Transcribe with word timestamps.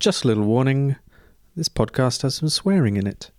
Just 0.00 0.24
a 0.24 0.26
little 0.28 0.44
warning 0.44 0.96
this 1.54 1.68
podcast 1.68 2.22
has 2.22 2.34
some 2.36 2.48
swearing 2.48 2.96
in 2.96 3.06
it. 3.06 3.30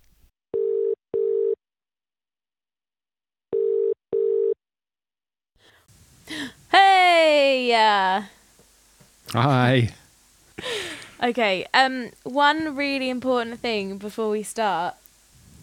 Hey! 6.70 7.72
Uh, 7.74 8.22
Hi. 9.32 9.90
okay, 11.22 11.66
um, 11.74 12.10
one 12.24 12.74
really 12.76 13.10
important 13.10 13.60
thing 13.60 13.98
before 13.98 14.30
we 14.30 14.42
start 14.42 14.94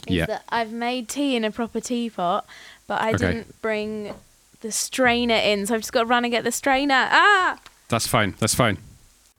is 0.08 0.16
Yeah. 0.16 0.26
that 0.28 0.44
I've 0.50 0.72
made 0.72 1.08
tea 1.10 1.36
in 1.36 1.44
a 1.44 1.52
proper 1.52 1.80
teapot, 1.80 2.46
but 2.88 3.02
I 3.02 3.10
Okay. 3.14 3.18
didn't 3.18 3.62
bring 3.62 4.14
the 4.62 4.72
strainer 4.72 5.36
in, 5.36 5.66
so 5.68 5.76
I've 5.76 5.82
just 5.82 5.94
got 5.94 6.02
to 6.02 6.06
run 6.06 6.26
and 6.26 6.32
get 6.32 6.44
the 6.44 6.52
strainer. 6.52 7.08
Ah! 7.12 7.58
That's 7.88 8.08
fine. 8.08 8.36
That's 8.40 8.54
fine. 8.56 8.78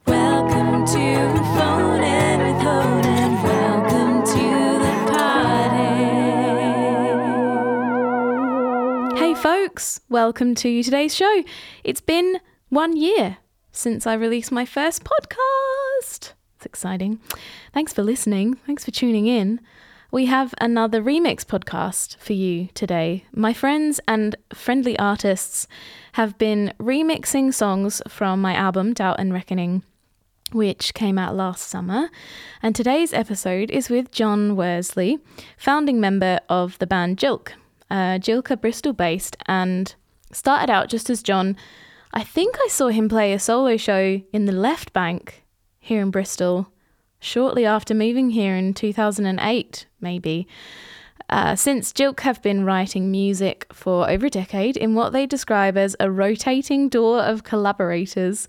Welcome 0.07 0.70
Welcome 10.11 10.57
to 10.57 10.83
today's 10.83 11.15
show. 11.15 11.45
It's 11.85 12.01
been 12.01 12.41
one 12.69 12.97
year 12.97 13.39
since 13.73 14.07
I 14.07 14.15
released 14.15 14.51
my 14.51 14.65
first 14.65 15.05
podcast. 15.05 16.33
It's 16.57 16.67
exciting. 16.67 17.21
Thanks 17.73 17.93
for 17.93 18.03
listening. 18.03 18.55
Thanks 18.67 18.85
for 18.85 18.91
tuning 18.91 19.27
in. 19.27 19.61
We 20.11 20.27
have 20.27 20.53
another 20.61 21.01
remix 21.01 21.45
podcast 21.45 22.17
for 22.17 22.33
you 22.33 22.69
today. 22.75 23.25
My 23.33 23.53
friends 23.53 24.01
and 24.09 24.35
friendly 24.53 24.99
artists 24.99 25.69
have 26.15 26.37
been 26.39 26.75
remixing 26.79 27.55
songs 27.55 28.03
from 28.09 28.41
my 28.41 28.55
album 28.55 28.93
Doubt 28.93 29.21
and 29.21 29.33
Reckoning 29.33 29.85
which 30.53 30.95
came 30.95 31.19
out 31.19 31.35
last 31.35 31.69
summer. 31.69 32.11
And 32.63 32.75
today's 32.75 33.13
episode 33.13 33.71
is 33.71 33.89
with 33.89 34.11
John 34.11 34.57
Worsley, 34.57 35.19
founding 35.57 36.01
member 36.01 36.41
of 36.49 36.79
the 36.79 36.87
band 36.87 37.19
Jilk. 37.19 37.53
Uh, 37.91 38.19
Jilk 38.19 38.51
are 38.51 38.57
Bristol 38.57 38.93
based 38.93 39.37
and 39.47 39.95
started 40.33 40.71
out 40.71 40.89
just 40.89 41.11
as 41.11 41.23
John. 41.23 41.57
I 42.13 42.23
think 42.23 42.57
I 42.65 42.69
saw 42.69 42.89
him 42.89 43.09
play 43.09 43.33
a 43.33 43.39
solo 43.39 43.77
show 43.77 44.21
in 44.33 44.45
the 44.47 44.53
Left 44.53 44.93
Bank 44.93 45.45
here 45.79 46.03
in 46.03 46.11
Bristol 46.11 46.69
shortly 47.21 47.67
after 47.67 47.95
moving 47.95 48.31
here 48.31 48.57
in 48.57 48.75
2008, 48.75 49.87
maybe. 50.01 50.49
Uh, 51.29 51.55
since 51.55 51.93
Jilk 51.93 52.21
have 52.21 52.43
been 52.43 52.65
writing 52.65 53.11
music 53.11 53.67
for 53.73 54.11
over 54.11 54.27
a 54.27 54.31
decade 54.31 54.77
in 54.77 54.97
what 54.97 55.13
they 55.13 55.27
describe 55.27 55.77
as 55.77 55.95
a 56.01 56.11
rotating 56.11 56.89
door 56.89 57.21
of 57.21 57.45
collaborators 57.45 58.49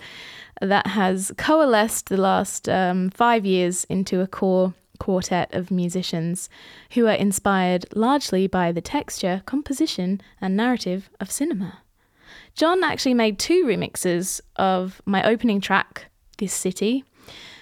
that 0.61 0.87
has 0.87 1.31
coalesced 1.37 2.09
the 2.09 2.17
last 2.17 2.69
um, 2.69 3.09
five 3.09 3.45
years 3.45 3.83
into 3.85 4.21
a 4.21 4.27
core 4.27 4.73
quartet 4.99 5.51
of 5.53 5.71
musicians 5.71 6.47
who 6.91 7.07
are 7.07 7.13
inspired 7.13 7.85
largely 7.95 8.45
by 8.45 8.71
the 8.71 8.81
texture, 8.81 9.41
composition, 9.47 10.21
and 10.39 10.55
narrative 10.55 11.09
of 11.19 11.31
cinema. 11.31 11.79
John 12.53 12.83
actually 12.83 13.15
made 13.15 13.39
two 13.39 13.65
remixes 13.65 14.39
of 14.55 15.01
my 15.05 15.27
opening 15.27 15.59
track, 15.59 16.05
This 16.37 16.53
City. 16.53 17.03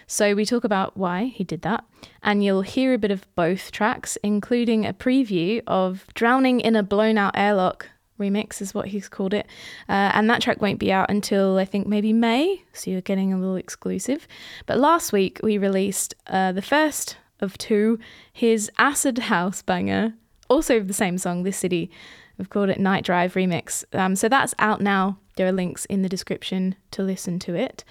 So 0.06 0.36
we 0.36 0.46
talk 0.46 0.64
about 0.64 0.98
why 0.98 1.26
he 1.26 1.44
did 1.44 1.62
that, 1.62 1.86
and 2.22 2.44
you'll 2.44 2.64
hear 2.64 2.94
a 2.94 2.98
bit 2.98 3.12
of 3.12 3.34
both 3.36 3.72
tracks, 3.72 4.18
including 4.24 4.86
a 4.86 4.94
preview 4.94 5.62
of 5.66 6.06
Drowning 6.16 6.60
in 6.60 6.76
a 6.76 6.84
Blown 6.84 7.18
Out 7.18 7.38
Airlock 7.38 7.88
remix, 8.20 8.62
is 8.62 8.74
what 8.74 8.90
he's 8.90 9.10
called 9.10 9.34
it. 9.34 9.48
Uh, 9.88 10.12
and 10.14 10.30
that 10.30 10.42
track 10.42 10.62
won't 10.62 10.80
be 10.80 10.92
out 10.92 11.10
until 11.10 11.58
I 11.58 11.66
think 11.66 11.88
maybe 11.88 12.14
May, 12.14 12.64
so 12.74 12.92
you're 12.92 13.02
getting 13.02 13.34
a 13.34 13.40
little 13.40 13.56
exclusive. 13.56 14.28
But 14.66 14.78
last 14.78 15.12
week 15.12 15.40
we 15.42 15.58
released 15.58 16.14
uh, 16.28 16.52
the 16.52 16.62
first 16.62 17.18
of 17.42 17.58
two, 17.58 18.00
his 18.32 18.70
Acid 18.78 19.18
House 19.18 19.62
banger, 19.62 20.14
also 20.50 20.80
the 20.80 20.94
same 20.94 21.18
song, 21.18 21.44
This 21.44 21.58
City. 21.58 21.90
We've 22.38 22.50
called 22.50 22.70
it 22.70 22.80
Night 22.80 23.04
Drive 23.04 23.34
Remix. 23.34 23.84
Um, 23.94 24.16
so 24.16 24.30
that's 24.30 24.54
out 24.60 24.82
now. 24.82 25.18
There 25.36 25.48
are 25.48 25.52
links 25.52 25.86
in 25.86 26.02
the 26.02 26.10
description 26.10 26.76
to 26.92 27.04
listen 27.04 27.40
to 27.40 27.56
it. 27.56 27.84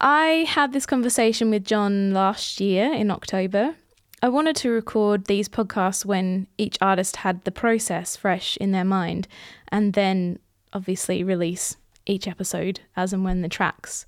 I 0.00 0.46
had 0.48 0.72
this 0.72 0.86
conversation 0.86 1.50
with 1.50 1.64
John 1.64 2.12
last 2.12 2.60
year 2.60 2.92
in 2.92 3.10
October. 3.10 3.76
I 4.24 4.28
wanted 4.28 4.54
to 4.56 4.70
record 4.70 5.24
these 5.24 5.48
podcasts 5.48 6.04
when 6.04 6.46
each 6.56 6.78
artist 6.80 7.16
had 7.16 7.42
the 7.44 7.50
process 7.50 8.16
fresh 8.16 8.56
in 8.58 8.70
their 8.70 8.84
mind, 8.84 9.26
and 9.68 9.94
then 9.94 10.38
obviously 10.72 11.24
release 11.24 11.76
each 12.06 12.28
episode 12.28 12.80
as 12.96 13.12
and 13.12 13.24
when 13.24 13.42
the 13.42 13.48
tracks 13.48 14.06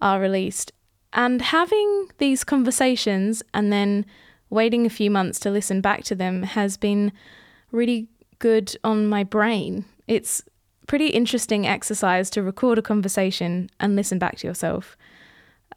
are 0.00 0.20
released. 0.20 0.72
And 1.12 1.42
having 1.42 2.08
these 2.16 2.44
conversations 2.44 3.42
and 3.52 3.70
then 3.70 4.06
waiting 4.48 4.86
a 4.86 4.90
few 4.90 5.10
months 5.10 5.38
to 5.40 5.50
listen 5.50 5.82
back 5.82 6.02
to 6.04 6.14
them 6.14 6.44
has 6.44 6.78
been 6.78 7.12
really 7.70 8.08
good 8.38 8.74
on 8.82 9.06
my 9.06 9.22
brain. 9.22 9.84
It's 10.08 10.42
pretty 10.86 11.08
interesting 11.08 11.66
exercise 11.66 12.30
to 12.30 12.42
record 12.42 12.78
a 12.78 12.82
conversation 12.82 13.68
and 13.78 13.96
listen 13.96 14.18
back 14.18 14.38
to 14.38 14.46
yourself. 14.46 14.96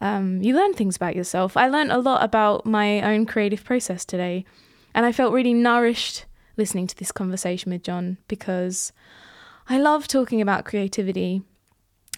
Um, 0.00 0.42
you 0.42 0.54
learn 0.54 0.74
things 0.74 0.96
about 0.96 1.16
yourself. 1.16 1.56
I 1.56 1.68
learned 1.68 1.92
a 1.92 1.98
lot 1.98 2.22
about 2.22 2.66
my 2.66 3.00
own 3.02 3.26
creative 3.26 3.64
process 3.64 4.04
today, 4.04 4.44
and 4.94 5.06
I 5.06 5.12
felt 5.12 5.32
really 5.32 5.54
nourished 5.54 6.26
listening 6.56 6.86
to 6.86 6.96
this 6.96 7.12
conversation 7.12 7.72
with 7.72 7.82
John 7.82 8.18
because 8.28 8.92
I 9.68 9.78
love 9.78 10.08
talking 10.08 10.40
about 10.40 10.64
creativity 10.64 11.42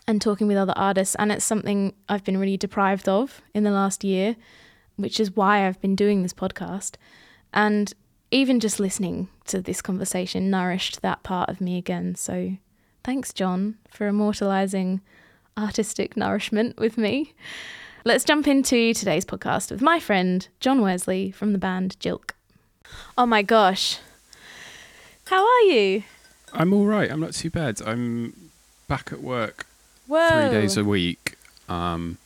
and 0.06 0.22
talking 0.22 0.46
with 0.46 0.56
other 0.56 0.74
artists, 0.76 1.14
and 1.16 1.30
it's 1.30 1.44
something 1.44 1.94
I've 2.08 2.24
been 2.24 2.38
really 2.38 2.56
deprived 2.56 3.08
of 3.08 3.42
in 3.54 3.64
the 3.64 3.70
last 3.70 4.04
year, 4.04 4.36
which 4.96 5.20
is 5.20 5.36
why 5.36 5.66
I've 5.66 5.80
been 5.80 5.94
doing 5.94 6.22
this 6.22 6.32
podcast. 6.32 6.96
And 7.52 7.92
even 8.30 8.60
just 8.60 8.80
listening 8.80 9.28
to 9.46 9.60
this 9.60 9.80
conversation 9.80 10.50
nourished 10.50 11.02
that 11.02 11.22
part 11.22 11.48
of 11.48 11.60
me 11.60 11.78
again. 11.78 12.14
So 12.14 12.56
thanks, 13.04 13.32
John, 13.32 13.78
for 13.90 14.06
immortalizing 14.06 15.00
artistic 15.58 16.16
nourishment 16.16 16.78
with 16.78 16.96
me. 16.96 17.34
Let's 18.04 18.24
jump 18.24 18.46
into 18.46 18.94
today's 18.94 19.24
podcast 19.24 19.70
with 19.70 19.82
my 19.82 19.98
friend 20.00 20.46
John 20.60 20.80
Wesley 20.80 21.30
from 21.30 21.52
the 21.52 21.58
band 21.58 21.96
Jilk. 22.00 22.30
Oh 23.18 23.26
my 23.26 23.42
gosh. 23.42 23.98
How 25.26 25.44
are 25.44 25.60
you? 25.62 26.04
I'm 26.52 26.72
all 26.72 26.86
right. 26.86 27.10
I'm 27.10 27.20
not 27.20 27.32
too 27.34 27.50
bad. 27.50 27.82
I'm 27.84 28.50
back 28.86 29.12
at 29.12 29.20
work 29.20 29.66
Whoa. 30.06 30.28
three 30.48 30.60
days 30.60 30.76
a 30.76 30.84
week. 30.84 31.34
Um, 31.68 32.16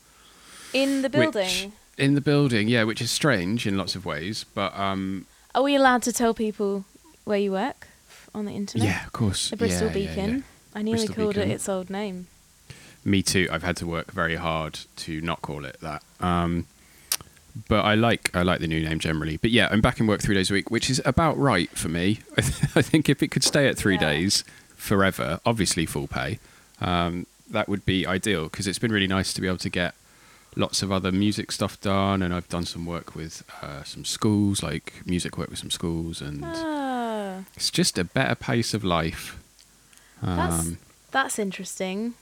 in 0.72 1.02
the 1.02 1.08
which- 1.08 1.32
building. 1.32 1.72
in 1.98 2.14
the 2.14 2.20
building, 2.20 2.68
yeah, 2.68 2.84
which 2.84 3.00
is 3.02 3.10
strange 3.10 3.66
in 3.66 3.76
lots 3.76 3.96
of 3.96 4.04
ways, 4.06 4.44
but 4.54 4.78
um, 4.78 5.26
Are 5.54 5.62
we 5.62 5.74
allowed 5.74 6.02
to 6.02 6.12
tell 6.12 6.32
people 6.34 6.84
where 7.24 7.38
you 7.38 7.50
work 7.52 7.88
on 8.34 8.44
the 8.44 8.52
internet? 8.52 8.86
yeah, 8.86 9.04
of 9.06 9.12
course. 9.12 9.50
The 9.50 9.56
Bristol 9.56 9.88
yeah, 9.88 9.96
yeah, 9.96 10.06
Beacon. 10.14 10.30
yeah. 10.36 10.42
I 10.78 10.82
nearly 10.82 10.98
Bristol 11.06 11.14
called 11.24 11.34
Beacon. 11.34 11.50
it 11.50 11.54
its 11.54 11.68
old 11.68 11.90
name. 11.90 12.28
Me 13.04 13.22
too. 13.22 13.48
I've 13.50 13.62
had 13.64 13.76
to 13.78 13.86
work 13.86 14.12
very 14.12 14.36
hard 14.36 14.78
to 14.96 15.20
not 15.20 15.42
call 15.42 15.64
it 15.64 15.76
that. 15.80 16.02
Um, 16.20 16.66
but 17.68 17.84
I 17.84 17.94
like 17.94 18.30
I 18.34 18.42
like 18.42 18.60
the 18.60 18.66
new 18.68 18.80
name 18.82 18.98
generally. 18.98 19.36
But 19.36 19.50
yeah, 19.50 19.68
I'm 19.70 19.80
back 19.80 20.00
in 20.00 20.06
work 20.06 20.20
three 20.22 20.34
days 20.34 20.50
a 20.50 20.54
week, 20.54 20.70
which 20.70 20.88
is 20.88 21.02
about 21.04 21.36
right 21.38 21.68
for 21.70 21.88
me. 21.88 22.20
I, 22.36 22.40
th- 22.42 22.76
I 22.76 22.82
think 22.82 23.08
if 23.08 23.22
it 23.22 23.28
could 23.30 23.44
stay 23.44 23.66
at 23.68 23.76
three 23.76 23.94
Yeah. 23.94 24.00
days 24.10 24.44
forever, 24.76 25.40
obviously 25.44 25.84
full 25.86 26.06
pay, 26.06 26.38
um, 26.80 27.26
that 27.50 27.68
would 27.68 27.84
be 27.84 28.06
ideal 28.06 28.44
because 28.44 28.66
it's 28.66 28.78
been 28.78 28.92
really 28.92 29.06
nice 29.08 29.32
to 29.34 29.40
be 29.40 29.46
able 29.48 29.58
to 29.58 29.68
get 29.68 29.94
lots 30.54 30.82
of 30.82 30.92
other 30.92 31.10
music 31.12 31.50
stuff 31.52 31.80
done, 31.80 32.22
and 32.22 32.32
I've 32.32 32.48
done 32.48 32.64
some 32.66 32.86
work 32.86 33.14
with 33.14 33.42
uh, 33.62 33.82
some 33.84 34.04
schools, 34.04 34.62
like 34.62 35.02
music 35.04 35.36
work 35.38 35.50
with 35.50 35.58
some 35.58 35.70
schools, 35.70 36.20
and 36.22 36.42
Ah, 36.44 37.42
it's 37.56 37.70
just 37.70 37.98
a 37.98 38.04
better 38.04 38.34
pace 38.34 38.72
of 38.74 38.84
life. 38.84 39.38
That's- 40.22 40.60
Um, 40.60 40.78
that's 41.10 41.38
interesting. 41.38 42.14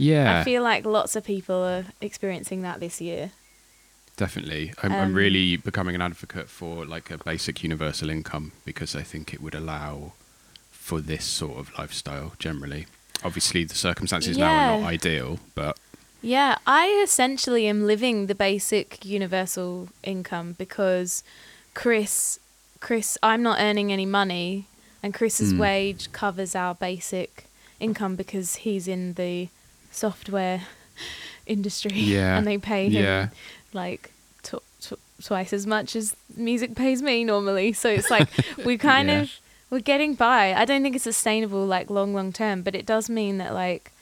Yeah, 0.00 0.40
I 0.40 0.44
feel 0.44 0.62
like 0.62 0.84
lots 0.84 1.14
of 1.16 1.24
people 1.24 1.56
are 1.72 1.84
experiencing 2.00 2.62
that 2.62 2.80
this 2.80 3.00
year. 3.00 3.30
Definitely. 4.16 4.72
I'm, 4.82 4.92
I'm 4.92 5.08
Um, 5.10 5.14
really 5.14 5.56
becoming 5.56 5.94
an 5.94 6.02
advocate 6.02 6.48
for 6.48 6.84
like 6.84 7.10
a 7.10 7.18
basic 7.18 7.62
universal 7.62 8.10
income 8.10 8.52
because 8.64 8.94
I 8.94 9.02
think 9.02 9.32
it 9.32 9.40
would 9.40 9.54
allow 9.54 10.12
for 10.70 11.00
this 11.00 11.24
sort 11.24 11.58
of 11.58 11.72
lifestyle 11.78 12.32
generally. 12.38 12.86
Obviously, 13.24 13.64
the 13.64 13.74
circumstances 13.74 14.36
now 14.36 14.52
are 14.54 14.66
not 14.80 14.86
ideal, 14.86 15.38
but 15.54 15.78
Yeah, 16.22 16.56
I 16.66 16.86
essentially 17.02 17.66
am 17.66 17.86
living 17.86 18.26
the 18.26 18.34
basic 18.34 19.04
universal 19.04 19.88
income 20.02 20.54
because 20.58 21.22
Chris, 21.74 22.38
Chris, 22.80 23.16
I'm 23.22 23.42
not 23.42 23.58
earning 23.60 23.92
any 23.92 24.06
money, 24.06 24.66
and 25.02 25.14
Chris's 25.14 25.52
Mm. 25.54 25.58
wage 25.58 26.12
covers 26.12 26.54
our 26.54 26.74
basic 26.74 27.46
income 27.78 28.16
because 28.16 28.56
he's 28.66 28.86
in 28.86 29.14
the 29.14 29.48
software 30.00 30.60
industry. 31.46 31.92
Yeah, 32.16 32.36
and 32.38 32.46
they 32.46 32.58
pay 32.58 32.86
him 32.88 33.04
yeah. 33.04 33.28
like 33.72 34.02
tw- 34.42 34.64
tw- 34.80 35.00
twice 35.22 35.52
as 35.52 35.66
much 35.66 35.94
as 35.96 36.14
music 36.36 36.74
pays 36.74 37.00
me 37.02 37.24
normally. 37.24 37.72
So 37.72 37.88
it's 37.88 38.10
like 38.10 38.28
we 38.64 38.78
kind 38.78 39.08
Yeah. 39.08 39.22
of 39.22 39.30
we're 39.70 39.80
getting 39.92 40.14
by. 40.14 40.52
I 40.54 40.64
don't 40.64 40.82
think 40.82 40.96
it's 40.96 41.04
sustainable 41.04 41.64
like 41.64 41.90
long 41.90 42.14
long 42.14 42.32
term, 42.32 42.62
but 42.62 42.74
it 42.74 42.86
does 42.86 43.08
mean 43.08 43.38
that 43.38 43.52
like 43.54 43.92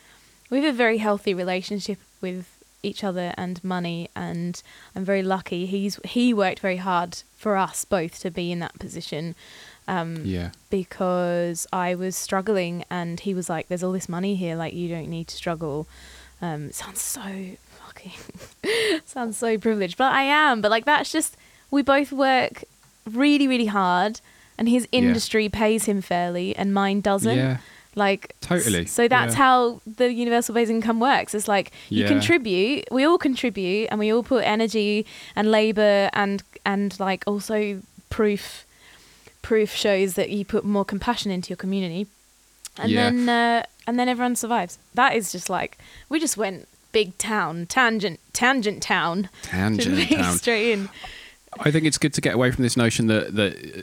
we 0.51 0.59
have 0.63 0.75
a 0.75 0.77
very 0.77 0.99
healthy 0.99 1.35
relationship 1.35 1.99
with 2.21 2.47
each 2.83 3.03
other 3.03 3.35
and 3.37 3.63
money 3.65 4.09
and 4.15 4.63
I'm 4.95 5.05
very 5.05 5.23
lucky 5.23 5.67
he's 5.67 5.99
he 6.05 6.33
worked 6.33 6.61
very 6.61 6.77
hard 6.77 7.11
for 7.37 7.57
us 7.57 7.85
both 7.85 8.21
to 8.21 8.31
be 8.31 8.53
in 8.53 8.61
that 8.61 8.79
position 8.79 9.35
um, 9.89 10.23
Yeah. 10.25 10.51
because 10.71 11.67
I 11.73 11.95
was 11.97 12.15
struggling 12.17 12.85
and 12.91 13.19
he 13.21 13.35
was 13.35 13.49
like 13.49 13.67
there's 13.69 13.83
all 13.83 13.93
this 13.93 14.09
money 14.09 14.35
here 14.37 14.55
like 14.55 14.75
you 14.75 14.89
don't 14.89 15.09
need 15.09 15.27
to 15.29 15.37
struggle 15.37 15.87
um, 16.41 16.71
sounds 16.71 17.01
so 17.01 17.21
fucking 17.85 18.13
sounds 19.05 19.37
so 19.39 19.59
privileged 19.59 19.97
but 19.99 20.13
I 20.13 20.23
am 20.23 20.61
but 20.61 20.71
like 20.71 20.85
that's 20.85 21.11
just 21.11 21.37
we 21.71 21.83
both 21.83 22.13
work 22.13 22.63
really 23.11 23.49
really 23.49 23.67
hard 23.67 24.21
and 24.59 24.69
his 24.69 24.87
Yeah. 24.93 24.99
industry 25.01 25.49
pays 25.49 25.85
him 25.87 26.01
fairly 26.03 26.55
and 26.55 26.73
mine 26.75 27.01
doesn't 27.01 27.37
Yeah. 27.37 27.57
like 27.95 28.35
Totally, 28.41 28.87
So 28.87 29.09
that's 29.09 29.33
yeah. 29.35 29.39
how 29.45 29.81
the 29.87 30.13
universal 30.13 30.55
basic 30.55 30.75
income 30.75 31.01
works. 31.01 31.35
It's 31.35 31.49
like 31.49 31.71
you 31.91 32.03
Yeah. 32.05 32.09
contribute, 32.09 32.85
we 32.91 33.05
all 33.05 33.19
contribute, 33.19 33.89
and 33.91 33.99
we 34.01 34.11
all 34.13 34.23
put 34.23 34.43
energy 34.45 35.05
and 35.37 35.51
labor 35.51 36.09
and 36.13 36.43
and 36.65 36.99
like 37.01 37.25
also 37.27 37.81
proof. 38.11 38.65
Proof 39.49 39.71
shows 39.75 40.13
that 40.15 40.29
you 40.31 40.45
put 40.45 40.63
more 40.65 40.85
compassion 40.85 41.31
into 41.31 41.49
your 41.49 41.57
community, 41.57 42.07
and 42.77 42.91
Yeah. 42.91 43.05
then 43.11 43.29
uh, 43.29 43.63
and 43.87 43.99
then 43.99 44.09
everyone 44.09 44.37
survives. 44.37 44.79
That 44.95 45.15
is 45.17 45.33
just 45.33 45.49
like 45.49 45.79
we 46.11 46.21
just 46.21 46.37
went 46.37 46.69
big 46.93 47.17
town 47.19 47.65
tangent 47.67 48.19
tangent 48.35 48.83
town 48.83 49.29
Tangent 49.43 50.09
town. 50.11 50.37
straight 50.37 50.73
in. 50.73 50.89
I 51.67 51.71
think 51.71 51.87
it's 51.87 51.97
good 51.99 52.13
to 52.15 52.21
get 52.21 52.35
away 52.35 52.51
from 52.51 52.63
this 52.63 52.77
notion 52.77 53.07
that 53.07 53.35
that 53.37 53.53
uh, 53.57 53.83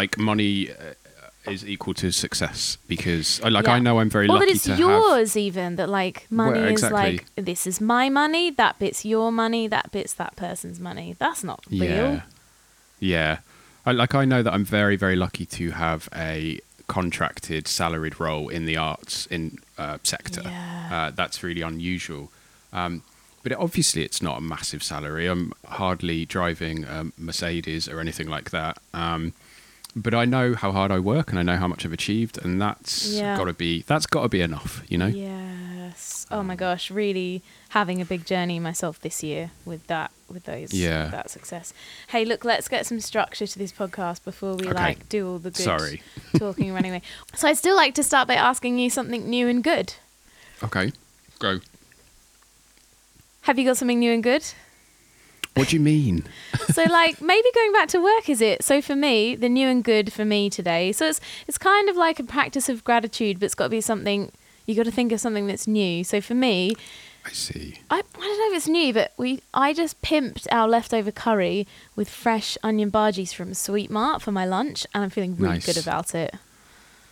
like 0.00 0.18
money 0.18 0.70
uh, 0.70 1.50
is 1.50 1.64
equal 1.64 1.94
to 1.94 2.10
success 2.10 2.76
because 2.86 3.40
uh, 3.42 3.50
like 3.50 3.64
Yeah. 3.66 3.76
I 3.76 3.78
know 3.78 4.00
I'm 4.00 4.10
very 4.10 4.26
or 4.28 4.34
lucky 4.34 4.46
that 4.46 4.54
it's 4.56 4.64
to 4.64 4.70
have 4.72 4.78
yours 4.78 5.36
even 5.36 5.76
that 5.76 5.88
like 5.88 6.26
money 6.30 6.60
Well, 6.60 6.72
is 6.74 6.82
like 6.90 7.24
this 7.36 7.66
is 7.66 7.80
my 7.80 8.10
money 8.10 8.50
that 8.60 8.78
bit's 8.78 9.06
your 9.06 9.32
money 9.32 9.68
that 9.68 9.90
bit's 9.90 10.12
that 10.22 10.36
person's 10.36 10.78
money 10.80 11.16
that's 11.18 11.42
not 11.42 11.60
real 11.70 11.82
yeah 11.82 12.20
yeah 13.00 13.38
I, 13.88 13.92
like 13.92 14.14
I 14.14 14.24
know 14.24 14.42
that 14.42 14.52
I'm 14.52 14.64
very 14.64 14.96
very 14.96 15.16
lucky 15.16 15.46
to 15.46 15.70
have 15.70 16.08
a 16.14 16.60
contracted 16.88 17.68
salaried 17.68 18.18
role 18.20 18.48
in 18.48 18.66
the 18.66 18.76
arts 18.76 19.26
in 19.26 19.58
uh, 19.78 19.98
sector. 20.02 20.42
Yeah. 20.44 20.88
uh, 20.92 21.10
that's 21.14 21.42
really 21.42 21.62
unusual. 21.62 22.30
Um, 22.72 23.02
but 23.42 23.52
it, 23.52 23.58
obviously 23.58 24.02
it's 24.02 24.20
not 24.20 24.38
a 24.38 24.40
massive 24.40 24.82
salary. 24.82 25.26
I'm 25.26 25.52
hardly 25.66 26.24
driving 26.26 26.84
a 26.84 27.06
Mercedes 27.16 27.88
or 27.88 28.00
anything 28.00 28.28
like 28.28 28.50
that. 28.50 28.78
Um, 28.92 29.32
but 29.96 30.14
I 30.14 30.24
know 30.26 30.54
how 30.54 30.70
hard 30.70 30.90
I 30.92 30.98
work 30.98 31.30
and 31.30 31.38
I 31.38 31.42
know 31.42 31.56
how 31.56 31.66
much 31.66 31.84
I've 31.84 31.92
achieved 31.92 32.38
and 32.44 32.60
that's 32.60 33.08
Yeah. 33.08 33.36
got 33.36 33.44
to 33.44 33.52
be 33.52 33.82
that's 33.82 34.06
got 34.06 34.22
to 34.22 34.28
be 34.28 34.40
enough 34.40 34.82
you 34.88 34.98
know 34.98 35.06
yes 35.06 36.26
oh 36.30 36.42
my 36.42 36.54
gosh 36.56 36.90
really 36.90 37.42
having 37.70 38.00
a 38.00 38.04
big 38.04 38.24
journey 38.26 38.60
myself 38.60 39.00
this 39.00 39.22
year 39.22 39.50
with 39.64 39.86
that 39.86 40.10
with 40.28 40.44
those 40.44 40.72
Yeah. 40.74 41.04
with 41.04 41.12
that 41.12 41.30
success 41.30 41.72
hey 42.08 42.24
look 42.24 42.44
let's 42.44 42.68
get 42.68 42.86
some 42.86 43.00
structure 43.00 43.46
to 43.46 43.58
this 43.58 43.72
podcast 43.72 44.24
before 44.24 44.54
we 44.56 44.66
Okay. 44.68 44.74
like 44.74 45.08
do 45.08 45.26
all 45.26 45.38
the 45.38 45.50
good 45.50 45.64
Sorry. 45.64 46.02
talking 46.38 46.72
running 46.72 46.92
away 46.92 47.02
so 47.34 47.48
i'd 47.48 47.56
still 47.56 47.74
like 47.76 47.94
to 47.94 48.02
start 48.02 48.28
by 48.28 48.34
asking 48.34 48.78
you 48.78 48.90
something 48.90 49.28
new 49.28 49.48
and 49.48 49.64
good 49.64 49.94
okay 50.62 50.92
go 51.38 51.60
have 53.42 53.58
you 53.58 53.64
got 53.64 53.76
something 53.78 53.98
new 53.98 54.12
and 54.12 54.22
good 54.22 54.44
what 55.58 55.68
do 55.68 55.76
you 55.76 55.80
mean? 55.80 56.24
So 56.72 56.84
like 56.84 57.20
maybe 57.20 57.48
going 57.54 57.72
back 57.72 57.88
to 57.88 58.00
work 58.00 58.28
is 58.28 58.40
it? 58.40 58.62
So 58.62 58.80
for 58.82 58.94
me 58.94 59.34
the 59.34 59.48
new 59.48 59.66
and 59.68 59.82
good 59.82 60.12
for 60.12 60.24
me 60.24 60.48
today. 60.50 60.92
So 60.92 61.06
it's 61.06 61.20
it's 61.48 61.58
kind 61.58 61.88
of 61.88 61.96
like 61.96 62.18
a 62.20 62.24
practice 62.24 62.68
of 62.68 62.84
gratitude 62.84 63.40
but 63.40 63.46
it's 63.46 63.54
got 63.54 63.64
to 63.64 63.70
be 63.70 63.80
something 63.80 64.30
you 64.66 64.74
got 64.74 64.84
to 64.84 64.90
think 64.92 65.10
of 65.12 65.20
something 65.20 65.46
that's 65.46 65.66
new. 65.66 66.04
So 66.04 66.20
for 66.20 66.34
me 66.34 66.74
I 67.24 67.30
see. 67.32 67.74
I, 67.90 67.96
I 67.98 68.02
don't 68.02 68.38
know 68.38 68.50
if 68.52 68.56
it's 68.58 68.68
new 68.68 68.92
but 68.92 69.12
we 69.16 69.40
I 69.54 69.72
just 69.72 70.00
pimped 70.02 70.46
our 70.52 70.68
leftover 70.68 71.10
curry 71.10 71.66
with 71.96 72.08
fresh 72.08 72.56
onion 72.62 72.90
bhajis 72.90 73.34
from 73.34 73.54
Sweet 73.54 73.90
Mart 73.90 74.22
for 74.22 74.30
my 74.32 74.44
lunch 74.44 74.86
and 74.94 75.02
I'm 75.04 75.10
feeling 75.10 75.36
really 75.36 75.54
Nice. 75.54 75.66
good 75.66 75.78
about 75.78 76.14
it 76.14 76.34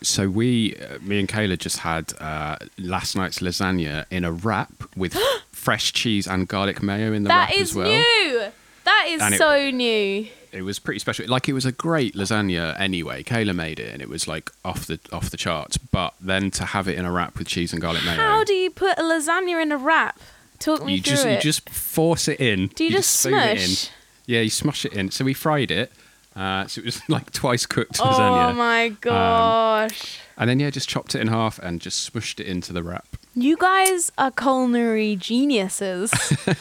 So 0.03 0.29
we, 0.29 0.77
uh, 0.77 0.99
me 1.01 1.19
and 1.21 1.29
Kayla, 1.29 1.59
just 1.59 1.79
had 1.79 2.13
uh, 2.21 2.57
last 2.79 3.17
night's 3.17 3.39
lasagna 3.41 4.05
in 4.11 4.25
a 4.25 4.33
wrap 4.33 4.71
with 4.97 5.15
fresh 5.53 5.93
cheese 5.93 6.27
and 6.27 6.47
garlic 6.47 6.83
mayo 6.83 7.13
in 7.13 7.25
the 7.25 7.29
that 7.29 7.51
wrap 7.51 7.59
as 7.61 7.75
well. 7.75 7.87
That 7.89 7.99
is 7.99 8.33
new 8.33 8.53
that 8.85 9.07
is 9.09 9.21
it- 9.33 9.39
so 9.39 9.71
new 9.71 10.29
It 10.53 10.63
was 10.63 10.79
pretty 10.79 11.01
special. 11.01 11.27
Like 11.29 11.49
it 11.49 11.53
was 11.55 11.67
a 11.67 11.73
great 11.73 12.15
lasagna 12.15 12.79
anyway. 12.81 13.23
Kayla 13.25 13.55
made 13.55 13.79
it, 13.81 13.93
and 13.93 14.01
it 14.01 14.09
was 14.09 14.29
like 14.29 14.51
off 14.65 14.87
the 14.87 14.99
off 15.13 15.29
the 15.31 15.37
charts. 15.37 15.77
But 15.77 16.15
then 16.21 16.51
to 16.53 16.65
have 16.67 16.87
it 16.89 16.97
in 16.99 17.05
a 17.05 17.11
wrap 17.13 17.37
with 17.39 17.49
cheese 17.49 17.73
and 17.73 17.83
garlic 17.83 18.05
mayo, 18.05 18.17
how 18.17 18.45
do 18.45 18.55
you 18.55 18.71
put 18.71 18.99
a 18.99 19.03
lasagna 19.03 19.61
in 19.61 19.73
a 19.73 19.77
wrap 19.77 20.19
talk 20.59 20.85
me 20.85 20.95
you 20.95 21.03
through 21.03 21.11
just 21.13 21.27
it 21.27 21.35
you 21.35 21.41
just 21.41 21.69
force 21.69 22.29
it 22.29 22.41
in. 22.41 22.69
do 22.69 22.85
you, 22.85 22.91
just 22.91 23.11
spoon 23.21 23.35
it 23.35 23.59
in. 23.59 23.69
smush 23.69 23.91
Yeah, 24.27 24.41
you 24.41 24.51
smush 24.51 24.85
it 24.87 24.93
in. 24.95 25.11
So 25.11 25.25
we 25.25 25.35
fried 25.35 25.71
it. 25.71 25.93
Uh, 26.37 26.67
so 26.67 26.81
it 26.81 26.85
was 26.85 27.01
like 27.09 27.33
twice 27.33 27.65
cooked 27.65 27.99
oh 27.99 28.05
lasagna. 28.05 28.51
Oh 28.51 28.53
my 28.53 28.89
gosh 29.01 30.21
And 30.37 30.51
then 30.51 30.61
yeah, 30.61 30.69
just 30.69 30.87
chopped 30.89 31.15
it 31.15 31.21
in 31.23 31.29
half 31.29 31.59
and 31.59 31.81
just 31.81 32.13
smushed 32.13 32.39
it 32.41 32.47
into 32.47 32.75
the 32.75 32.83
wrap. 32.83 33.17
You 33.35 33.57
guys 33.57 34.13
are 34.19 34.31
culinary 34.31 35.17
geniuses. 35.17 36.13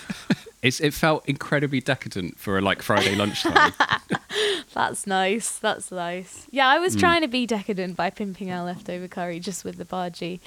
It's, 0.65 0.79
it 0.79 0.95
felt 0.95 1.29
incredibly 1.29 1.79
decadent 1.79 2.39
for 2.39 2.57
a 2.57 2.61
like 2.61 2.81
Friday 2.81 3.13
lunchtime. 3.21 3.71
That's 4.73 5.05
nice. 5.05 5.59
That's 5.59 5.91
nice. 5.91 6.47
Yeah, 6.49 6.67
I 6.67 6.79
was 6.79 6.95
trying 6.95 7.21
to 7.21 7.27
be 7.27 7.45
decadent 7.45 7.95
by 7.95 8.09
pimping 8.09 8.49
our 8.51 8.65
leftover 8.65 9.07
curry 9.07 9.39
just 9.39 9.63
with 9.63 9.77
the 9.77 9.85
bhaji. 9.85 10.39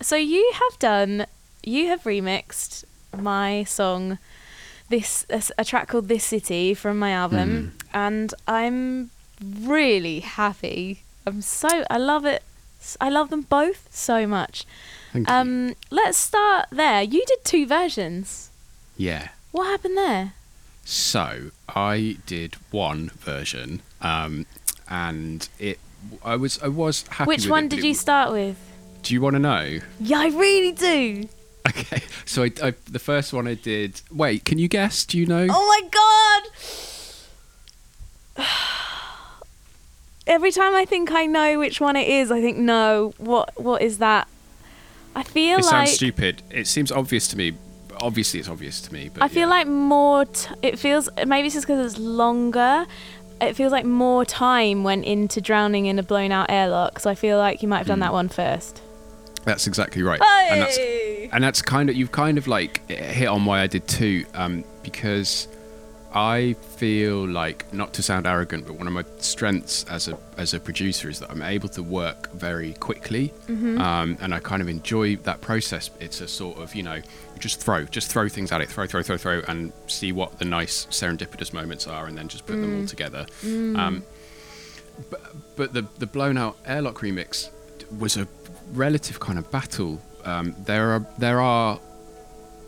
So 0.00 0.16
you 0.16 0.50
have 0.54 0.78
done, 0.80 1.26
you 1.62 1.86
have 1.86 2.02
remixed 2.02 2.82
my 3.16 3.62
song, 3.62 4.18
this 4.88 5.24
a 5.58 5.64
track 5.64 5.88
called 5.88 6.08
"This 6.08 6.24
City" 6.24 6.74
from 6.74 6.98
my 6.98 7.10
album, 7.10 7.72
Hmm. 7.90 7.96
and 7.96 8.34
I'm 8.46 9.10
really 9.42 10.20
happy. 10.20 11.02
I'm 11.26 11.40
so 11.42 11.84
I 11.90 11.96
love 11.98 12.24
it. 12.24 12.42
I 13.00 13.08
love 13.08 13.30
them 13.30 13.42
both 13.42 13.88
so 13.90 14.26
much. 14.26 14.66
Um, 15.26 15.74
let's 15.90 16.18
start 16.18 16.66
there. 16.70 17.02
You 17.02 17.24
did 17.26 17.38
two 17.44 17.66
versions. 17.66 18.50
Yeah. 18.96 19.28
What 19.52 19.66
happened 19.66 19.96
there? 19.96 20.32
So 20.84 21.50
I 21.68 22.16
did 22.26 22.56
one 22.70 23.10
version, 23.20 23.80
um, 24.02 24.44
and 24.88 25.48
it. 25.58 25.78
I 26.24 26.36
was 26.36 26.60
I 26.62 26.68
was 26.68 27.04
happy. 27.08 27.28
Which 27.28 27.48
one 27.48 27.64
it, 27.64 27.70
did 27.70 27.78
it- 27.78 27.86
you 27.86 27.94
start 27.94 28.32
with? 28.32 28.56
Do 29.02 29.14
you 29.14 29.20
want 29.22 29.34
to 29.34 29.38
know? 29.40 29.80
Yeah, 30.00 30.18
I 30.20 30.26
really 30.28 30.72
do. 30.72 31.28
Okay. 31.68 32.02
So 32.26 32.42
I, 32.42 32.50
I 32.62 32.74
the 32.90 32.98
first 32.98 33.32
one 33.32 33.46
I 33.46 33.54
did. 33.54 34.02
Wait, 34.10 34.44
can 34.44 34.58
you 34.58 34.68
guess? 34.68 35.04
Do 35.04 35.18
you 35.18 35.26
know? 35.26 35.46
Oh 35.50 35.66
my 35.66 35.88
god! 38.36 38.46
Every 40.26 40.50
time 40.50 40.74
I 40.74 40.84
think 40.84 41.10
I 41.10 41.26
know 41.26 41.58
which 41.58 41.80
one 41.80 41.96
it 41.96 42.08
is, 42.08 42.30
I 42.30 42.40
think 42.40 42.58
no. 42.58 43.14
What 43.18 43.58
what 43.60 43.82
is 43.82 43.98
that? 43.98 44.28
I 45.16 45.22
feel 45.22 45.58
it 45.58 45.64
like 45.64 45.70
sounds 45.70 45.92
stupid. 45.92 46.42
It 46.50 46.66
seems 46.66 46.92
obvious 46.92 47.28
to 47.28 47.36
me. 47.38 47.54
Obviously, 48.00 48.40
it's 48.40 48.48
obvious 48.48 48.80
to 48.82 48.92
me. 48.92 49.10
But 49.12 49.22
I 49.22 49.28
feel 49.28 49.42
yeah. 49.42 49.56
like 49.56 49.66
more. 49.66 50.26
T- 50.26 50.54
it 50.62 50.78
feels 50.78 51.08
maybe 51.26 51.46
it's 51.46 51.54
just 51.54 51.66
because 51.66 51.92
it's 51.92 51.98
longer. 51.98 52.86
It 53.40 53.54
feels 53.54 53.72
like 53.72 53.84
more 53.84 54.24
time 54.24 54.84
went 54.84 55.04
into 55.04 55.40
drowning 55.40 55.86
in 55.86 55.98
a 55.98 56.02
blown 56.02 56.30
out 56.30 56.50
airlock. 56.50 56.98
So 56.98 57.10
I 57.10 57.14
feel 57.14 57.38
like 57.38 57.62
you 57.62 57.68
might 57.68 57.78
have 57.78 57.86
done 57.86 57.98
hmm. 57.98 58.02
that 58.02 58.12
one 58.12 58.28
first. 58.28 58.82
that's 59.44 59.66
exactly 59.66 60.02
right. 60.02 60.20
And 60.20 60.62
and 61.32 61.42
that's 61.44 61.62
kind 61.62 61.88
of 61.90 61.96
you've 61.96 62.12
kind 62.12 62.38
of 62.38 62.46
like 62.46 62.88
hit 62.90 63.28
on 63.28 63.44
why 63.44 63.60
I 63.60 63.66
did 63.66 63.86
too, 63.88 64.24
um, 64.34 64.64
because 64.82 65.48
I 66.14 66.54
feel 66.76 67.26
like 67.26 67.72
not 67.72 67.92
to 67.94 68.02
sound 68.02 68.26
arrogant, 68.26 68.66
but 68.66 68.74
one 68.74 68.86
of 68.86 68.92
my 68.92 69.04
strengths 69.18 69.84
as 69.84 70.06
a 70.08 70.16
as 70.36 70.54
a 70.54 70.60
producer 70.60 71.08
is 71.08 71.18
that 71.20 71.30
I'm 71.30 71.42
able 71.42 71.68
to 71.70 71.82
work 71.82 72.30
very 72.32 72.74
quickly, 72.74 73.32
um, 73.48 74.16
and 74.20 74.32
I 74.34 74.38
kind 74.38 74.62
of 74.62 74.68
enjoy 74.68 75.16
that 75.16 75.40
process. 75.40 75.90
It's 76.00 76.20
a 76.20 76.28
sort 76.28 76.58
of 76.58 76.74
you 76.74 76.82
know 76.84 77.00
just 77.40 77.60
throw, 77.60 77.84
just 77.84 78.10
throw 78.10 78.28
things 78.28 78.52
at 78.52 78.60
it, 78.60 78.68
throw, 78.68 78.86
throw, 78.86 79.02
throw, 79.02 79.16
throw, 79.16 79.42
and 79.48 79.72
see 79.88 80.12
what 80.12 80.38
the 80.38 80.44
nice 80.44 80.86
serendipitous 80.86 81.52
moments 81.52 81.86
are, 81.88 82.06
and 82.06 82.16
then 82.16 82.28
just 82.28 82.46
put 82.46 82.56
them 82.60 82.80
all 82.80 82.86
together. 82.86 83.26
Um, 83.44 84.04
but 85.10 85.20
but 85.56 85.72
the 85.72 85.82
the 85.98 86.06
blown 86.06 86.38
out 86.38 86.56
airlock 86.64 86.98
remix 87.00 87.50
was 87.98 88.16
a 88.16 88.28
relative 88.72 89.18
kind 89.18 89.38
of 89.38 89.50
battle. 89.50 90.00
Um, 90.24 90.54
there 90.64 90.90
are 90.92 91.06
there 91.18 91.40
are 91.40 91.78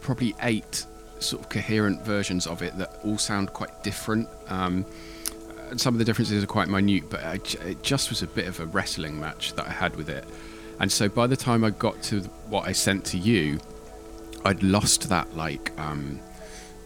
probably 0.01 0.35
eight 0.43 0.87
sort 1.19 1.43
of 1.43 1.49
coherent 1.49 2.03
versions 2.05 2.47
of 2.47 2.63
it 2.63 2.77
that 2.79 3.01
all 3.05 3.19
sound 3.19 3.53
quite 3.53 3.83
different. 3.83 4.29
Um, 4.49 4.85
and 5.71 5.81
some 5.81 5.95
of 5.95 5.99
the 5.99 6.05
differences 6.05 6.45
are 6.45 6.47
quite 6.47 6.69
minute, 6.69 7.05
but 7.11 7.21
I 7.25 7.35
it 7.67 7.83
just 7.83 8.11
was 8.11 8.23
a 8.23 8.27
bit 8.27 8.47
of 8.47 8.61
a 8.61 8.67
wrestling 8.67 9.19
match 9.19 9.55
that 9.55 9.67
I 9.67 9.71
had 9.73 9.97
with 9.97 10.09
it. 10.09 10.25
And 10.79 10.93
so 10.93 11.09
by 11.09 11.27
the 11.27 11.37
time 11.37 11.65
I 11.65 11.71
got 11.71 12.03
to 12.05 12.21
what 12.49 12.69
I 12.69 12.73
sent 12.73 13.05
to 13.07 13.19
you, 13.19 13.59
I'd 14.45 14.63
lost 14.63 15.09
that 15.09 15.35
like 15.37 15.73
um, 15.79 16.21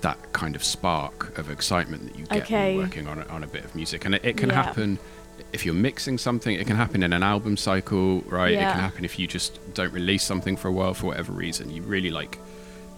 that 0.01 0.17
kind 0.33 0.55
of 0.57 0.65
spark 0.65 1.37
of 1.39 1.51
excitement 1.51 2.05
that 2.09 2.19
you 2.19 2.25
get 2.27 2.43
Okay. 2.45 2.75
you're 2.75 2.85
working 2.85 3.07
on 3.09 3.19
a, 3.19 3.27
on 3.27 3.43
a 3.45 3.47
bit 3.47 3.65
of 3.65 3.75
music, 3.75 4.05
and 4.07 4.15
it, 4.15 4.25
it 4.25 4.37
can 4.39 4.49
Yeah. 4.49 4.63
happen 4.63 4.99
if 5.53 5.65
you're 5.65 5.75
mixing 5.75 6.19
something. 6.19 6.55
It 6.55 6.67
can 6.67 6.77
happen 6.77 7.03
in 7.03 7.13
an 7.13 7.23
album 7.23 7.57
cycle, 7.57 8.21
right? 8.23 8.53
It 8.53 8.59
can 8.73 8.81
happen 8.81 9.05
if 9.05 9.19
you 9.19 9.27
just 9.27 9.59
don't 9.75 9.93
release 9.93 10.23
something 10.23 10.57
for 10.57 10.69
a 10.69 10.73
while 10.73 10.95
for 10.95 11.07
whatever 11.07 11.33
reason. 11.33 11.71
You 11.71 11.83
really 11.83 12.11
like 12.11 12.39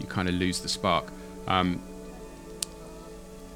you 0.01 0.07
kind 0.07 0.29
of 0.29 0.35
lose 0.35 0.61
the 0.61 0.69
spark. 0.69 1.13
Um, 1.47 1.81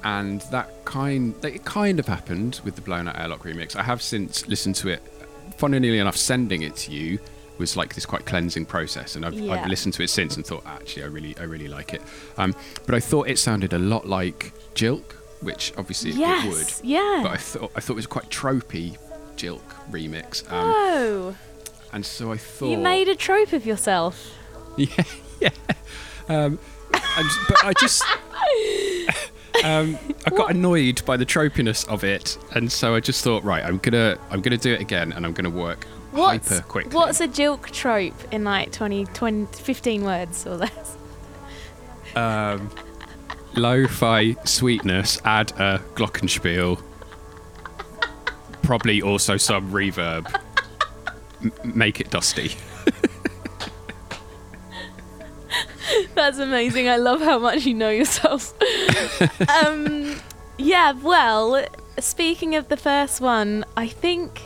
and 0.03 0.41
that 0.51 0.85
kind 0.85 1.33
it 1.43 1.65
kind 1.65 1.99
of 1.99 2.07
happened 2.07 2.61
with 2.63 2.75
the 2.75 2.81
Blown 2.81 3.07
Out 3.07 3.19
Airlock 3.19 3.43
remix. 3.43 3.75
I 3.75 3.83
have 3.83 4.01
since 4.01 4.47
listened 4.47 4.75
to 4.77 4.89
it. 4.89 5.01
Funnily 5.57 5.97
enough, 5.97 6.15
sending 6.15 6.61
it 6.61 6.75
to 6.77 6.91
you 6.91 7.19
was 7.57 7.75
like 7.75 7.95
this 7.95 8.05
quite 8.05 8.25
cleansing 8.25 8.65
process, 8.65 9.15
and 9.15 9.25
I've, 9.25 9.33
Yeah. 9.33 9.53
I've 9.53 9.67
listened 9.67 9.95
to 9.95 10.03
it 10.03 10.09
since 10.09 10.35
and 10.35 10.45
thought 10.45 10.63
actually 10.67 11.03
I 11.03 11.07
really 11.07 11.35
I 11.39 11.43
really 11.43 11.67
like 11.67 11.93
it. 11.93 12.01
Um, 12.37 12.53
but 12.85 12.93
I 12.93 12.99
thought 12.99 13.27
it 13.27 13.39
sounded 13.39 13.73
a 13.73 13.79
lot 13.79 14.07
like 14.07 14.53
Jilk, 14.75 15.15
which 15.41 15.73
obviously 15.77 16.11
it- 16.11 16.17
yes. 16.17 16.45
it 16.45 16.49
would. 16.49 16.89
Yeah. 16.89 17.19
But 17.23 17.31
I 17.31 17.37
thought 17.37 17.71
I 17.75 17.79
thought 17.79 17.93
it 17.93 17.97
was 17.97 18.07
quite 18.07 18.29
tropey 18.29 18.97
Jilk 19.35 19.61
remix. 19.91 20.43
Um, 20.51 20.73
oh, 20.75 21.35
and 21.93 22.05
so 22.05 22.31
I 22.31 22.37
thought 22.37 22.69
you 22.69 22.77
made 22.77 23.07
a 23.07 23.15
trope 23.15 23.53
of 23.53 23.65
yourself. 23.65 24.33
yeah, 24.77 25.03
yeah. 25.39 25.49
Um, 26.29 26.59
and, 26.93 27.27
but 27.49 27.63
I 27.65 27.73
just, 27.79 28.03
um, 29.63 29.97
I 30.25 30.29
got 30.31 30.51
annoyed 30.51 31.03
by 31.05 31.17
the 31.17 31.25
tropiness 31.25 31.87
of 31.87 32.03
it, 32.03 32.37
and 32.53 32.71
so 32.71 32.93
I 32.95 32.99
just 32.99 33.23
thought, 33.23 33.43
right, 33.43 33.63
I'm 33.63 33.77
gonna, 33.77 34.17
I'm 34.29 34.41
gonna 34.41 34.57
do 34.57 34.73
it 34.73 34.81
again, 34.81 35.13
and 35.13 35.25
I'm 35.25 35.33
gonna 35.33 35.49
work 35.49 35.85
What's, 36.11 36.49
hyper 36.49 36.67
quickly. 36.67 36.91
what's 36.95 37.21
a 37.21 37.27
jilk 37.27 37.71
trope 37.71 38.13
in 38.33 38.43
like 38.43 38.71
20, 38.71 39.05
20, 39.05 39.45
15 39.63 40.03
words 40.03 40.45
or 40.45 40.57
less? 40.57 40.97
um, 42.15 42.69
lo-fi 43.57 44.35
sweetness? 44.45 45.19
Add 45.25 45.51
a 45.59 45.81
glockenspiel. 45.95 46.81
Probably 48.61 49.01
also 49.01 49.37
some 49.37 49.71
reverb. 49.71 50.33
M- 51.41 51.51
make 51.63 51.99
it 51.99 52.09
dusty. 52.09 52.51
That's 56.15 56.37
amazing. 56.39 56.89
I 56.89 56.97
love 56.97 57.21
how 57.21 57.39
much 57.39 57.65
you 57.65 57.73
know 57.73 57.89
yourself. 57.89 58.53
um, 59.65 60.15
yeah, 60.57 60.91
well, 60.91 61.65
speaking 61.99 62.55
of 62.55 62.67
the 62.67 62.77
first 62.77 63.21
one, 63.21 63.65
I 63.77 63.87
think 63.87 64.41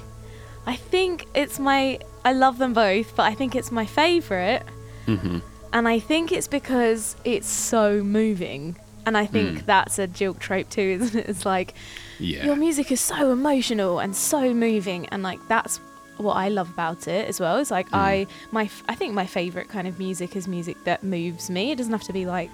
I 0.68 0.76
think 0.76 1.26
it's 1.34 1.58
my 1.60 2.00
I 2.24 2.34
love 2.34 2.58
them 2.60 2.74
both, 2.74 3.16
but 3.16 3.24
I 3.24 3.34
think 3.34 3.56
it's 3.56 3.72
my 3.72 3.86
favorite. 3.86 4.64
hmm 5.06 5.40
And 5.74 5.88
I 5.88 6.00
think 6.00 6.32
it's 6.32 6.48
because 6.48 7.16
it's 7.24 7.48
so 7.48 8.04
moving. 8.04 8.76
And 9.06 9.18
I 9.18 9.26
think 9.26 9.60
Mm. 9.60 9.66
that's 9.66 9.98
a 10.00 10.08
Jilk 10.08 10.40
trope 10.40 10.70
too, 10.70 10.82
isn't 11.02 11.20
it? 11.20 11.30
It's 11.30 11.46
like 11.46 11.74
Yeah. 12.20 12.46
your 12.46 12.56
music 12.56 12.92
is 12.92 13.00
so 13.02 13.32
emotional 13.32 14.00
and 14.00 14.16
so 14.16 14.54
moving 14.54 15.08
and 15.08 15.24
like 15.24 15.40
that's 15.48 15.80
what 16.18 16.34
I 16.36 16.50
love 16.50 16.70
about 16.70 17.08
it 17.08 17.28
as 17.28 17.40
well. 17.40 17.58
It's 17.58 17.72
like 17.72 17.90
Mm. 17.90 17.98
I 17.98 18.28
my 18.52 18.70
I 18.88 18.96
think 18.96 19.14
my 19.14 19.26
favorite 19.26 19.70
kind 19.70 19.88
of 19.88 19.98
music 19.98 20.36
is 20.36 20.48
music 20.48 20.78
that 20.84 21.04
moves 21.04 21.50
me. 21.50 21.72
It 21.72 21.78
doesn't 21.78 21.92
have 21.94 22.04
to 22.04 22.14
be 22.14 22.26
like 22.26 22.52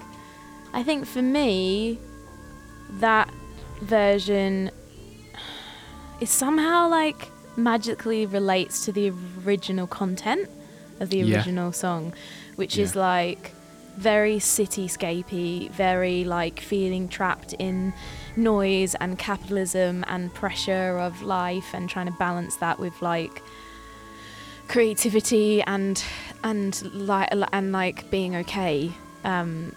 I 0.72 0.82
think 0.82 1.06
for 1.06 1.22
me 1.22 1.98
that 3.00 3.28
version 3.82 4.70
is 6.20 6.30
somehow 6.30 6.88
like 6.88 7.30
magically 7.56 8.26
relates 8.26 8.84
to 8.86 8.92
the 8.92 9.12
original 9.44 9.86
content 9.86 10.48
of 11.00 11.10
the 11.10 11.18
Yeah. 11.18 11.36
original 11.36 11.72
song, 11.72 12.12
which 12.56 12.78
is 12.78 12.96
like 12.96 13.52
very 13.98 14.36
cityscapey, 14.36 15.70
very 15.70 16.22
like 16.24 16.60
feeling 16.60 17.08
trapped 17.08 17.52
in 17.54 17.92
noise 18.36 18.94
and 18.94 19.18
capitalism 19.18 20.04
and 20.06 20.32
pressure 20.32 20.98
of 20.98 21.22
life 21.22 21.74
and 21.74 21.90
trying 21.90 22.06
to 22.06 22.12
balance 22.12 22.56
that 22.56 22.78
with 22.78 23.02
like 23.02 23.42
creativity 24.68 25.62
and 25.62 26.04
and 26.44 26.82
like 26.94 27.28
and 27.52 27.72
like 27.72 28.08
being 28.10 28.36
okay. 28.36 28.92
Um, 29.24 29.74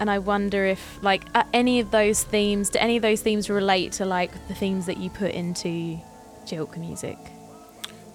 and 0.00 0.10
I 0.10 0.18
wonder 0.18 0.64
if 0.64 0.98
like 1.02 1.22
any 1.52 1.78
of 1.78 1.92
those 1.92 2.24
themes, 2.24 2.70
do 2.70 2.80
any 2.80 2.96
of 2.96 3.02
those 3.02 3.22
themes 3.22 3.48
relate 3.48 3.92
to 3.92 4.04
like 4.04 4.48
the 4.48 4.54
themes 4.54 4.86
that 4.86 4.96
you 4.96 5.10
put 5.10 5.30
into 5.30 6.00
Jilk 6.44 6.76
music? 6.76 7.18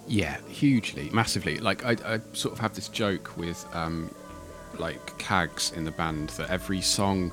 Yeah, 0.06 0.36
hugely, 0.48 1.08
massively. 1.14 1.56
Like 1.58 1.84
I, 1.86 1.96
I 2.04 2.20
sort 2.34 2.52
of 2.52 2.58
have 2.58 2.74
this 2.74 2.88
joke 2.88 3.36
with 3.38 3.64
um, 3.72 4.14
like 4.80 5.18
Cags 5.18 5.72
in 5.76 5.84
the 5.84 5.90
band 5.90 6.30
that 6.30 6.50
every 6.50 6.80
song 6.80 7.32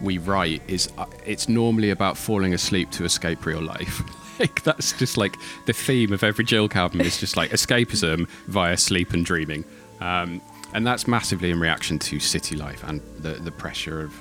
we 0.00 0.18
write 0.18 0.62
is 0.68 0.88
uh, 0.98 1.06
it's 1.24 1.48
normally 1.48 1.90
about 1.90 2.16
falling 2.16 2.54
asleep 2.54 2.90
to 2.92 3.04
escape 3.04 3.44
real 3.46 3.62
life. 3.62 4.02
like 4.38 4.62
that's 4.62 4.92
just 4.92 5.16
like 5.16 5.36
the 5.66 5.72
theme 5.72 6.12
of 6.12 6.22
every 6.22 6.44
Jilk 6.44 6.76
album 6.76 7.00
is 7.00 7.18
just 7.18 7.36
like 7.36 7.50
escapism 7.50 8.28
via 8.46 8.76
sleep 8.76 9.12
and 9.12 9.24
dreaming, 9.24 9.64
um, 10.00 10.40
and 10.74 10.86
that's 10.86 11.08
massively 11.08 11.50
in 11.50 11.58
reaction 11.58 11.98
to 11.98 12.20
city 12.20 12.56
life 12.56 12.84
and 12.84 13.00
the 13.18 13.34
the 13.34 13.52
pressure 13.52 14.02
of 14.02 14.14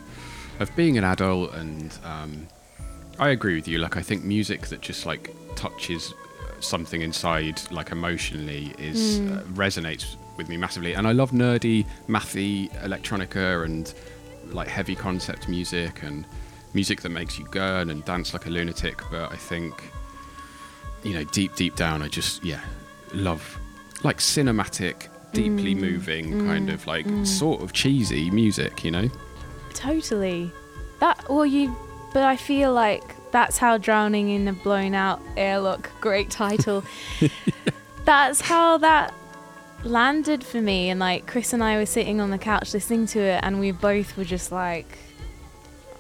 of 0.60 0.74
being 0.76 0.98
an 0.98 1.04
adult. 1.04 1.54
And 1.54 1.94
um, 2.04 2.48
I 3.20 3.30
agree 3.30 3.56
with 3.56 3.68
you. 3.68 3.80
Like 3.80 3.98
I 3.98 4.02
think 4.02 4.24
music 4.24 4.68
that 4.68 4.82
just 4.82 5.06
like 5.06 5.36
touches 5.56 6.14
something 6.62 7.02
inside, 7.02 7.62
like 7.72 7.92
emotionally, 7.92 8.74
is 8.78 9.20
uh, 9.20 9.44
resonates 9.54 10.16
with 10.38 10.50
me 10.50 10.58
massively. 10.58 10.94
And 10.94 11.08
I 11.08 11.12
love 11.12 11.32
nerdy, 11.32 11.86
mathy 12.08 12.72
electronica 12.82 13.64
and 13.66 13.94
like 14.52 14.68
heavy 14.68 14.96
concept 14.96 15.50
music 15.50 16.04
and 16.04 16.26
music 16.74 17.02
that 17.02 17.10
makes 17.10 17.40
you 17.40 17.46
gurn 17.46 17.90
and 17.90 18.04
dance 18.06 18.34
like 18.34 18.46
a 18.46 18.50
lunatic. 18.50 19.02
But 19.10 19.32
I 19.32 19.36
think, 19.36 19.92
you 21.04 21.14
know, 21.14 21.24
deep, 21.26 21.56
deep 21.56 21.76
down, 21.76 22.02
I 22.02 22.08
just 22.08 22.44
yeah 22.44 22.62
love 23.14 23.60
like 24.04 24.18
cinematic, 24.18 25.08
deeply 25.34 25.76
mm. 25.76 25.80
moving, 25.80 26.34
mm. 26.34 26.48
kind 26.48 26.70
of 26.70 26.86
like 26.86 27.06
mm. 27.06 27.26
sort 27.26 27.62
of 27.62 27.74
cheesy 27.74 28.30
music. 28.30 28.84
You 28.84 28.92
know. 28.92 29.10
Totally. 29.74 30.52
That 31.00 31.30
well 31.30 31.46
you 31.46 31.76
but 32.14 32.24
I 32.24 32.38
feel 32.38 32.72
like 32.72 33.04
that's 33.32 33.58
how 33.58 33.78
Drowning 33.78 34.30
in 34.30 34.46
the 34.46 34.54
Blown 34.54 34.96
Out 34.96 35.22
Airlock, 35.36 35.90
great 36.00 36.30
title. 36.30 36.86
that's 38.06 38.40
how 38.40 38.78
that 38.78 39.14
landed 39.86 40.44
for 40.44 40.62
me 40.62 40.90
and 40.90 41.00
like 41.00 41.28
Chris 41.28 41.54
and 41.54 41.64
I 41.64 41.78
were 41.78 41.86
sitting 41.86 42.20
on 42.20 42.32
the 42.32 42.38
couch 42.38 42.74
listening 42.74 43.06
to 43.08 43.20
it 43.20 43.40
and 43.44 43.60
we 43.60 43.72
both 43.72 44.18
were 44.18 44.24
just 44.24 44.52
like 44.52 44.98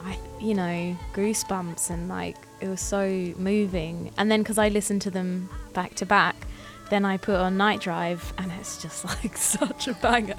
I 0.01 0.17
you 0.39 0.53
know, 0.53 0.97
goosebumps 1.13 1.89
and 1.89 2.09
like 2.09 2.35
it 2.61 2.67
was 2.67 2.81
so 2.81 3.07
moving. 3.37 4.11
And 4.17 4.29
then 4.31 4.43
cuz 4.43 4.57
I 4.57 4.69
listened 4.69 5.01
to 5.03 5.11
them 5.11 5.49
back 5.73 5.95
to 5.95 6.05
back, 6.05 6.35
then 6.89 7.05
I 7.05 7.17
put 7.17 7.35
on 7.35 7.57
Night 7.57 7.81
Drive 7.81 8.33
and 8.37 8.51
it's 8.59 8.81
just 8.81 9.05
like 9.23 9.37
such 9.37 9.87
a 9.87 9.93
banger. 9.93 10.35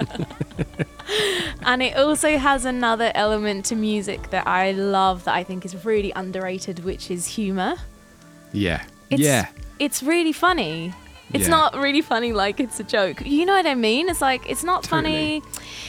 and 1.63 1.81
it 1.81 1.95
also 1.97 2.37
has 2.37 2.65
another 2.65 3.11
element 3.15 3.65
to 3.65 3.75
music 3.75 4.29
that 4.29 4.47
I 4.47 4.71
love 4.71 5.23
that 5.25 5.35
I 5.35 5.43
think 5.43 5.65
is 5.65 5.85
really 5.85 6.11
underrated, 6.15 6.83
which 6.83 7.09
is 7.11 7.25
humor. 7.27 7.75
Yeah. 8.51 8.83
It's, 9.09 9.21
yeah. 9.21 9.47
It's 9.79 10.03
really 10.03 10.33
funny. 10.33 10.93
It's 11.33 11.43
Yeah. 11.43 11.49
not 11.49 11.75
really 11.75 12.01
funny 12.01 12.31
like 12.31 12.59
it's 12.61 12.79
a 12.79 12.83
joke. 12.83 13.21
You 13.25 13.45
know 13.45 13.53
what 13.53 13.65
I 13.67 13.75
mean? 13.75 14.07
It's 14.07 14.21
like 14.21 14.49
it's 14.49 14.63
not 14.63 14.85
funny. 14.87 15.41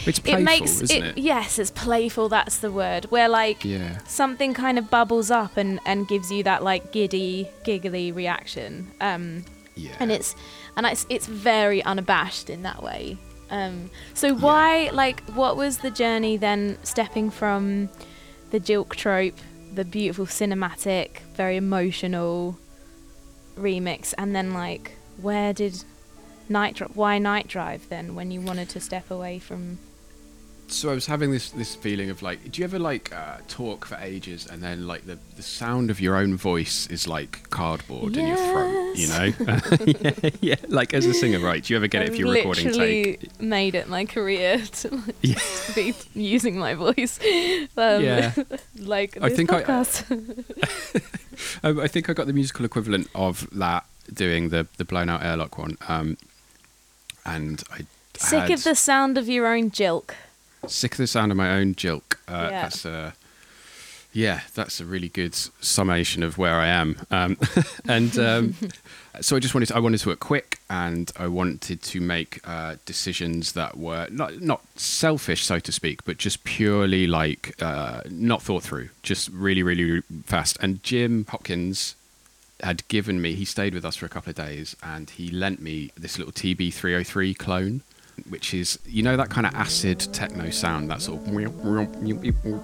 It's 0.04 0.18
playful, 0.18 0.40
it 0.40 0.44
makes 0.44 0.80
isn't 0.80 1.02
it? 1.04 1.18
Yes, 1.18 1.58
it's 1.60 1.70
playful. 1.70 2.28
That's 2.28 2.58
the 2.58 2.72
word. 2.72 3.04
Where 3.10 3.28
like 3.28 3.64
Yeah. 3.64 3.98
something 4.06 4.52
kind 4.52 4.78
of 4.78 4.90
bubbles 4.90 5.30
up 5.30 5.56
and 5.56 5.78
and 5.86 6.08
gives 6.08 6.30
you 6.32 6.42
that 6.42 6.64
like 6.64 6.90
giddy, 6.92 7.48
giggly 7.64 8.10
reaction. 8.10 8.90
Um, 9.00 9.44
Yeah. 9.76 9.92
and 10.00 10.10
it's 10.10 10.34
and 10.76 10.84
it's 10.86 11.06
it's 11.08 11.26
very 11.26 11.82
unabashed 11.84 12.50
in 12.50 12.62
that 12.64 12.82
way. 12.82 13.16
Um, 13.50 13.90
so 14.14 14.34
why 14.34 14.90
like 14.92 15.22
what 15.30 15.56
was 15.56 15.78
the 15.78 15.90
journey 15.90 16.36
then 16.36 16.78
stepping 16.82 17.30
from 17.30 17.88
the 18.50 18.58
Jilk 18.58 18.96
trope, 18.96 19.38
the 19.72 19.84
beautiful 19.84 20.26
cinematic, 20.26 21.20
very 21.36 21.56
emotional 21.56 22.58
remix, 23.56 24.12
and 24.18 24.34
then 24.34 24.52
like 24.52 24.92
where 25.20 25.52
did 25.52 25.84
Night 26.48 26.76
Drive? 26.76 26.96
Why 26.96 27.18
Night 27.18 27.46
Drive 27.48 27.88
then? 27.88 28.14
When 28.14 28.30
you 28.30 28.40
wanted 28.40 28.68
to 28.70 28.80
step 28.80 29.10
away 29.10 29.38
from 29.38 29.78
so 30.70 30.90
I 30.90 30.94
was 30.94 31.06
having 31.06 31.30
this 31.30 31.48
this 31.50 31.74
feeling 31.74 32.10
of 32.10 32.20
like, 32.20 32.52
do 32.52 32.60
you 32.60 32.64
ever 32.64 32.78
like 32.78 33.10
uh, 33.14 33.38
talk 33.48 33.86
for 33.86 33.96
ages 33.96 34.46
and 34.46 34.62
then 34.62 34.86
like 34.86 35.06
the 35.06 35.18
the 35.36 35.42
sound 35.42 35.90
of 35.90 35.98
your 35.98 36.14
own 36.14 36.36
voice 36.36 36.86
is 36.88 37.08
like 37.08 37.48
cardboard 37.48 38.14
in 38.18 38.26
your 38.26 38.36
throat, 38.36 38.94
you 38.94 39.08
know? 39.08 39.32
yeah, 40.22 40.30
yeah, 40.42 40.54
like 40.68 40.92
as 40.92 41.06
a 41.06 41.14
singer, 41.14 41.38
right? 41.40 41.64
Do 41.64 41.72
you 41.72 41.78
ever 41.78 41.86
get 41.86 42.02
it 42.02 42.10
if 42.10 42.18
you're 42.18 42.30
recording 42.30 42.66
literally 42.66 43.16
take? 43.16 43.40
made 43.40 43.74
it 43.76 43.88
my 43.88 44.04
career 44.04 44.58
to 44.72 44.94
like, 44.94 45.14
Yeah. 45.22 45.38
be 45.74 45.94
using 46.14 46.58
my 46.58 46.74
voice. 46.74 47.18
Um, 47.78 48.04
Yeah. 48.04 48.34
like 48.78 49.16
I 49.22 49.30
think 49.30 49.50
I- 49.52 49.62
podcast. 49.62 50.04
Um, 51.62 51.80
I 51.80 51.88
think 51.88 52.10
I 52.10 52.12
got 52.12 52.26
the 52.26 52.32
musical 52.32 52.64
equivalent 52.64 53.08
of 53.14 53.48
that 53.52 53.86
doing 54.12 54.48
the 54.50 54.66
the 54.76 54.84
blown 54.84 55.08
out 55.08 55.24
airlock 55.24 55.58
one, 55.58 55.76
um, 55.88 56.16
and 57.24 57.62
I 57.70 57.86
Sick 58.18 58.50
of 58.50 58.64
the 58.64 58.74
sound 58.74 59.16
of 59.16 59.28
your 59.28 59.46
own 59.46 59.70
jilk. 59.70 60.10
sick 60.66 60.92
of 60.92 60.98
the 60.98 61.06
sound 61.06 61.30
of 61.30 61.38
my 61.38 61.50
own 61.56 61.74
jilk. 61.76 62.16
Uh, 62.26 62.48
Yeah. 62.50 62.62
That's 62.62 62.84
uh, 62.84 63.12
Yeah, 64.12 64.40
that's 64.54 64.80
a 64.80 64.84
really 64.84 65.08
good 65.08 65.36
summation 65.60 66.22
of 66.24 66.36
where 66.38 66.54
I 66.54 66.66
am. 66.66 66.96
Um, 67.12 67.36
and 67.88 68.18
um, 68.18 68.54
so 69.20 69.36
I 69.36 69.38
just 69.38 69.54
wanted 69.54 69.66
to, 69.66 69.76
I 69.76 69.78
wanted 69.78 70.00
to 70.00 70.08
work 70.08 70.18
quick, 70.18 70.58
and 70.68 71.12
I 71.16 71.28
wanted 71.28 71.80
to 71.82 72.00
make 72.00 72.40
uh, 72.44 72.76
decisions 72.86 73.52
that 73.52 73.76
were 73.76 74.08
not 74.10 74.40
not 74.40 74.62
selfish, 74.74 75.44
so 75.44 75.60
to 75.60 75.70
speak, 75.70 76.04
but 76.04 76.18
just 76.18 76.42
purely 76.42 77.06
like 77.06 77.54
uh, 77.62 78.00
not 78.10 78.42
thought 78.42 78.64
through, 78.64 78.88
just 79.04 79.28
really, 79.28 79.62
really 79.62 80.02
fast. 80.24 80.56
And 80.60 80.82
Jim 80.82 81.26
Hopkins 81.28 81.94
had 82.62 82.86
given 82.88 83.20
me, 83.20 83.34
he 83.34 83.44
stayed 83.44 83.74
with 83.74 83.84
us 83.84 83.96
for 83.96 84.06
a 84.06 84.08
couple 84.08 84.30
of 84.30 84.36
days, 84.36 84.76
and 84.82 85.10
he 85.10 85.28
lent 85.30 85.60
me 85.60 85.90
this 85.96 86.18
little 86.18 86.32
TB303 86.32 87.36
clone 87.38 87.82
which 88.30 88.52
is 88.52 88.80
you 88.84 89.00
know 89.00 89.16
that 89.16 89.30
kind 89.30 89.46
of 89.46 89.54
acid 89.54 90.00
techno 90.12 90.50
sound, 90.50 90.90
that 90.90 91.00
sort 91.00 91.20
of 91.20 91.26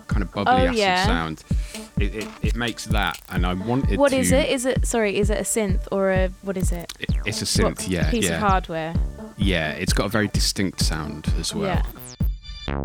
kind 0.08 0.22
of 0.22 0.32
bubbly 0.32 0.52
Oh, 0.52 0.56
acid 0.66 0.74
yeah. 0.76 1.06
sound. 1.06 1.44
It, 1.96 2.12
it, 2.12 2.28
it 2.42 2.56
makes 2.56 2.86
that, 2.86 3.20
and 3.28 3.46
I 3.46 3.54
wanted 3.54 4.00
What 4.00 4.08
to. 4.08 4.16
is 4.16 4.32
it? 4.32 4.48
Is 4.48 4.66
it 4.66 4.84
sorry? 4.84 5.16
Is 5.16 5.30
it 5.30 5.38
a 5.38 5.42
synth 5.42 5.86
or 5.92 6.10
a 6.10 6.28
what 6.42 6.56
is 6.56 6.72
it? 6.72 6.92
it- 6.98 7.10
It's 7.24 7.40
a 7.40 7.44
synth, 7.44 7.62
What 7.62 7.88
yeah, 7.88 8.10
Piece 8.10 8.24
yeah, 8.28 8.34
of 8.34 8.40
hardware. 8.40 8.94
yeah. 9.36 9.70
It's 9.74 9.92
got 9.92 10.06
a 10.06 10.08
very 10.08 10.26
distinct 10.26 10.80
sound 10.80 11.32
as 11.38 11.54
well. 11.54 11.80
Yeah. 12.68 12.82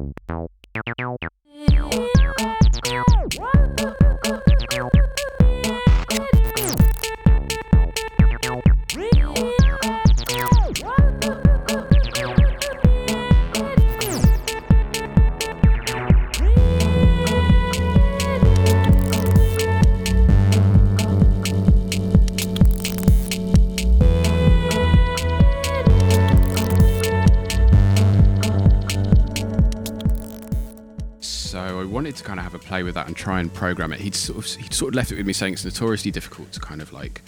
Wanted 31.99 32.15
to 32.15 32.23
kind 32.23 32.39
of 32.39 32.45
have 32.45 32.55
a 32.55 32.59
play 32.59 32.81
with 32.83 32.95
that 32.95 33.07
and 33.07 33.15
try 33.15 33.41
and 33.41 33.53
program 33.53 33.91
it. 33.91 33.99
He'd 33.99 34.15
sort 34.15 34.37
of 34.37 34.45
he'd 34.63 34.73
sort 34.73 34.89
of 34.91 34.95
left 34.95 35.11
it 35.11 35.17
with 35.17 35.25
me 35.27 35.33
saying 35.33 35.51
it's 35.53 35.65
notoriously 35.65 36.11
difficult 36.11 36.49
to 36.53 36.59
kind 36.61 36.81
of 36.81 36.93
like 36.93 37.21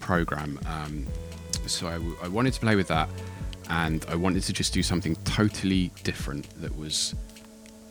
program. 0.00 0.58
Um, 0.66 1.06
so 1.66 1.86
I, 1.86 1.92
w- 1.92 2.16
I 2.20 2.26
wanted 2.26 2.52
to 2.54 2.60
play 2.60 2.74
with 2.74 2.88
that, 2.88 3.08
and 3.70 4.04
I 4.08 4.16
wanted 4.16 4.42
to 4.42 4.52
just 4.52 4.72
do 4.74 4.82
something 4.82 5.14
totally 5.24 5.92
different 6.02 6.48
that 6.60 6.76
was 6.76 7.14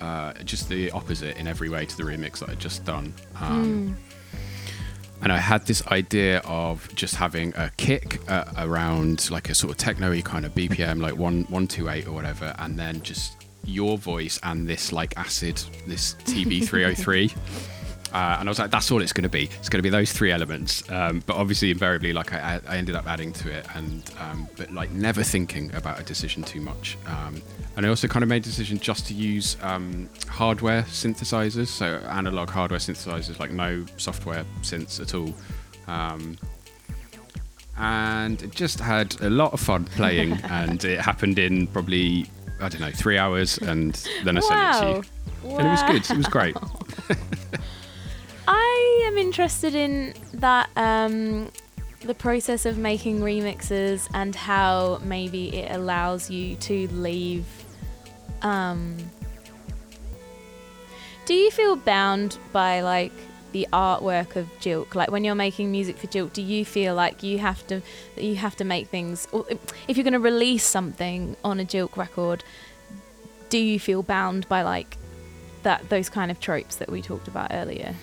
uh, 0.01 0.34
just 0.43 0.67
the 0.67 0.91
opposite 0.91 1.38
in 1.38 1.48
every 1.48 1.69
way 1.69 1.86
to 1.86 1.96
the 1.96 2.03
remix 2.03 2.39
that 2.39 2.50
I'd 2.50 2.60
just 2.60 2.84
done. 2.84 3.13
Um, 3.39 3.96
And 5.22 5.31
I 5.31 5.38
had 5.39 5.65
this 5.65 5.81
idea 5.88 6.39
of 6.46 6.88
just 6.93 7.15
having 7.15 7.51
a 7.55 7.72
kick 7.77 8.19
uh, 8.29 8.43
around 8.57 9.31
like 9.31 9.50
a 9.50 9.55
sort 9.55 9.72
of 9.72 9.77
techno-y 9.77 10.22
kind 10.22 10.46
of 10.46 10.53
BPM, 10.53 11.00
like 11.01 11.15
one 11.17 11.46
one 11.50 11.67
two 11.67 11.88
eight 11.89 12.05
or 12.05 12.12
whatever, 12.12 12.53
and 12.60 12.77
then 12.77 13.01
just 13.01 13.47
your 13.67 13.97
voice 13.97 14.39
and 14.43 14.67
this 14.67 14.91
like 14.91 15.17
acid, 15.17 15.62
this 15.86 16.15
TB 16.25 16.67
three 16.67 16.83
hundred 16.83 16.97
three. 16.97 17.33
Uh, 18.13 18.38
and 18.39 18.47
I 18.47 18.50
was 18.50 18.57
like, 18.57 18.71
that's 18.71 18.89
all 18.89 19.01
it's 19.01 19.12
going 19.12 19.24
to 19.24 19.29
be. 19.29 19.50
It's 19.59 19.69
going 19.69 19.79
to 19.79 19.83
be 19.83 19.89
those 19.89 20.12
three 20.12 20.31
elements. 20.31 20.89
Um, 20.89 21.21
but 21.25 21.36
obviously, 21.36 21.71
invariably, 21.71 22.13
like 22.13 22.33
I, 22.33 22.59
I 22.67 22.77
ended 22.77 22.95
up 22.95 23.05
adding 23.05 23.33
to 23.33 23.51
it, 23.51 23.65
and 23.75 24.01
um, 24.19 24.47
but 24.55 24.71
like 24.71 24.91
never 24.91 25.24
thinking 25.24 25.74
about 25.75 26.00
a 26.00 26.03
decision 26.03 26.43
too 26.43 26.62
much. 26.62 26.97
Um, 27.05 27.41
and 27.75 27.86
I 27.86 27.89
also 27.89 28.07
kind 28.07 28.24
of 28.24 28.29
made 28.29 28.43
a 28.43 28.45
decision 28.45 28.79
just 28.79 29.07
to 29.07 29.13
use 29.13 29.57
um, 29.62 30.09
hardware 30.27 30.83
synthesizers, 30.83 31.67
so 31.67 31.97
analog 32.09 32.50
hardware 32.50 32.79
synthesizers, 32.79 33.39
like 33.39 33.51
no 33.51 33.86
software 33.97 34.45
synths 34.62 35.01
at 35.01 35.13
all. 35.13 35.33
Um, 35.93 36.38
and 37.77 38.41
it 38.41 38.51
just 38.51 38.79
had 38.79 39.19
a 39.21 39.29
lot 39.29 39.53
of 39.53 39.59
fun 39.59 39.83
playing, 39.86 40.31
and 40.50 40.83
it 40.86 41.00
happened 41.01 41.39
in 41.39 41.67
probably 41.67 42.27
I 42.59 42.69
don't 42.69 42.81
know 42.81 42.91
three 42.91 43.17
hours, 43.17 43.57
and 43.57 43.93
then 44.23 44.37
I 44.37 44.41
sent 44.41 44.59
it 44.59 44.79
to 44.79 44.85
Wow. 44.85 45.03
you, 45.43 45.57
and 45.57 45.67
it 45.67 45.71
was 45.71 45.83
good. 45.83 46.09
It 46.11 46.17
was 46.17 46.27
great. 46.27 46.55
I 48.47 49.03
am 49.05 49.17
interested 49.17 49.75
in 49.75 50.13
that 50.35 50.69
um, 50.75 51.51
the 52.01 52.13
process 52.13 52.65
of 52.65 52.77
making 52.77 53.20
remixes 53.20 54.07
and 54.13 54.35
how 54.35 55.00
maybe 55.03 55.55
it 55.55 55.72
allows 55.72 56.29
you 56.29 56.55
to 56.57 56.87
leave. 56.89 57.46
Um, 58.41 58.96
do 61.25 61.33
you 61.33 61.51
feel 61.51 61.75
bound 61.75 62.37
by 62.53 62.81
like 62.81 63.11
the 63.57 63.67
artwork 63.74 64.35
of 64.35 64.48
Jilk? 64.59 64.93
Like 64.93 65.09
when 65.09 65.24
you're 65.24 65.35
making 65.35 65.72
music 65.72 65.98
for 65.98 66.07
Jilk, 66.07 66.33
do 66.33 66.43
you 66.43 66.63
feel 66.63 66.93
like 66.93 67.24
you 67.24 67.39
have 67.39 67.65
to 67.67 67.81
you 68.15 68.35
have 68.35 68.55
to 68.57 68.63
make 68.63 68.87
things? 68.87 69.27
If 69.87 69.98
you're 69.98 70.03
going 70.03 70.13
to 70.13 70.20
release 70.20 70.63
something 70.63 71.35
on 71.43 71.59
a 71.59 71.65
Jilk 71.65 71.98
record, 71.98 72.43
do 73.50 73.57
you 73.57 73.79
feel 73.79 74.03
bound 74.03 74.48
by 74.48 74.61
like 74.61 74.98
that 75.63 75.89
those 75.89 76.07
kind 76.07 76.29
of 76.29 76.39
tropes 76.39 76.75
that 76.75 76.89
we 76.91 77.01
talked 77.01 77.27
about 77.27 77.48
earlier? 77.51 77.96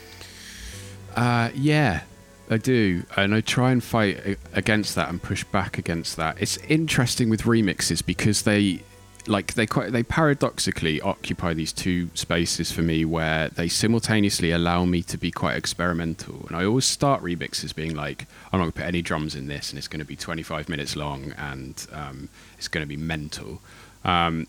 Uh, 1.15 1.51
yeah, 1.55 2.03
I 2.51 2.57
do, 2.57 3.05
and 3.17 3.33
I 3.33 3.41
try 3.41 3.71
and 3.71 3.83
fight 3.83 4.37
against 4.53 4.97
that 4.97 5.09
and 5.09 5.23
push 5.23 5.45
back 5.45 5.79
against 5.79 6.17
that. 6.17 6.37
It's 6.41 6.57
interesting 6.69 7.31
with 7.31 7.43
remixes 7.43 8.05
because 8.05 8.43
they, 8.43 8.83
like, 9.27 9.55
they 9.55 9.67
quite 9.67 9.93
they 9.93 10.03
paradoxically 10.03 11.01
occupy 11.01 11.55
these 11.55 11.73
two 11.73 12.11
spaces 12.15 12.71
for 12.71 12.83
me 12.83 13.05
where 13.05 13.49
they 13.49 13.69
simultaneously 13.69 14.51
allow 14.51 14.85
me 14.85 15.03
to 15.03 15.17
be 15.17 15.31
quite 15.31 15.57
experimental. 15.57 16.45
And 16.49 16.57
I 16.57 16.65
always 16.65 16.85
start 16.85 17.23
remixes 17.23 17.75
being 17.75 17.95
like, 17.95 18.27
I'm 18.53 18.59
not 18.59 18.65
going 18.65 18.73
to 18.73 18.79
put 18.81 18.87
any 18.87 19.03
drums 19.03 19.35
in 19.35 19.47
this, 19.47 19.71
and 19.71 19.79
it's 19.79 19.89
going 19.89 20.01
to 20.01 20.07
be 20.07 20.17
25 20.17 20.69
minutes 20.69 20.97
long, 20.97 21.33
and 21.39 21.87
um, 21.93 22.29
it's 22.59 22.69
going 22.69 22.85
to 22.85 22.89
be 22.89 22.97
mental. 22.97 23.61
Um, 24.05 24.47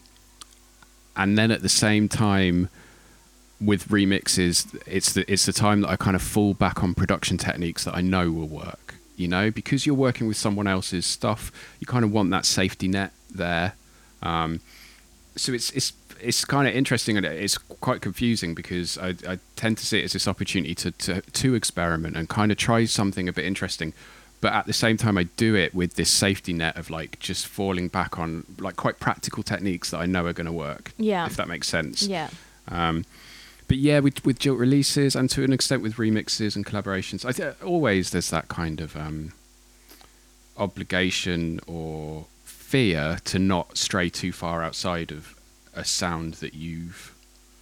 and 1.15 1.37
then 1.37 1.51
at 1.51 1.61
the 1.61 1.69
same 1.69 2.09
time 2.09 2.69
with 3.61 3.87
remixes, 3.87 4.79
it's 4.85 5.13
the 5.13 5.29
it's 5.31 5.45
the 5.45 5.53
time 5.53 5.81
that 5.81 5.89
I 5.89 5.95
kind 5.95 6.15
of 6.15 6.21
fall 6.21 6.53
back 6.53 6.83
on 6.83 6.93
production 6.93 7.37
techniques 7.37 7.85
that 7.85 7.95
I 7.95 8.01
know 8.01 8.31
will 8.31 8.47
work. 8.47 8.95
You 9.15 9.29
know, 9.29 9.49
because 9.49 9.85
you're 9.85 9.95
working 9.95 10.27
with 10.27 10.35
someone 10.35 10.67
else's 10.67 11.05
stuff, 11.05 11.51
you 11.79 11.87
kind 11.87 12.03
of 12.03 12.11
want 12.11 12.31
that 12.31 12.45
safety 12.45 12.89
net 12.89 13.13
there. 13.33 13.73
Um, 14.23 14.61
so 15.35 15.53
it's 15.53 15.69
it's 15.71 15.93
it's 16.21 16.45
kind 16.45 16.67
of 16.67 16.73
interesting 16.73 17.17
and 17.17 17.25
it's 17.25 17.57
quite 17.57 18.01
confusing 18.01 18.55
because 18.55 18.97
I, 18.97 19.15
I 19.27 19.39
tend 19.55 19.77
to 19.79 19.85
see 19.85 19.99
it 19.99 20.05
as 20.05 20.13
this 20.13 20.27
opportunity 20.27 20.73
to, 20.75 20.91
to 20.91 21.21
to 21.21 21.55
experiment 21.55 22.15
and 22.15 22.29
kind 22.29 22.51
of 22.51 22.57
try 22.57 22.85
something 22.85 23.27
a 23.27 23.33
bit 23.33 23.45
interesting. 23.45 23.93
But 24.41 24.53
at 24.53 24.65
the 24.65 24.73
same 24.73 24.97
time, 24.97 25.17
I 25.17 25.23
do 25.23 25.55
it 25.55 25.73
with 25.73 25.95
this 25.95 26.09
safety 26.09 26.53
net 26.53 26.77
of 26.77 26.89
like 26.89 27.19
just 27.19 27.47
falling 27.47 27.87
back 27.87 28.19
on 28.19 28.45
like 28.59 28.75
quite 28.75 28.99
practical 28.99 29.43
techniques 29.43 29.89
that 29.91 29.97
I 29.97 30.05
know 30.05 30.25
are 30.25 30.33
going 30.33 30.45
to 30.45 30.51
work. 30.51 30.93
Yeah. 30.97 31.25
if 31.25 31.35
that 31.37 31.47
makes 31.47 31.67
sense. 31.67 32.03
Yeah. 32.03 32.29
Um, 32.67 33.05
but 33.67 33.77
yeah, 33.77 33.99
with 33.99 34.23
with 34.25 34.39
Jilk 34.39 34.59
releases 34.59 35.15
and 35.15 35.29
to 35.31 35.43
an 35.43 35.51
extent 35.51 35.81
with 35.81 35.95
remixes 35.95 36.55
and 36.55 36.65
collaborations, 36.65 37.25
I 37.25 37.31
think 37.31 37.55
always 37.65 38.11
there's 38.11 38.29
that 38.29 38.47
kind 38.47 38.81
of 38.81 38.95
um, 38.95 39.33
obligation 40.57 41.59
or 41.65 42.25
fear 42.75 43.19
to 43.23 43.39
not 43.39 43.77
stray 43.77 44.09
too 44.09 44.33
far 44.33 44.61
outside 44.61 45.09
of 45.09 45.33
a 45.73 45.85
sound 45.85 46.33
that 46.35 46.53
you've 46.53 47.15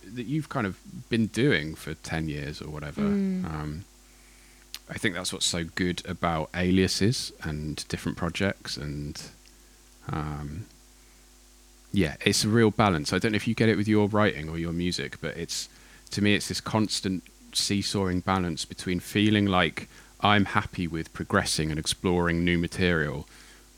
that 0.04 0.26
you've 0.26 0.50
kind 0.50 0.66
of 0.66 0.76
been 1.08 1.28
doing 1.28 1.76
for 1.76 1.94
ten 1.94 2.28
years 2.28 2.60
or 2.64 2.72
whatever. 2.72 3.02
Mm. 3.02 3.46
Um, 3.46 3.86
I 4.90 4.98
think 4.98 5.14
that's 5.14 5.32
what's 5.32 5.46
so 5.46 5.66
good 5.66 6.02
about 6.08 6.50
aliases 6.56 7.32
and 7.44 7.88
different 7.90 8.18
projects 8.18 8.76
and 8.76 9.22
um, 10.12 10.66
yeah, 11.92 12.16
it's 12.26 12.44
a 12.44 12.50
real 12.50 12.72
balance. 12.72 13.14
I 13.14 13.20
don't 13.20 13.34
know 13.34 13.36
if 13.36 13.48
you 13.48 13.54
get 13.54 13.70
it 13.70 13.78
with 13.78 13.88
your 13.88 14.08
writing 14.08 14.50
or 14.50 14.58
your 14.58 14.74
music, 14.74 15.22
but 15.22 15.38
it's 15.38 15.70
to 16.10 16.24
me 16.24 16.34
it's 16.34 16.48
this 16.48 16.60
constant 16.60 17.22
seesawing 17.54 18.22
balance 18.22 18.66
between 18.66 19.00
feeling 19.00 19.46
like 19.46 19.88
I'm 20.22 20.46
happy 20.46 20.88
with 20.88 21.14
progressing 21.14 21.70
and 21.70 21.80
exploring 21.80 22.44
new 22.44 22.58
material, 22.58 23.28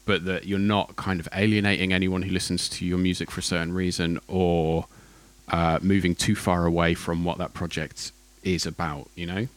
but 0.06 0.26
that 0.26 0.46
you're 0.46 0.60
not 0.60 0.96
kind 0.96 1.20
of 1.20 1.28
alienating 1.34 1.92
anyone 1.92 2.22
who 2.22 2.32
listens 2.32 2.70
to 2.70 2.86
your 2.86 2.98
music 2.98 3.32
for 3.32 3.40
a 3.40 3.44
certain 3.44 3.74
reason 3.74 4.20
or 4.28 4.86
uh, 5.50 5.80
moving 5.82 6.16
too 6.16 6.36
far 6.36 6.66
away 6.66 6.94
from 6.94 7.24
what 7.24 7.38
that 7.38 7.54
project 7.54 8.12
is 8.44 8.66
about, 8.66 9.10
you 9.16 9.26
know? 9.26 9.48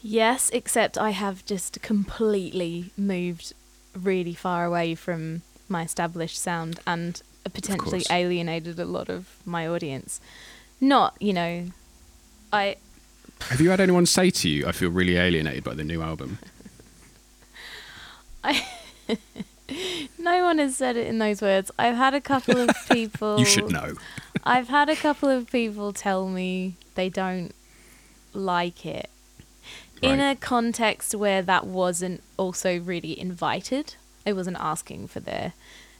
Yes, 0.00 0.50
except 0.50 0.96
I 0.96 1.10
have 1.10 1.44
just 1.44 1.82
completely 1.82 2.92
moved 2.96 3.52
really 3.94 4.34
far 4.34 4.64
away 4.64 4.94
from 4.94 5.42
my 5.68 5.82
established 5.82 6.38
sound 6.38 6.78
and 6.86 7.20
potentially 7.52 8.04
alienated 8.10 8.78
a 8.78 8.84
lot 8.84 9.08
of 9.08 9.26
my 9.44 9.66
audience. 9.66 10.20
Not, 10.80 11.16
you 11.20 11.32
know, 11.32 11.66
I 12.52 12.76
Have 13.42 13.60
you 13.60 13.70
had 13.70 13.80
anyone 13.80 14.06
say 14.06 14.30
to 14.30 14.48
you, 14.48 14.66
I 14.66 14.72
feel 14.72 14.90
really 14.90 15.16
alienated 15.16 15.64
by 15.64 15.74
the 15.74 15.84
new 15.84 16.02
album? 16.02 16.38
no 20.18 20.44
one 20.44 20.58
has 20.58 20.76
said 20.76 20.96
it 20.96 21.06
in 21.06 21.18
those 21.18 21.40
words. 21.42 21.70
I've 21.78 21.96
had 21.96 22.14
a 22.14 22.20
couple 22.20 22.58
of 22.58 22.70
people 22.90 23.38
You 23.38 23.44
should 23.44 23.70
know. 23.70 23.94
I've 24.44 24.68
had 24.68 24.88
a 24.88 24.96
couple 24.96 25.28
of 25.28 25.50
people 25.50 25.92
tell 25.92 26.28
me 26.28 26.74
they 26.94 27.08
don't 27.08 27.52
like 28.32 28.86
it 28.86 29.10
in 30.00 30.20
a 30.20 30.36
context 30.36 31.14
where 31.14 31.42
that 31.42 31.66
wasn't 31.66 32.22
also 32.36 32.78
really 32.78 33.18
invited. 33.18 33.96
I 34.26 34.32
wasn't 34.32 34.56
asking 34.60 35.08
for 35.08 35.20
their 35.20 35.54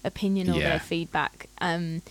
opinion 0.04 0.48
or 0.50 0.54
Yeah. 0.58 0.70
their 0.70 0.80
feedback. 0.80 1.48
Um, 1.60 2.02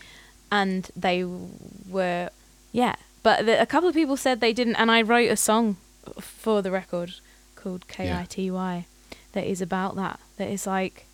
and 0.51 0.89
they 0.95 1.23
were, 1.23 2.29
yeah. 2.71 2.95
But 3.23 3.45
the, 3.45 3.61
a 3.61 3.65
couple 3.65 3.87
of 3.89 3.95
people 3.95 4.17
said 4.17 4.41
they 4.41 4.53
didn't, 4.53 4.75
and 4.75 4.91
I 4.91 5.01
wrote 5.01 5.29
a 5.31 5.37
song 5.37 5.77
for 6.19 6.61
the 6.61 6.71
record 6.71 7.15
called 7.55 7.85
Yeah. 7.97 8.23
KITY 8.25 8.85
that 9.31 9.45
is 9.45 9.61
about 9.61 9.95
that. 9.95 10.19
That 10.37 10.49
is 10.49 10.65
like. 10.67 11.05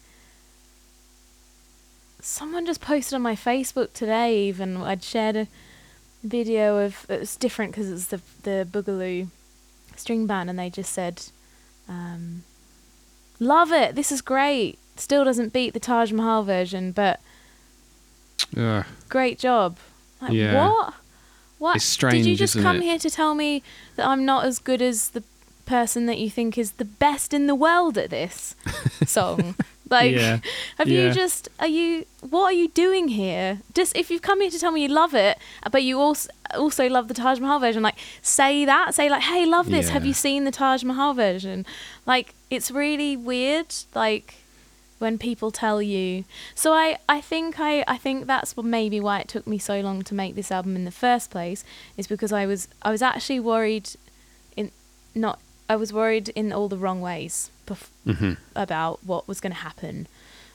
Someone 2.22 2.66
just 2.66 2.80
posted 2.80 3.16
on 3.16 3.22
my 3.22 3.36
Facebook 3.36 3.92
today, 3.94 4.44
even 4.48 4.78
I'd 4.78 5.04
shared 5.04 5.36
a 5.36 5.48
video 6.24 6.78
of 6.78 7.06
it 7.10 7.20
was 7.20 7.36
different 7.36 7.72
because 7.74 7.92
it's 7.92 8.06
the 8.08 8.22
the 8.44 8.68
Boogaloo 8.70 9.28
string 9.98 10.26
band, 10.26 10.50
and 10.50 10.58
they 10.58 10.70
just 10.70 10.94
said, 10.94 11.22
um, 11.90 12.44
"Love 13.40 13.74
it, 13.74 13.96
this 13.96 14.10
is 14.12 14.22
great. 14.22 14.80
Still 14.96 15.26
doesn't 15.26 15.52
beat 15.52 15.74
the 15.74 15.80
Taj 15.82 16.12
Mahal 16.14 16.44
version, 16.44 16.92
but 16.94 17.20
Ugh. 18.56 18.86
great 19.10 19.38
job." 19.38 19.78
Like 20.22 20.32
Yeah. 20.32 20.56
what? 20.70 20.94
What? 21.60 21.76
It's 21.78 21.98
Did 21.98 22.26
you 22.26 22.36
just 22.36 22.58
come 22.58 22.78
it? 22.78 22.84
here 22.84 23.00
to 23.00 23.10
tell 23.10 23.36
me 23.36 23.64
that 23.96 24.08
I'm 24.08 24.26
not 24.26 24.46
as 24.46 24.60
good 24.60 24.82
as 24.82 25.10
the 25.10 25.24
person 25.66 26.06
that 26.08 26.18
you 26.18 26.30
think 26.30 26.58
is 26.58 26.74
the 26.74 26.86
best 26.86 27.34
in 27.34 27.48
the 27.48 27.56
world 27.56 27.98
at 27.98 28.10
this 28.10 28.56
song? 29.06 29.56
Like, 29.90 30.16
Yeah. 30.16 30.40
have 30.78 30.88
you 30.90 31.12
just 31.14 31.50
are 31.60 31.68
you 31.68 32.06
what 32.22 32.46
are 32.46 32.54
you 32.54 32.70
doing 32.70 33.10
here? 33.10 33.60
Just 33.74 33.96
if 33.96 34.10
you've 34.10 34.22
come 34.24 34.42
here 34.42 34.50
to 34.50 34.58
tell 34.60 34.72
me 34.72 34.82
you 34.84 34.88
love 34.88 35.14
it, 35.14 35.38
uh, 35.64 35.70
but 35.70 35.84
you 35.84 36.00
also 36.00 36.30
also 36.56 36.88
love 36.88 37.08
the 37.08 37.14
Taj 37.14 37.40
Mahal 37.40 37.60
version, 37.60 37.84
like 37.84 37.96
say 38.22 38.66
that, 38.66 38.94
say 38.96 39.10
like, 39.10 39.24
hey, 39.24 39.46
love 39.46 39.70
this. 39.70 39.90
Have 39.90 40.06
you 40.06 40.14
seen 40.14 40.46
the 40.46 40.52
Taj 40.52 40.84
Mahal 40.84 41.14
version? 41.14 41.66
Like, 42.06 42.34
it's 42.50 42.72
really 42.72 43.16
weird. 43.18 43.74
Like 43.94 44.36
when 45.00 45.18
people 45.18 45.52
tell 45.52 45.82
you. 45.82 46.24
So 46.56 46.72
I 46.74 46.98
I 47.10 47.20
think 47.22 47.60
I 47.60 47.84
I 47.88 47.98
think 47.98 48.26
that's 48.26 48.56
what 48.56 48.66
maybe 48.66 49.00
why 49.00 49.20
it 49.20 49.28
took 49.28 49.46
me 49.46 49.58
so 49.60 49.80
long 49.82 50.02
to 50.04 50.16
make 50.16 50.34
this 50.36 50.50
album 50.52 50.76
in 50.76 50.86
the 50.86 50.92
first 50.92 51.30
place 51.30 51.64
is 51.98 52.08
because 52.08 52.32
I 52.32 52.46
was 52.46 52.68
I 52.82 52.90
was 52.90 53.02
actually 53.02 53.42
worried 53.42 53.90
in 54.56 54.72
not 55.14 55.40
I 55.70 55.76
was 55.76 55.92
worried 55.94 56.30
in 56.30 56.52
all 56.54 56.68
the 56.70 56.78
wrong 56.78 57.02
ways 57.02 57.50
bef- 57.68 57.90
Mhm. 58.06 58.38
about 58.56 59.00
what 59.06 59.28
was 59.28 59.40
going 59.40 59.54
to 59.54 59.60
happen 59.60 60.08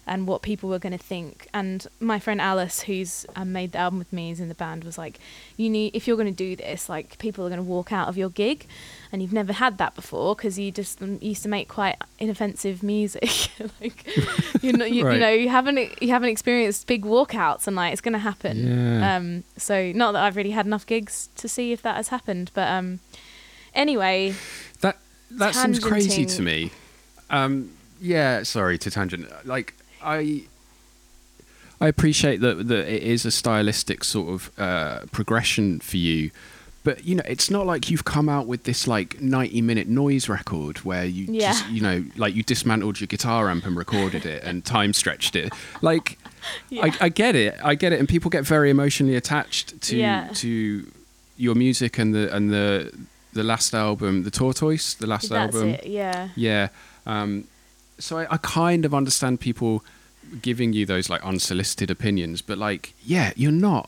and 0.07 0.27
what 0.27 0.41
people 0.41 0.71
were 0.71 0.79
going 0.79 0.97
to 0.97 1.03
think. 1.05 1.49
And 1.53 1.87
my 2.01 2.19
friend 2.19 2.41
Alice, 2.41 2.83
who's 2.83 3.27
um, 3.37 3.53
made 3.53 3.73
the 3.73 3.79
album 3.79 3.99
with 3.99 4.11
me, 4.11 4.31
is 4.31 4.41
in 4.41 4.49
the 4.49 4.55
band, 4.55 4.83
was 4.85 4.97
like, 4.97 5.19
"You 5.59 5.69
need 5.69 5.95
if 5.95 6.07
you're 6.07 6.17
going 6.17 6.33
to 6.35 6.45
do 6.49 6.57
this, 6.57 6.89
like 6.89 7.19
people 7.19 7.45
are 7.45 7.51
going 7.51 7.59
to 7.61 7.71
walk 7.77 7.93
out 7.93 8.09
of 8.09 8.17
your 8.17 8.31
gig, 8.31 8.67
and 9.13 9.21
you've 9.21 9.35
never 9.35 9.53
had 9.53 9.77
that 9.79 9.95
before 9.95 10.35
because 10.35 10.59
you 10.59 10.71
just 10.71 11.03
um, 11.03 11.19
used 11.21 11.43
to 11.43 11.49
make 11.51 11.69
quite 11.69 11.97
inoffensive 12.19 12.83
music. 12.83 13.31
like 13.83 14.07
you 14.63 14.73
know, 14.73 14.87
you, 14.87 15.05
Right. 15.05 15.15
you 15.15 15.21
know, 15.21 15.31
you 15.31 15.49
haven't 15.51 15.79
you 16.03 16.09
haven't 16.09 16.31
experienced 16.31 16.87
big 16.87 17.05
walkouts, 17.05 17.67
and 17.67 17.77
like 17.77 17.93
it's 17.93 18.01
going 18.03 18.15
to 18.15 18.19
happen. 18.19 18.57
Yeah. 19.01 19.17
Um, 19.17 19.45
so 19.59 19.93
not 19.93 20.13
that 20.13 20.23
I've 20.23 20.37
really 20.37 20.53
had 20.53 20.65
enough 20.65 20.87
gigs 20.87 21.29
to 21.37 21.49
see 21.49 21.73
if 21.73 21.83
that 21.83 21.97
has 21.97 22.09
happened, 22.09 22.51
but 22.55 22.69
um, 22.69 23.01
anyway, 23.75 24.35
That 25.31 25.55
seems 25.55 25.79
crazy 25.79 26.25
to 26.27 26.43
me. 26.43 26.71
Um, 27.31 27.71
yeah, 28.01 28.43
sorry 28.43 28.79
to 28.79 28.91
tangent. 28.91 29.29
Like 29.47 29.75
I, 30.03 30.43
I 31.81 31.89
appreciate 31.89 32.41
that 32.41 32.69
that 32.69 32.93
it 32.93 33.03
is 33.03 33.25
a 33.25 33.31
stylistic 33.31 34.05
sort 34.05 34.29
of 34.31 34.51
uh, 34.59 35.01
progression 35.13 35.81
for 35.81 35.97
you, 35.99 36.31
but 36.85 37.05
you 37.05 37.15
know 37.15 37.23
it's 37.27 37.51
not 37.51 37.67
like 37.67 37.91
you've 37.91 38.05
come 38.05 38.29
out 38.29 38.47
with 38.47 38.65
this 38.65 38.87
like 38.89 39.21
ninety 39.21 39.61
minute 39.61 39.87
noise 39.89 40.29
record 40.29 40.79
where 40.79 41.05
you 41.05 41.27
Yeah. 41.29 41.53
just 41.53 41.69
you 41.69 41.81
know 41.83 42.05
like 42.17 42.35
you 42.35 42.43
dismantled 42.43 43.01
your 43.01 43.07
guitar 43.07 43.51
amp 43.51 43.67
and 43.67 43.77
recorded 43.77 44.25
it 44.27 44.43
and 44.45 44.65
time 44.65 44.93
stretched 44.93 45.37
it. 45.37 45.53
Like 45.83 46.19
Yeah. 46.71 46.87
I, 46.87 46.93
I 47.07 47.09
get 47.11 47.37
it, 47.37 47.55
I 47.63 47.75
get 47.75 47.93
it, 47.93 47.99
and 47.99 48.09
people 48.09 48.31
get 48.31 48.45
very 48.45 48.71
emotionally 48.71 49.17
attached 49.17 49.81
to 49.83 49.97
Yeah. 49.97 50.31
to 50.37 50.87
your 51.37 51.55
music 51.55 51.99
and 51.99 52.15
the 52.15 52.35
and 52.35 52.51
the 52.51 52.93
the 53.39 53.45
last 53.53 53.71
album, 53.75 54.13
the 54.29 54.31
Tortoise, 54.43 54.95
the 54.95 55.07
last 55.15 55.29
that's 55.31 55.55
album. 55.55 55.69
it. 55.71 55.87
Yeah. 55.87 56.29
Yeah. 56.37 56.69
Um, 57.07 57.31
so 57.99 58.19
I, 58.21 58.25
I 58.35 58.39
kind 58.39 58.85
of 58.85 58.93
understand 59.01 59.41
people 59.41 59.83
giving 60.43 60.71
you 60.79 60.85
those 60.93 61.07
like 61.13 61.23
unsolicited 61.33 61.91
opinions, 61.91 62.43
but 62.43 62.57
like, 62.59 62.85
yeah, 63.15 63.33
you're 63.37 63.61
not. 63.71 63.87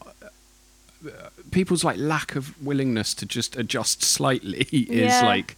uh, 1.06 1.28
People's 1.50 1.82
like 1.84 1.98
lack 1.98 2.36
of 2.36 2.44
willingness 2.64 3.12
to 3.14 3.26
just 3.26 3.56
adjust 3.56 4.02
slightly 4.02 4.60
is 4.72 5.12
Yeah. 5.12 5.26
like 5.34 5.56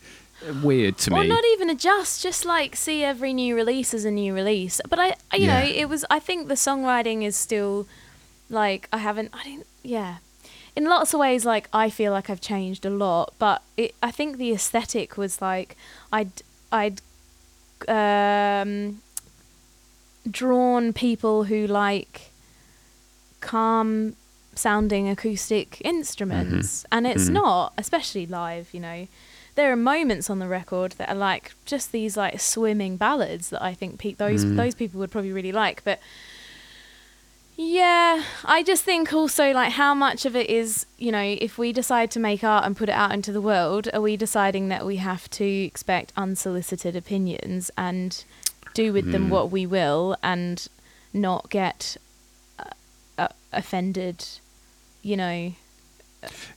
weird 0.62 0.96
to 1.04 1.12
Or 1.14 1.20
me. 1.22 1.28
not 1.28 1.44
even 1.54 1.68
adjust, 1.70 2.22
just 2.22 2.44
like 2.44 2.74
see 2.76 3.04
every 3.04 3.32
new 3.32 3.54
release 3.54 3.92
as 3.94 4.04
a 4.04 4.10
new 4.10 4.32
release. 4.34 4.80
But 4.88 4.98
I, 4.98 5.08
I- 5.30 5.36
you 5.36 5.46
know, 5.46 5.58
it 5.82 5.88
was. 5.88 6.04
I 6.10 6.18
think 6.18 6.48
the 6.48 6.54
songwriting 6.54 7.22
is 7.24 7.36
still, 7.36 7.86
like, 8.50 8.88
I 8.92 8.98
haven't. 8.98 9.30
I 9.34 9.42
didn't. 9.44 9.66
Yeah, 9.84 10.16
in 10.74 10.84
lots 10.84 11.12
of 11.14 11.20
ways, 11.20 11.44
like 11.44 11.68
I 11.72 11.90
feel 11.90 12.12
like 12.12 12.30
I've 12.30 12.40
changed 12.40 12.84
a 12.86 12.90
lot. 12.90 13.34
But 13.38 13.62
it, 13.76 13.94
I 14.02 14.10
think 14.10 14.36
the 14.38 14.52
aesthetic 14.52 15.16
was 15.16 15.40
like 15.42 15.76
I'd, 16.12 16.30
I'd, 16.70 17.00
um, 17.88 19.00
drawn 20.30 20.92
people 20.92 21.44
who 21.44 21.66
like 21.66 22.30
calm 23.40 24.14
sounding 24.54 25.08
acoustic 25.08 25.80
instruments 25.84 26.84
and 26.92 27.06
it's 27.06 27.24
Mhm. 27.28 27.32
not 27.32 27.72
especially 27.78 28.26
live 28.26 28.68
you 28.72 28.78
know 28.78 29.08
there 29.56 29.72
are 29.72 29.76
moments 29.76 30.28
on 30.30 30.38
the 30.38 30.46
record 30.46 30.92
that 30.92 31.08
are 31.08 31.14
like 31.16 31.52
just 31.64 31.90
these 31.90 32.16
like 32.16 32.38
swimming 32.38 32.96
ballads 32.96 33.48
that 33.48 33.62
I 33.62 33.74
think 33.74 33.98
pe- 33.98 34.12
those 34.12 34.44
Mm. 34.44 34.56
those 34.56 34.74
people 34.74 35.00
would 35.00 35.10
probably 35.10 35.32
really 35.32 35.52
like 35.52 35.82
but 35.84 35.98
yeah 37.62 38.22
I 38.44 38.62
just 38.62 38.82
think 38.84 39.12
also 39.12 39.52
like 39.52 39.72
how 39.72 39.94
much 39.94 40.24
of 40.26 40.34
it 40.34 40.50
is 40.50 40.86
you 40.98 41.12
know 41.12 41.22
if 41.40 41.58
we 41.58 41.72
decide 41.72 42.10
to 42.12 42.20
make 42.20 42.42
art 42.42 42.64
and 42.64 42.76
put 42.76 42.88
it 42.88 42.92
out 42.92 43.12
into 43.12 43.30
the 43.32 43.40
world 43.40 43.88
are 43.94 44.00
we 44.00 44.16
deciding 44.16 44.68
that 44.68 44.84
we 44.84 44.96
have 44.96 45.30
to 45.30 45.44
expect 45.44 46.12
unsolicited 46.16 46.96
opinions 46.96 47.70
and 47.78 48.24
do 48.74 48.92
with 48.92 49.12
them 49.12 49.26
Mm. 49.28 49.30
what 49.30 49.50
we 49.50 49.64
will 49.66 50.16
and 50.22 50.66
not 51.12 51.50
get 51.50 51.96
uh, 52.58 52.64
uh, 53.18 53.28
offended 53.52 54.24
you 55.02 55.16
know 55.16 55.52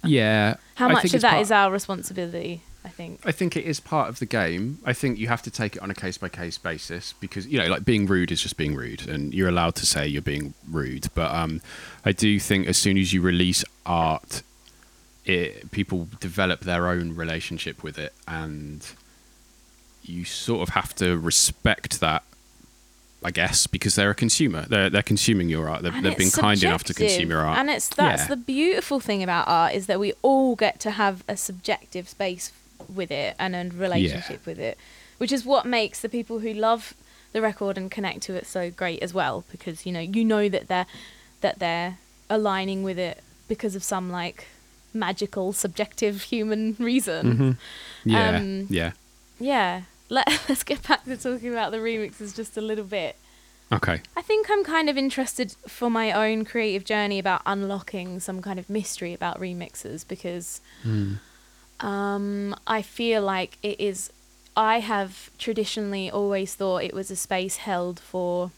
yeah. 0.04 0.56
how 0.76 0.88
much 0.89 1.13
of 1.13 1.22
that 1.22 1.32
part- 1.32 1.41
is 1.41 1.52
our 1.52 1.72
responsibility 1.72 2.62
i 2.86 2.89
think 2.89 3.19
I 3.26 3.32
think 3.32 3.58
it 3.58 3.65
is 3.65 3.80
part 3.80 4.08
of 4.10 4.19
the 4.19 4.26
game. 4.28 4.78
I 4.86 4.93
think 4.93 5.17
you 5.17 5.28
have 5.28 5.41
to 5.41 5.52
take 5.52 5.76
it 5.76 5.82
on 5.82 5.89
a 5.89 5.95
case 5.95 6.17
by 6.17 6.30
case 6.30 6.58
basis 6.58 7.13
because 7.19 7.48
you 7.48 7.58
know, 7.60 7.67
like 7.67 7.84
being 7.84 8.06
rude 8.06 8.32
is 8.32 8.41
just 8.41 8.58
being 8.58 8.76
rude, 8.76 9.08
and 9.10 9.34
you're 9.34 9.50
allowed 9.50 9.76
to 9.82 9.86
say 9.86 10.08
you're 10.08 10.21
being 10.21 10.54
rude. 10.69 11.08
But 11.15 11.32
um, 11.32 11.62
I 12.06 12.12
do 12.12 12.39
think 12.39 12.67
as 12.67 12.78
soon 12.78 12.98
as 12.98 13.12
you 13.13 13.21
release 13.21 13.63
art, 13.86 14.43
it 15.26 15.71
people 15.71 16.08
develop 16.19 16.60
their 16.62 16.88
own 16.88 17.15
relationship 17.15 17.82
with 17.84 17.98
it, 17.98 18.13
and 18.28 18.86
you 20.04 20.24
sort 20.26 20.62
of 20.67 20.76
have 20.76 20.93
to 20.95 21.17
respect 21.17 22.00
that. 22.02 22.21
I 23.24 23.32
guess 23.32 23.65
because 23.65 23.95
they're 23.95 24.12
a 24.12 24.15
consumer, 24.15 24.65
they're 24.69 24.89
they're 24.91 25.02
consuming 25.02 25.50
your 25.50 25.67
art. 25.67 25.82
They've, 25.82 26.04
they've 26.04 26.17
been 26.17 26.30
kind 26.30 26.62
enough 26.63 26.84
to 26.84 26.93
consume 26.93 27.30
your 27.32 27.41
art. 27.41 27.58
And 27.58 27.71
it's 27.71 27.89
that's 27.89 28.24
Yeah. 28.24 28.28
the 28.28 28.38
beautiful 28.38 29.00
thing 29.00 29.24
about 29.24 29.48
art 29.48 29.74
is 29.74 29.88
that 29.88 30.00
we 30.00 30.13
all 30.21 30.56
get 30.56 30.80
to 30.82 30.91
have 30.91 31.24
a 31.28 31.36
subjective 31.36 32.08
space 32.08 32.52
with 32.94 33.12
it 33.12 33.36
and 33.40 33.56
a 33.56 33.70
relationship 33.76 34.46
with 34.46 34.60
it, 34.60 34.78
which 35.18 35.32
is 35.32 35.46
what 35.46 35.66
makes 35.66 36.00
the 36.02 36.10
people 36.10 36.40
who 36.40 36.54
love 36.54 36.94
the 37.34 37.42
record 37.42 37.78
and 37.78 37.92
connect 37.92 38.22
to 38.24 38.34
it 38.36 38.46
so 38.48 38.72
great 38.72 39.02
as 39.04 39.14
well. 39.14 39.44
Because 39.52 39.86
you 39.86 39.92
know 39.92 40.00
you 40.00 40.24
know 40.26 40.48
that 40.50 40.68
they're 40.68 40.86
that 41.42 41.60
they're 41.60 41.98
aligning 42.30 42.84
with 42.84 42.98
it 42.98 43.22
because 43.48 43.76
of 43.76 43.84
some 43.84 44.10
like 44.12 44.48
magical 44.94 45.52
subjective 45.54 46.24
human 46.24 46.76
reason. 46.80 47.38
Mhm. 47.38 47.58
Yeah, 48.06 48.38
Um, 48.38 48.68
yeah. 48.70 48.92
Yeah. 49.40 49.82
Let, 50.10 50.28
let's 50.50 50.64
get 50.64 50.88
back 50.88 51.04
to 51.06 51.18
talking 51.18 51.52
about 51.52 51.72
the 51.72 51.78
remixes 51.78 52.36
just 52.36 52.56
a 52.58 52.62
little 52.62 52.86
bit. 52.86 53.16
Okay. 53.72 54.02
I 54.16 54.22
think 54.22 54.48
I'm 54.50 54.64
kind 54.64 54.90
of 54.90 54.98
interested 54.98 55.56
for 55.68 55.90
my 55.90 56.12
own 56.12 56.46
creative 56.46 56.86
journey 56.86 57.18
about 57.20 57.42
unlocking 57.46 58.20
some 58.20 58.42
kind 58.42 58.60
of 58.60 58.70
mystery 58.70 59.14
about 59.14 59.40
remixes 59.40 60.08
because 60.08 60.62
um, 61.80 62.56
I 62.68 62.82
feel 62.82 63.22
like 63.22 63.58
it 63.64 63.80
is. 63.80 64.12
I 64.58 64.80
have 64.80 65.32
traditionally 65.38 66.10
always 66.10 66.56
thought 66.56 66.84
it 66.84 66.94
was 66.94 67.12
a 67.12 67.16
space 67.16 67.58
held 67.58 68.00
for 68.00 68.52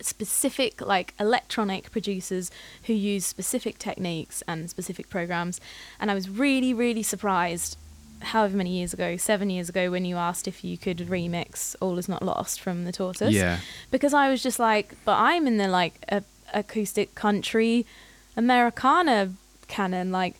specific, 0.00 0.80
like 0.80 1.14
electronic 1.18 1.90
producers 1.90 2.50
who 2.84 2.92
use 2.94 3.26
specific 3.26 3.78
techniques 3.78 4.42
and 4.48 4.70
specific 4.70 5.10
programs. 5.10 5.60
And 5.98 6.10
I 6.10 6.14
was 6.14 6.30
really, 6.30 6.72
really 6.72 7.02
surprised, 7.02 7.76
however 8.20 8.56
many 8.56 8.70
years 8.78 8.92
ago, 8.94 9.16
seven 9.16 9.50
years 9.50 9.68
ago, 9.68 9.90
when 9.90 10.04
you 10.04 10.16
asked 10.16 10.46
if 10.48 10.62
you 10.64 10.78
could 10.78 10.98
remix 10.98 11.74
"All 11.80 11.98
Is 11.98 12.08
Not 12.08 12.22
Lost" 12.22 12.60
from 12.60 12.84
the 12.84 12.92
Tortoise 12.92 13.34
Yeah. 13.34 13.58
because 13.90 14.14
I 14.14 14.30
was 14.30 14.42
just 14.42 14.58
like, 14.58 14.94
but 15.04 15.16
I'm 15.16 15.46
in 15.46 15.56
the 15.56 15.68
like 15.68 15.94
a, 16.08 16.22
acoustic 16.54 17.14
country 17.14 17.84
Americana 18.36 19.32
canon. 19.68 20.10
Like, 20.12 20.36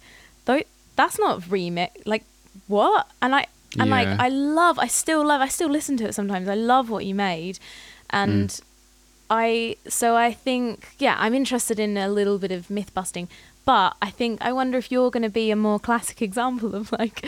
that's 1.00 1.18
not 1.18 1.40
remix. 1.42 1.90
Like 2.04 2.24
what? 2.66 3.02
And 3.22 3.34
I 3.40 3.42
and 3.78 3.88
like 3.90 4.08
I 4.26 4.28
love, 4.60 4.78
I 4.86 4.88
still 4.88 5.22
love, 5.30 5.40
I 5.40 5.48
still 5.48 5.70
listen 5.78 5.96
to 5.98 6.04
it 6.08 6.14
sometimes. 6.14 6.46
I 6.48 6.54
love 6.72 6.90
what 6.90 7.04
you 7.08 7.14
made, 7.14 7.56
and 8.10 8.48
Mm. 8.50 8.60
I 9.32 9.76
so 9.88 10.16
I 10.16 10.32
think 10.46 10.72
yeah, 10.98 11.16
I'm 11.24 11.34
interested 11.34 11.78
in 11.78 11.96
a 11.96 12.08
little 12.08 12.38
bit 12.44 12.52
of 12.52 12.68
myth 12.76 12.92
busting. 12.92 13.28
But 13.64 13.90
I 14.08 14.10
think 14.10 14.42
I 14.48 14.50
wonder 14.52 14.76
if 14.78 14.90
you're 14.92 15.10
going 15.16 15.28
to 15.32 15.34
be 15.42 15.50
a 15.52 15.56
more 15.56 15.78
classic 15.78 16.20
example 16.28 16.74
of 16.74 16.90
like 17.00 17.18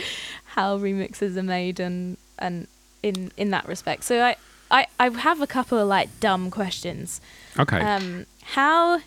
how 0.55 0.77
remixes 0.77 1.37
are 1.37 1.49
made 1.57 1.79
and 1.79 2.17
and 2.37 2.67
in 3.01 3.31
in 3.37 3.51
that 3.51 3.65
respect. 3.67 4.03
So 4.03 4.15
I 4.29 4.35
I, 4.69 4.81
I 4.99 5.09
have 5.09 5.39
a 5.41 5.47
couple 5.47 5.77
of 5.77 5.87
like 5.87 6.09
dumb 6.19 6.51
questions. 6.51 7.21
Okay. 7.57 7.79
Um, 7.79 8.25
how 8.57 8.99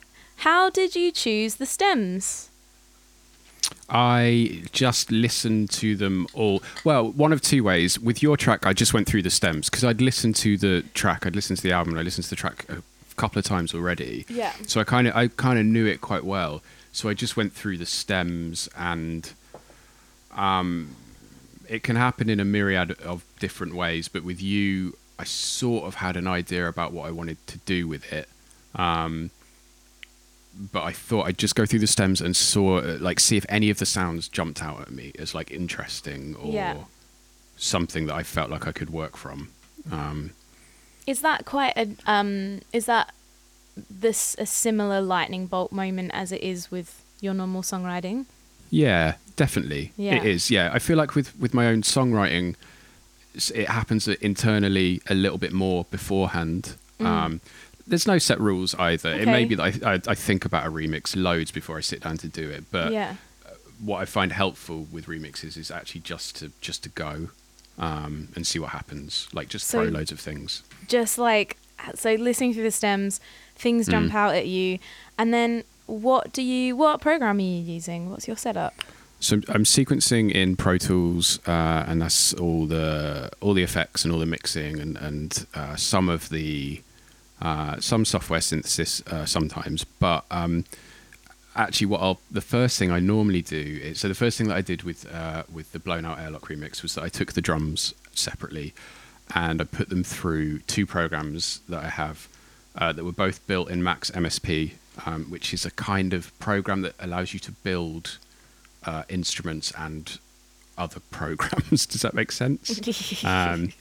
how 0.47 0.71
did 0.71 0.91
you 1.01 1.13
choose 1.13 1.57
the 1.57 1.67
stems? 1.67 2.51
I 3.89 4.63
just 4.73 5.11
listened 5.11 5.71
to 5.73 5.97
them 5.97 6.27
all. 6.35 6.63
Well, 6.85 7.11
one 7.13 7.33
of 7.33 7.41
two 7.41 7.63
ways. 7.63 7.99
With 7.99 8.23
your 8.23 8.37
track, 8.37 8.67
I 8.67 8.73
just 8.73 8.93
went 8.93 9.07
through 9.07 9.23
the 9.23 9.31
stems 9.31 9.71
because 9.71 9.85
I'd 9.85 10.01
listened 10.01 10.37
to 10.37 10.57
the 10.57 10.85
track, 10.95 11.27
I'd 11.27 11.37
listened 11.37 11.59
to 11.59 11.63
the 11.63 11.73
album, 11.73 11.93
and 11.93 12.01
I 12.01 12.03
listened 12.03 12.25
to 12.25 12.31
the 12.31 12.37
track 12.37 12.67
a 12.69 12.83
couple 13.17 13.39
of 13.39 13.45
times 13.45 13.75
already. 13.75 14.25
Yeah. 14.29 14.53
So 14.67 14.81
I 14.81 14.85
kind 14.85 15.07
of, 15.07 15.17
I 15.17 15.29
kind 15.29 15.59
of 15.59 15.67
knew 15.67 15.87
it 15.87 16.01
quite 16.01 16.25
well. 16.25 16.63
So 16.93 17.09
I 17.09 17.15
just 17.15 17.37
went 17.37 17.53
through 17.53 17.77
the 17.79 17.87
stems, 17.87 18.69
and 18.77 19.31
um, 20.33 20.97
it 21.69 21.83
can 21.83 21.97
happen 21.97 22.31
in 22.31 22.41
a 22.41 22.45
myriad 22.45 22.93
of 23.03 23.25
different 23.39 23.75
ways. 23.75 24.09
But 24.09 24.25
with 24.25 24.41
you, 24.43 24.97
I 25.19 25.25
sort 25.25 25.85
of 25.85 25.97
had 25.97 26.17
an 26.17 26.27
idea 26.27 26.67
about 26.69 26.93
what 26.93 27.07
I 27.07 27.11
wanted 27.11 27.45
to 27.49 27.59
do 27.59 27.87
with 27.87 28.13
it. 28.13 28.29
Um, 28.75 29.31
but 30.73 30.83
I 30.85 30.93
thought 30.93 31.27
I'd 31.27 31.39
just 31.39 31.55
go 31.55 31.67
through 31.67 31.81
the 31.81 31.87
stems 31.87 32.21
and 32.21 32.35
saw 32.37 32.79
uh, 32.79 32.97
like 33.01 33.21
see 33.21 33.37
if 33.37 33.45
any 33.49 33.69
of 33.71 33.79
the 33.79 33.87
sounds 33.87 34.29
jumped 34.29 34.63
out 34.63 34.81
at 34.81 34.91
me 34.91 35.13
as 35.19 35.35
like 35.35 35.51
interesting 35.51 36.35
or 36.37 36.53
Yeah. 36.53 36.77
something 37.57 38.07
that 38.07 38.15
I 38.15 38.23
felt 38.23 38.51
like 38.51 38.67
I 38.67 38.73
could 38.73 38.91
work 38.91 39.17
from. 39.17 39.49
Um, 39.91 40.31
Is 41.07 41.21
that 41.21 41.45
quite 41.45 41.75
a 41.77 41.89
um? 42.07 42.61
Is 42.73 42.87
that 42.87 43.13
this 43.91 44.35
a 44.39 44.47
similar 44.47 45.01
lightning 45.01 45.47
bolt 45.47 45.71
moment 45.73 46.11
as 46.15 46.33
it 46.33 46.43
is 46.43 46.71
with 46.71 47.03
your 47.21 47.35
normal 47.35 47.63
songwriting? 47.63 48.25
yeah, 48.71 49.15
definitely, 49.37 49.93
Yeah. 49.97 50.17
it 50.17 50.25
is. 50.25 50.51
Yeah, 50.51 50.71
I 50.73 50.79
feel 50.81 50.97
like 50.97 51.15
with 51.15 51.39
with 51.39 51.55
my 51.55 51.67
own 51.67 51.83
songwriting, 51.83 52.57
it 53.55 53.69
happens 53.69 54.09
internally 54.09 55.01
a 55.09 55.15
little 55.15 55.39
bit 55.39 55.53
more 55.53 55.85
beforehand. 55.91 56.75
Um, 56.99 57.41
there's 57.87 58.07
no 58.07 58.19
set 58.19 58.41
rules 58.41 58.75
either. 58.77 59.11
It 59.13 59.27
may 59.27 59.45
Mm. 59.45 59.49
Be 59.49 59.55
that 59.57 59.85
I, 59.85 59.95
I, 59.95 60.01
I 60.09 60.15
think 60.15 60.45
about 60.45 60.67
a 60.67 60.71
remix 60.71 61.15
loads 61.17 61.51
before 61.51 61.77
I 61.77 61.81
sit 61.81 62.01
down 62.03 62.17
to 62.19 62.29
do 62.29 62.49
it, 62.51 62.65
but 62.71 62.93
yeah. 62.93 63.17
what 63.81 63.99
I 64.01 64.05
find 64.05 64.33
helpful 64.33 64.87
with 64.91 65.07
remixes 65.07 65.57
is 65.57 65.71
actually 65.71 66.01
just 66.03 66.37
to 66.37 66.51
just 66.61 66.83
to 66.85 66.89
go 66.91 67.29
um, 67.79 68.29
and 68.35 68.47
see 68.47 68.59
what 68.59 68.71
happens. 68.71 69.29
Like 69.33 69.49
just 69.49 69.67
So- 69.69 69.83
throw 69.83 69.91
loads 69.91 70.11
of 70.13 70.19
things. 70.21 70.63
Just 70.89 71.19
like 71.19 71.57
so, 71.95 72.15
listening 72.15 72.55
through 72.55 72.63
the 72.65 72.71
stems, 72.71 73.21
things 73.55 73.87
jump 73.87 74.11
Mm. 74.11 74.15
out 74.15 74.35
at 74.35 74.47
you, 74.47 74.79
and 75.19 75.33
then 75.33 75.63
what 75.87 76.33
do 76.33 76.43
you? 76.43 76.75
What 76.75 77.01
program 77.01 77.37
are 77.39 77.41
you 77.41 77.61
using? 77.61 78.11
What's 78.11 78.27
your 78.27 78.37
setup? 78.37 78.75
So 79.21 79.37
I'm 79.49 79.65
sequencing 79.65 80.31
in 80.33 80.57
Pro 80.57 80.79
Tools, 80.79 81.39
uh, 81.47 81.85
and 81.87 82.01
that's 82.03 82.33
all 82.35 82.67
the 82.67 83.31
all 83.41 83.55
the 83.55 83.63
effects 83.63 84.05
and 84.05 84.13
all 84.13 84.19
the 84.21 84.27
mixing 84.27 84.81
and 84.81 84.97
and 84.97 85.47
uh, 85.55 85.77
some 85.77 86.09
of 86.09 86.29
the 86.31 86.83
uh, 87.41 87.81
some 87.81 88.05
software 88.05 88.41
synthesis 88.41 89.03
uh, 89.07 89.27
sometimes. 89.27 89.85
But 89.85 90.25
um, 90.31 90.65
actually, 91.55 91.87
what 91.87 92.01
I'll 92.01 92.21
the 92.31 92.41
first 92.41 92.79
thing 92.79 92.91
I 92.91 93.01
normally 93.01 93.43
do 93.43 93.81
is 93.83 94.01
so 94.01 94.09
the 94.09 94.15
first 94.15 94.39
thing 94.39 94.49
that 94.49 94.57
I 94.57 94.63
did 94.63 94.83
with 94.83 95.13
uh, 95.13 95.45
with 95.53 95.73
the 95.73 95.79
Blown 95.79 96.05
Out 96.05 96.19
Airlock 96.19 96.49
remix 96.49 96.83
was 96.83 96.95
that 96.95 97.05
I 97.05 97.09
took 97.09 97.33
the 97.33 97.43
drums 97.43 97.95
separately 98.15 98.73
and 99.35 99.61
I 99.61 99.65
put 99.65 99.89
them 99.89 100.05
through 100.05 100.61
two 100.61 100.87
programs 100.87 101.61
that 101.69 101.85
I 101.85 101.89
have 101.89 102.29
uh, 102.77 102.93
that 102.93 103.05
were 103.05 103.13
both 103.13 103.45
built 103.47 103.71
in 103.71 103.83
Max 103.83 104.11
MSP, 104.11 104.73
um, 105.05 105.25
which 105.25 105.53
is 105.53 105.65
a 105.65 105.71
kind 105.73 106.13
of 106.13 106.37
program 106.39 106.83
that 106.83 106.95
allows 107.01 107.33
you 107.35 107.41
to 107.41 107.53
build 107.53 108.19
uh, 108.85 109.03
instruments 109.09 109.73
and 109.77 110.19
other 110.79 111.01
programs. 111.11 111.87
Does 111.87 112.03
that 112.03 112.15
make 112.15 112.33
sense? 112.33 112.81
Um, 113.25 113.73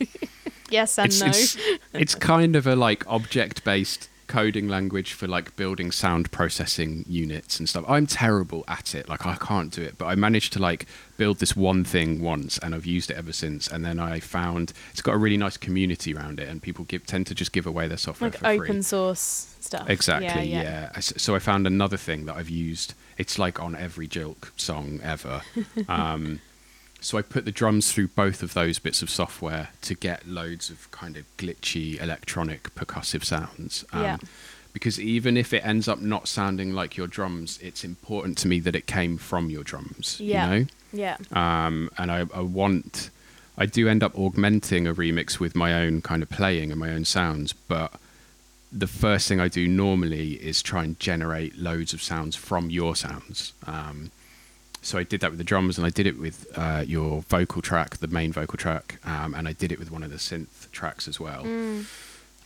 yes 0.69 0.97
and 0.97 1.07
it's, 1.07 1.21
no. 1.21 1.27
it's 1.27 1.57
it's 1.93 2.15
kind 2.15 2.55
of 2.55 2.67
a 2.67 2.75
like 2.75 3.05
object 3.07 3.63
based 3.63 4.09
coding 4.27 4.67
language 4.67 5.13
for 5.13 5.27
like 5.27 5.55
building 5.55 5.91
sound 5.91 6.31
processing 6.31 7.05
units 7.07 7.59
and 7.59 7.69
stuff. 7.69 7.85
I'm 7.87 8.07
terrible 8.07 8.63
at 8.67 8.95
it. 8.95 9.07
Like 9.07 9.25
I 9.25 9.35
can't 9.35 9.71
do 9.71 9.81
it, 9.83 9.97
but 9.97 10.05
I 10.07 10.15
managed 10.15 10.53
to 10.53 10.59
like 10.59 10.87
build 11.17 11.39
this 11.39 11.55
one 11.55 11.83
thing 11.83 12.21
once 12.21 12.57
and 12.57 12.73
I've 12.73 12.85
used 12.85 13.11
it 13.11 13.17
ever 13.17 13.31
since. 13.31 13.67
And 13.67 13.85
then 13.85 13.99
I 13.99 14.19
found 14.19 14.73
it's 14.91 15.01
got 15.01 15.15
a 15.15 15.17
really 15.17 15.37
nice 15.37 15.57
community 15.57 16.13
around 16.13 16.39
it 16.39 16.49
and 16.49 16.61
people 16.61 16.85
give 16.85 17.05
tend 17.05 17.27
to 17.27 17.35
just 17.35 17.51
give 17.51 17.67
away 17.67 17.87
their 17.87 17.97
software 17.97 18.31
like 18.31 18.39
for 18.39 18.47
open 18.47 18.65
free. 18.67 18.81
source 18.81 19.55
stuff. 19.59 19.89
Exactly, 19.89 20.49
Yeah. 20.49 20.61
yeah. 20.61 20.89
yeah. 20.95 20.99
So 20.99 21.35
I 21.35 21.39
found 21.39 21.67
another 21.67 21.97
thing 21.97 22.25
that 22.25 22.35
I've 22.35 22.49
used. 22.49 22.93
It's 23.17 23.39
like 23.39 23.61
on 23.61 23.75
every 23.75 24.07
Jilk 24.07 24.49
song 24.57 24.99
ever. 25.03 25.41
um, 25.87 26.41
so 27.05 27.19
I 27.19 27.21
put 27.21 27.45
the 27.45 27.51
drums 27.51 27.91
through 27.91 28.07
both 28.09 28.41
of 28.41 28.55
those 28.55 28.79
bits 28.79 29.03
of 29.03 29.11
software 29.11 29.69
to 29.83 29.93
get 29.93 30.27
loads 30.27 30.71
of 30.71 30.89
kind 30.89 31.17
of 31.17 31.25
glitchy 31.37 32.01
electronic 32.01 32.73
percussive 32.73 33.23
sounds. 33.23 33.85
Um, 33.93 34.01
Yeah. 34.03 34.17
Because 34.73 34.99
even 34.99 35.37
if 35.37 35.53
it 35.53 35.63
ends 35.65 35.87
up 35.87 36.01
not 36.01 36.27
sounding 36.27 36.73
like 36.73 36.97
your 36.97 37.07
drums, 37.07 37.59
it's 37.61 37.83
important 37.85 38.37
to 38.39 38.47
me 38.47 38.59
that 38.59 38.75
it 38.75 38.87
came 38.87 39.17
from 39.17 39.49
your 39.49 39.63
drums. 39.63 40.19
Yeah. 40.19 40.51
You 40.51 40.59
know? 40.59 40.65
Yeah. 40.91 41.17
um, 41.31 41.89
and 41.97 42.11
I, 42.11 42.25
I 42.33 42.41
want 42.41 43.11
I 43.57 43.65
do 43.67 43.87
end 43.87 44.03
up 44.03 44.17
augmenting 44.17 44.87
a 44.87 44.93
remix 44.93 45.39
with 45.39 45.55
my 45.55 45.73
own 45.73 46.01
kind 46.01 46.23
of 46.23 46.29
playing 46.29 46.71
and 46.71 46.79
my 46.79 46.89
own 46.91 47.05
sounds, 47.05 47.53
but 47.53 47.93
the 48.71 48.87
first 48.87 49.27
thing 49.27 49.39
I 49.39 49.47
do 49.47 49.67
normally 49.67 50.33
is 50.33 50.61
try 50.61 50.83
and 50.83 50.99
generate 50.99 51.57
loads 51.57 51.93
of 51.93 52.01
sounds 52.01 52.35
from 52.35 52.69
your 52.69 52.95
sounds. 52.95 53.53
Um, 53.65 54.11
so 54.85 54.97
I 54.99 55.03
did 55.03 55.19
that 55.21 55.31
with 55.31 55.39
the 55.39 55.43
drums, 55.43 55.77
and 55.77 55.85
I 55.85 55.89
did 55.89 56.05
it 56.05 56.19
with 56.19 56.47
uh, 56.55 56.83
your 56.85 57.21
vocal 57.23 57.61
track, 57.61 57.97
the 57.97 58.07
main 58.07 58.31
vocal 58.31 58.57
track, 58.57 58.99
um, 59.03 59.33
and 59.33 59.47
I 59.47 59.53
did 59.53 59.71
it 59.71 59.79
with 59.79 59.91
one 59.91 60.03
of 60.03 60.11
the 60.11 60.17
synth 60.17 60.71
tracks 60.71 61.07
as 61.07 61.19
well. 61.19 61.43
Mm. 61.43 61.85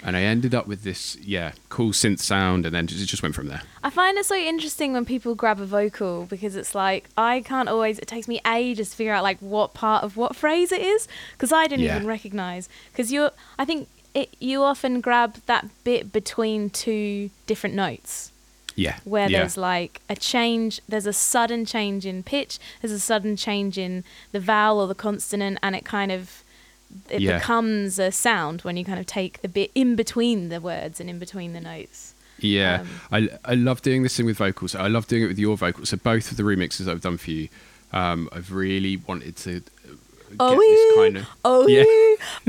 And 0.02 0.15
I 0.15 0.21
ended 0.21 0.56
up 0.56 0.65
with 0.65 0.84
this, 0.84 1.17
yeah, 1.17 1.52
cool 1.67 1.91
synth 1.91 2.19
sound, 2.19 2.65
and 2.65 2.73
then 2.73 2.86
it 2.86 2.91
just 2.91 3.21
went 3.21 3.36
from 3.36 3.47
there. 3.47 3.63
I 3.84 3.89
find 3.89 4.17
it 4.17 4.25
so 4.25 4.36
interesting 4.36 4.93
when 4.93 5.04
people 5.04 5.36
grab 5.36 5.60
a 5.60 5.65
vocal 5.65 6.25
because 6.30 6.56
it's 6.56 6.73
like 6.73 7.10
I 7.17 7.41
can't 7.41 7.67
always. 7.67 7.99
It 7.99 8.08
takes 8.08 8.25
me 8.30 8.39
ages 8.47 8.91
to 8.91 8.95
figure 8.95 9.12
out 9.13 9.23
like 9.23 9.39
what 9.39 9.73
part 9.73 10.06
of 10.06 10.15
what 10.15 10.38
phrase 10.38 10.71
it 10.71 10.82
is 10.82 11.10
because 11.34 11.52
I 11.52 11.67
didn't 11.67 11.84
Yeah. 11.84 11.97
even 11.97 12.08
recognize. 12.08 12.69
Because 12.93 13.12
you're, 13.12 13.32
I 13.58 13.65
think 13.65 13.89
it, 14.13 14.30
you 14.39 14.63
often 14.63 15.02
grab 15.02 15.36
that 15.47 15.67
bit 15.84 16.13
between 16.13 16.69
two 16.69 17.30
different 17.45 17.75
notes 17.75 18.32
Yeah, 18.86 18.98
where 19.04 19.30
yeah. 19.30 19.39
there's 19.39 19.58
like 19.58 20.02
a 20.10 20.15
change. 20.15 20.80
There's 20.88 21.06
a 21.06 21.13
sudden 21.13 21.65
change 21.65 22.06
in 22.06 22.24
pitch. 22.24 22.60
There's 22.82 22.92
a 22.94 23.00
sudden 23.12 23.36
change 23.36 23.78
in 23.78 24.04
the 24.32 24.39
vowel 24.39 24.80
or 24.82 24.88
the 24.88 24.96
consonant, 24.96 25.58
and 25.62 25.76
it 25.76 25.86
kind 25.86 26.12
of 26.12 26.44
it 27.10 27.22
Yeah. 27.22 27.38
becomes 27.38 28.00
a 28.00 28.12
sound 28.12 28.62
when 28.62 28.76
you 28.78 28.84
kind 28.86 29.00
of 29.00 29.06
take 29.06 29.42
the 29.42 29.48
bit 29.48 29.70
in 29.76 29.96
between 29.96 30.50
the 30.50 30.60
words 30.60 31.00
and 31.00 31.08
in 31.10 31.20
between 31.20 31.54
the 31.54 31.62
notes. 31.62 32.15
Yeah, 32.39 32.82
Um, 32.82 32.88
I 33.12 33.30
I 33.54 33.56
love 33.56 33.82
doing 33.82 34.02
this 34.04 34.15
thing 34.18 34.26
with 34.26 34.38
vocals. 34.38 34.74
I 34.74 34.88
love 34.88 35.06
doing 35.08 35.24
it 35.24 35.28
with 35.28 35.39
your 35.39 35.58
vocals. 35.58 35.89
So 35.89 35.98
both 35.98 36.32
of 36.32 36.38
the 36.38 36.44
remixes 36.44 36.88
I've 36.88 37.02
done 37.02 37.18
for 37.18 37.32
you, 37.32 37.50
um, 37.92 38.30
I've 38.32 38.52
really 38.54 38.96
wanted 38.98 39.36
to 39.46 39.62
uh, 40.39 40.50
get 40.50 40.58
Oh, 40.58 40.60
this 40.60 40.96
kind 40.96 41.18
of 41.18 41.28
Oh 41.46 41.68
Yeah. 41.68 41.84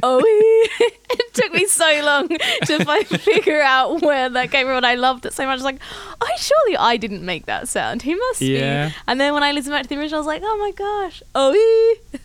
oh 0.03 0.21
It 1.13 1.35
took 1.35 1.53
me 1.53 1.67
so 1.67 1.85
long 2.05 2.29
to 2.29 2.85
fi- 2.85 3.03
figure 3.03 3.61
out 3.61 4.01
where 4.03 4.29
that 4.29 4.53
came 4.53 4.67
from, 4.67 4.77
and 4.77 4.87
I 4.87 4.95
loved 4.95 5.27
it 5.27 5.33
so 5.33 5.45
much. 5.45 5.51
I 5.53 5.55
was 5.57 5.65
like, 5.65 5.81
oh, 6.21 6.29
surely 6.39 6.77
I 6.77 6.97
didn't 6.97 7.25
make 7.25 7.47
that 7.47 7.67
sound. 7.69 8.03
He 8.03 8.15
must 8.15 8.41
Yeah. 8.41 8.89
be. 8.91 8.95
And 9.09 9.21
then 9.21 9.35
when 9.35 9.43
I 9.43 9.51
listened 9.51 9.73
back 9.73 9.83
to 9.83 9.89
the 9.89 9.99
original, 9.99 10.19
I 10.19 10.21
was 10.21 10.27
like, 10.29 10.43
oh 10.45 10.57
my 10.59 10.71
gosh, 10.71 11.23
oh 11.35 11.97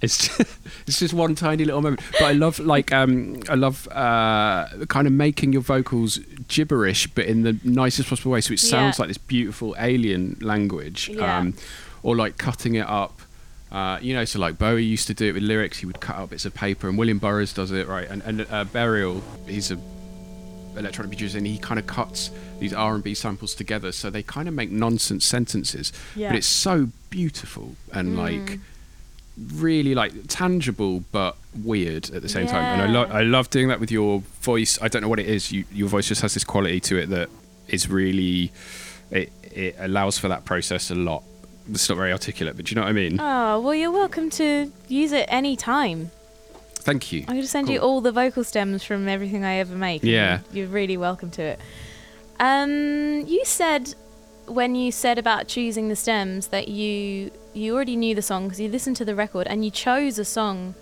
it's 0.00 0.28
just, 0.28 0.40
it's 0.86 0.98
just 1.00 1.12
one 1.14 1.34
tiny 1.34 1.64
little 1.64 1.82
moment. 1.82 2.02
But 2.12 2.22
I 2.22 2.32
love 2.32 2.58
like 2.60 2.92
um 2.92 3.40
I 3.48 3.54
love 3.54 3.88
uh 3.88 4.68
kind 4.88 5.06
of 5.08 5.12
making 5.12 5.52
your 5.52 5.62
vocals 5.62 6.18
gibberish, 6.48 7.08
but 7.08 7.26
in 7.26 7.42
the 7.42 7.58
nicest 7.64 8.08
possible 8.08 8.30
way, 8.32 8.40
so 8.40 8.52
it 8.52 8.60
sounds 8.60 8.98
Yeah. 8.98 9.02
like 9.02 9.08
this 9.08 9.18
beautiful 9.18 9.74
alien 9.78 10.36
language. 10.40 11.08
Yeah. 11.08 11.38
Um, 11.38 11.54
or 12.02 12.14
like 12.16 12.38
cutting 12.38 12.76
it 12.76 12.86
up. 12.88 13.20
Uh, 13.70 13.98
you 14.02 14.14
know, 14.14 14.24
so 14.24 14.38
like 14.38 14.58
Bowie 14.58 14.84
used 14.84 15.06
to 15.06 15.14
do 15.14 15.28
it 15.28 15.32
with 15.32 15.42
lyrics. 15.42 15.78
He 15.78 15.86
would 15.86 16.00
cut 16.00 16.16
up 16.16 16.30
bits 16.30 16.44
of 16.44 16.54
paper, 16.54 16.88
and 16.88 16.98
William 16.98 17.18
Burroughs 17.18 17.52
does 17.52 17.70
it 17.70 17.86
right. 17.86 18.08
And, 18.08 18.22
and 18.22 18.46
uh, 18.50 18.64
Burial, 18.64 19.22
he's 19.46 19.70
a 19.70 19.78
electronic 20.76 21.10
producer, 21.10 21.38
and 21.38 21.46
he 21.46 21.58
kind 21.58 21.78
of 21.78 21.86
cuts 21.86 22.30
these 22.58 22.72
R 22.72 22.94
and 22.94 23.04
B 23.04 23.14
samples 23.14 23.54
together, 23.54 23.92
so 23.92 24.10
they 24.10 24.22
kind 24.22 24.48
of 24.48 24.54
make 24.54 24.70
nonsense 24.70 25.24
sentences. 25.24 25.92
Yeah. 26.16 26.30
But 26.30 26.38
it's 26.38 26.46
so 26.46 26.88
beautiful 27.10 27.76
and 27.92 28.16
like 28.16 28.58
really 29.52 29.94
like 29.94 30.12
tangible 30.28 31.02
but 31.12 31.36
weird 31.64 32.10
at 32.10 32.22
the 32.22 32.28
same 32.28 32.46
time. 32.46 32.62
And 32.62 32.82
I 32.82 32.86
love 32.86 33.10
I 33.12 33.22
love 33.22 33.50
doing 33.50 33.68
that 33.68 33.80
with 33.80 33.90
your 33.90 34.20
voice. 34.40 34.78
I 34.82 34.88
don't 34.88 35.02
know 35.02 35.08
what 35.08 35.20
it 35.20 35.26
is. 35.26 35.52
You, 35.52 35.64
your 35.72 35.88
voice 35.88 36.08
just 36.08 36.22
has 36.22 36.34
this 36.34 36.44
quality 36.44 36.80
to 36.80 36.96
it 36.98 37.06
that 37.10 37.28
is 37.68 37.88
really 37.88 38.52
it 39.10 39.32
it 39.42 39.76
allows 39.78 40.18
for 40.18 40.28
that 40.28 40.44
process 40.44 40.90
a 40.90 40.94
lot 40.94 41.22
it's 41.70 41.88
not 41.88 41.96
very 41.96 42.12
articulate, 42.12 42.56
but 42.56 42.66
do 42.66 42.70
you 42.70 42.76
know 42.76 42.82
what 42.82 42.90
I 42.90 42.92
mean? 42.92 43.18
Oh, 43.20 43.60
well, 43.60 43.74
you're 43.74 43.90
welcome 43.90 44.30
to 44.30 44.72
use 44.88 45.12
it 45.12 45.26
any 45.28 45.56
time. 45.56 46.10
Thank 46.74 47.12
you. 47.12 47.20
I'm 47.20 47.34
going 47.34 47.42
to 47.42 47.46
send 47.48 47.68
you 47.68 47.78
all 47.78 48.00
the 48.00 48.12
vocal 48.12 48.42
stems 48.44 48.82
from 48.82 49.06
everything 49.08 49.44
I 49.44 49.54
ever 49.56 49.74
make. 49.76 50.02
Yeah. 50.02 50.40
You're 50.52 50.66
really 50.68 50.96
welcome 50.96 51.30
to 51.32 51.42
it. 51.42 51.60
Um, 52.38 53.26
you 53.26 53.42
said 53.44 53.94
when 54.46 54.74
you 54.74 54.90
said 54.90 55.18
about 55.18 55.46
choosing 55.46 55.88
the 55.88 55.96
stems 55.96 56.48
that 56.48 56.68
you 56.68 57.30
you 57.52 57.74
already 57.74 57.96
knew 57.96 58.14
the 58.14 58.22
song 58.22 58.44
because 58.44 58.58
you 58.60 58.68
listened 58.68 58.96
to 58.96 59.04
the 59.04 59.14
record 59.14 59.46
and 59.46 59.64
you 59.64 59.70
chose 59.70 60.18
a 60.18 60.24
song 60.24 60.74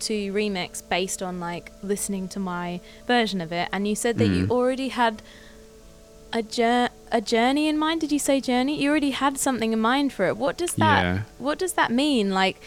to 0.00 0.32
remix 0.32 0.86
based 0.86 1.22
on 1.22 1.40
like 1.40 1.72
listening 1.82 2.28
to 2.28 2.38
my 2.38 2.80
version 3.06 3.40
of 3.40 3.50
it 3.52 3.68
and 3.72 3.88
you 3.88 3.94
said 3.96 4.18
that 4.18 4.26
you 4.28 4.46
Mm. 4.46 4.50
already 4.50 4.88
had 4.88 5.22
a 6.32 6.42
jour- 6.42 6.90
a 7.12 7.20
journey 7.20 7.68
in 7.68 7.78
mind? 7.78 8.00
Did 8.00 8.12
you 8.12 8.18
say 8.18 8.40
journey? 8.40 8.80
You 8.80 8.90
already 8.90 9.10
had 9.10 9.38
something 9.38 9.72
in 9.72 9.80
mind 9.80 10.12
for 10.12 10.26
it. 10.26 10.36
What 10.36 10.56
does 10.56 10.74
that 10.74 11.02
Yeah. 11.02 11.22
what 11.38 11.58
does 11.58 11.74
that 11.74 11.90
mean? 11.92 12.30
Like 12.30 12.60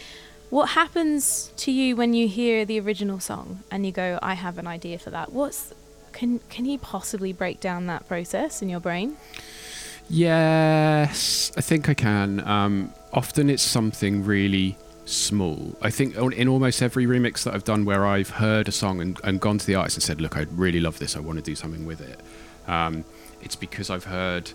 what 0.50 0.70
happens 0.70 1.52
to 1.58 1.70
you 1.70 1.94
when 1.94 2.14
you 2.14 2.26
hear 2.26 2.64
the 2.64 2.80
original 2.80 3.20
song 3.20 3.60
and 3.70 3.84
you 3.84 3.92
go 3.92 4.18
i 4.22 4.32
have 4.32 4.56
an 4.56 4.66
idea 4.66 4.98
for 4.98 5.10
that 5.10 5.30
what's 5.30 5.74
can 6.12 6.40
can 6.48 6.64
you 6.64 6.78
possibly 6.78 7.34
break 7.34 7.60
down 7.60 7.86
that 7.86 8.08
process 8.08 8.62
in 8.62 8.68
your 8.70 8.80
brain? 8.80 9.16
Yes, 10.10 11.52
I 11.56 11.60
think 11.60 11.88
I 11.88 11.94
can. 11.94 12.40
Um, 12.46 12.92
often 13.12 13.48
it's 13.50 13.62
something 13.62 14.24
really 14.24 14.76
small. 15.04 15.76
I 15.80 15.90
think 15.90 16.16
in 16.16 16.48
almost 16.48 16.82
every 16.82 17.06
remix 17.06 17.44
that 17.44 17.54
I've 17.54 17.64
done 17.64 17.84
where 17.84 18.04
I've 18.06 18.30
heard 18.30 18.68
a 18.68 18.72
song 18.72 19.00
and, 19.00 19.20
and 19.22 19.40
gone 19.40 19.58
to 19.58 19.66
the 19.66 19.74
artist 19.74 19.96
and 19.98 20.02
said, 20.02 20.20
look, 20.20 20.36
I 20.36 20.46
really 20.50 20.80
love 20.80 20.98
this, 20.98 21.14
I 21.16 21.20
want 21.20 21.38
to 21.38 21.42
do 21.42 21.54
something 21.54 21.86
with 21.86 22.00
it, 22.00 22.20
um, 22.66 23.04
it's 23.42 23.56
because 23.56 23.90
I've 23.90 24.04
heard 24.04 24.52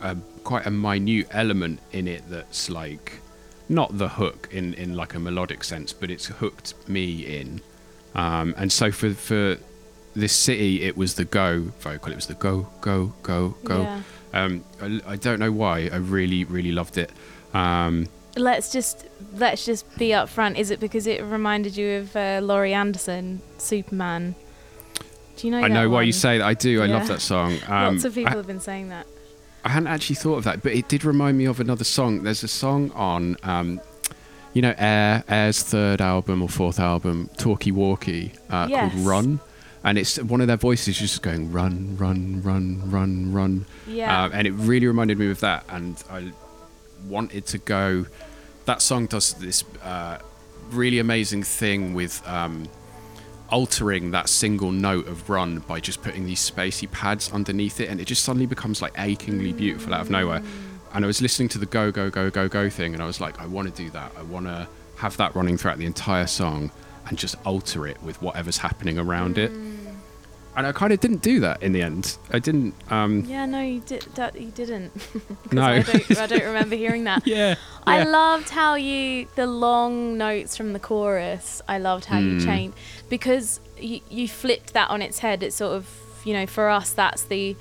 a, 0.00 0.16
quite 0.44 0.66
a 0.66 0.70
minute 0.70 1.28
element 1.30 1.80
in 1.92 2.08
it 2.08 2.22
that's 2.28 2.70
like 2.70 3.20
not 3.68 3.98
the 3.98 4.08
hook 4.08 4.48
in, 4.50 4.74
in 4.74 4.94
like 4.94 5.14
a 5.14 5.18
melodic 5.18 5.64
sense, 5.64 5.92
but 5.92 6.10
it's 6.10 6.26
hooked 6.26 6.74
me 6.88 7.40
in. 7.40 7.60
Um, 8.14 8.54
and 8.56 8.72
so 8.72 8.90
for, 8.90 9.14
for 9.14 9.58
this 10.14 10.34
city, 10.34 10.82
it 10.82 10.96
was 10.96 11.14
the 11.14 11.24
go 11.24 11.72
vocal. 11.80 12.12
It 12.12 12.16
was 12.16 12.26
the 12.26 12.34
go, 12.34 12.68
go, 12.80 13.12
go, 13.22 13.56
go. 13.64 13.82
Yeah. 13.82 14.02
Um, 14.32 14.64
I, 14.80 15.00
I 15.06 15.16
don't 15.16 15.38
know 15.38 15.52
why. 15.52 15.88
I 15.92 15.96
really, 15.96 16.44
really 16.44 16.72
loved 16.72 16.98
it. 16.98 17.10
Um, 17.54 18.08
let's 18.36 18.70
just 18.72 19.06
let's 19.34 19.64
just 19.64 19.98
be 19.98 20.10
upfront 20.10 20.56
is 20.56 20.70
it 20.70 20.78
because 20.78 21.06
it 21.06 21.22
reminded 21.24 21.76
you 21.76 21.96
of 21.96 22.14
uh, 22.14 22.40
laurie 22.40 22.72
anderson 22.72 23.42
superman 23.58 24.34
do 25.40 25.46
you 25.46 25.50
know 25.52 25.58
I 25.60 25.68
know 25.68 25.88
why 25.88 26.02
you 26.02 26.12
say 26.12 26.38
that. 26.38 26.44
I 26.46 26.54
do. 26.54 26.82
I 26.82 26.86
Yeah. 26.86 26.94
love 26.98 27.08
that 27.08 27.20
song. 27.20 27.58
Um, 27.68 27.94
lots 27.94 28.04
of 28.04 28.14
people 28.14 28.32
I, 28.32 28.36
have 28.36 28.46
been 28.46 28.60
saying 28.60 28.88
that 28.90 29.06
I 29.64 29.68
hadn't 29.70 29.88
actually 29.88 30.16
thought 30.16 30.36
of 30.36 30.44
that, 30.44 30.62
but 30.62 30.72
it 30.72 30.88
did 30.88 31.04
remind 31.04 31.36
me 31.38 31.44
of 31.46 31.60
another 31.60 31.84
song. 31.84 32.22
There's 32.22 32.42
a 32.42 32.48
song 32.48 32.90
on, 32.92 33.36
um, 33.42 33.80
you 34.54 34.62
know, 34.62 34.74
Air, 34.78 35.22
Air's 35.28 35.62
third 35.62 36.00
album 36.00 36.42
or 36.42 36.48
fourth 36.48 36.80
album, 36.80 37.28
Talkie 37.36 37.70
Walkie, 37.72 38.32
uh, 38.48 38.66
Yes. 38.70 38.92
called 38.92 39.06
Run. 39.06 39.40
And 39.82 39.96
it's 39.98 40.18
one 40.18 40.40
of 40.42 40.46
their 40.46 40.56
voices 40.58 40.98
just 40.98 41.22
going 41.22 41.52
run, 41.52 41.96
run, 41.98 42.42
run, 42.44 42.82
run, 42.90 43.32
run. 43.32 43.64
yeah 43.86 44.24
Um, 44.24 44.32
and 44.34 44.46
it 44.46 44.52
really 44.52 44.86
reminded 44.86 45.18
me 45.18 45.30
of 45.30 45.40
that. 45.40 45.64
And 45.70 46.02
I 46.10 46.32
wanted 47.08 47.46
to 47.46 47.58
go. 47.58 48.06
That 48.66 48.82
song 48.82 49.06
does 49.06 49.32
this 49.34 49.64
uh, 49.82 50.18
really 50.70 50.98
amazing 50.98 51.42
thing 51.44 51.94
with 51.94 52.22
um, 52.28 52.68
altering 53.50 54.10
that 54.12 54.28
single 54.28 54.72
note 54.72 55.06
of 55.06 55.28
run 55.28 55.60
by 55.60 55.80
just 55.80 56.02
putting 56.02 56.26
these 56.26 56.50
spacey 56.50 56.90
pads 56.90 57.32
underneath 57.32 57.80
it. 57.80 57.88
And 57.88 58.00
it 58.00 58.06
just 58.06 58.24
suddenly 58.24 58.46
becomes 58.46 58.80
like 58.80 58.92
achingly 58.98 59.52
beautiful 59.52 59.94
out 59.94 60.00
of 60.00 60.10
nowhere. 60.10 60.42
And 60.92 61.04
I 61.04 61.06
was 61.06 61.22
listening 61.22 61.48
to 61.50 61.58
the 61.58 61.66
go, 61.66 61.92
go, 61.92 62.10
go, 62.10 62.30
go, 62.30 62.48
go 62.48 62.68
thing. 62.70 62.94
And 62.94 63.02
I 63.02 63.06
was 63.06 63.20
like, 63.20 63.40
I 63.40 63.46
want 63.46 63.74
to 63.74 63.82
do 63.82 63.90
that. 63.90 64.12
I 64.18 64.22
want 64.22 64.46
to 64.46 64.68
have 64.96 65.16
that 65.18 65.34
running 65.34 65.56
throughout 65.56 65.78
the 65.78 65.86
entire 65.86 66.26
song 66.26 66.70
and 67.06 67.18
just 67.18 67.36
alter 67.44 67.86
it 67.86 68.02
with 68.02 68.20
whatever's 68.22 68.58
happening 68.58 68.98
around 68.98 69.38
it. 69.38 69.50
And 70.60 70.66
I 70.66 70.72
kind 70.72 70.92
of 70.92 71.00
didn't 71.00 71.22
do 71.22 71.40
that 71.40 71.62
in 71.62 71.72
the 71.72 71.80
end. 71.82 72.16
I 72.30 72.38
didn't. 72.38 72.74
Um, 72.90 73.24
yeah 73.26 73.46
no 73.46 73.60
you 73.62 73.80
did 73.80 74.02
that 74.14 74.38
you 74.40 74.50
didn't 74.50 74.92
No. 75.52 75.62
I 75.62 75.80
don't, 75.82 76.18
I 76.18 76.26
don't 76.26 76.44
remember 76.44 76.76
hearing 76.76 77.04
that 77.04 77.26
yeah. 77.36 77.54
I 77.86 78.04
loved 78.04 78.50
how 78.50 78.74
you 78.74 79.26
the 79.36 79.46
long 79.46 80.18
notes 80.18 80.56
from 80.56 80.72
the 80.74 80.78
chorus. 80.78 81.62
I 81.68 81.78
loved 81.78 82.04
how 82.04 82.18
you 82.18 82.34
Mm. 82.38 82.44
changed 82.44 82.76
because 83.08 83.60
you, 83.78 84.00
you 84.10 84.28
flipped 84.28 84.72
that 84.74 84.90
on 84.90 85.00
its 85.02 85.20
head. 85.20 85.42
It's 85.42 85.56
sort 85.56 85.72
of 85.76 85.88
you 86.24 86.34
know 86.34 86.46
for 86.46 86.68
us 86.68 86.92
that's 86.92 87.22
the 87.24 87.56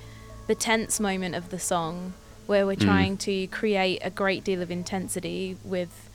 the 0.47 0.55
tense 0.55 0.99
moment 0.99 1.35
of 1.35 1.49
the 1.49 1.59
song 1.59 2.13
where 2.47 2.65
we're 2.65 2.75
Mm. 2.75 2.81
trying 2.85 3.17
to 3.17 3.47
create 3.47 3.99
a 4.03 4.09
great 4.09 4.43
deal 4.43 4.61
of 4.61 4.69
intensity 4.71 5.55
with 5.63 6.08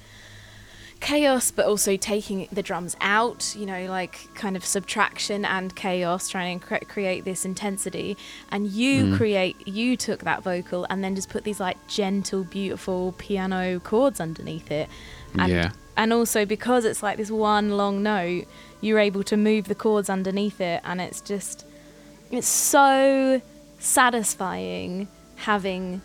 chaos 1.05 1.51
but 1.51 1.67
also 1.67 1.97
taking 1.99 2.49
the 2.51 2.63
drums 2.63 2.97
out 3.03 3.55
you 3.59 3.67
know 3.67 3.85
like 3.91 4.27
kind 4.35 4.57
of 4.57 4.65
subtraction 4.65 5.45
and 5.45 5.77
chaos 5.77 6.31
trying 6.31 6.59
to 6.59 6.67
cre- 6.67 6.85
create 6.89 7.25
this 7.27 7.45
intensity 7.45 8.17
and 8.51 8.69
you 8.69 9.05
Mm. 9.05 9.17
create 9.19 9.69
you 9.69 9.99
took 9.99 10.21
that 10.25 10.43
vocal 10.43 10.87
and 10.89 11.05
then 11.05 11.15
just 11.15 11.29
put 11.29 11.45
these 11.45 11.61
like 11.61 11.77
gentle 11.89 12.43
beautiful 12.45 13.13
piano 13.19 13.79
chords 13.81 14.19
underneath 14.19 14.71
it 14.71 14.89
and 15.39 15.53
Yeah. 15.53 15.73
and 15.95 16.11
also 16.13 16.47
because 16.47 16.87
it's 16.87 17.03
like 17.03 17.19
this 17.19 17.31
one 17.31 17.77
long 17.77 18.03
note 18.03 18.47
you're 18.81 18.99
able 18.99 19.23
to 19.25 19.37
move 19.37 19.69
the 19.69 19.75
chords 19.75 20.09
underneath 20.09 20.59
it 20.59 20.81
and 20.85 21.03
it's 21.03 21.21
just 21.21 21.67
it's 22.31 22.49
so 22.49 23.43
satisfying 23.79 25.07
having 25.37 26.01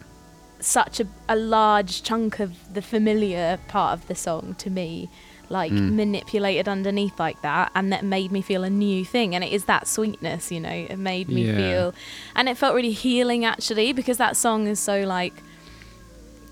such 0.60 1.00
a, 1.00 1.08
a 1.28 1.36
large 1.36 2.04
chunk 2.04 2.40
of 2.40 2.74
the 2.74 2.82
familiar 2.82 3.60
part 3.68 3.94
of 3.98 4.08
the 4.08 4.16
song 4.16 4.56
to 4.60 4.70
me 4.70 5.10
like 5.52 5.72
Mm. 5.72 5.94
manipulated 5.94 6.68
underneath 6.68 7.18
like 7.20 7.42
that 7.42 7.72
and 7.74 7.92
that 7.92 8.04
made 8.06 8.32
me 8.32 8.40
feel 8.42 8.64
a 8.64 8.70
new 8.70 9.04
thing 9.04 9.34
and 9.34 9.44
it 9.44 9.52
is 9.52 9.66
that 9.66 9.88
sweetness 9.88 10.52
you 10.52 10.60
know 10.60 10.70
it 10.70 11.00
made 11.00 11.28
me 11.28 11.44
Yeah. 11.48 11.56
feel 11.58 11.94
and 12.36 12.48
it 12.48 12.56
felt 12.56 12.76
really 12.76 12.92
healing 12.92 13.46
actually 13.46 13.92
because 13.94 14.18
that 14.18 14.38
song 14.38 14.68
is 14.68 14.80
so 14.80 15.02
like 15.06 15.34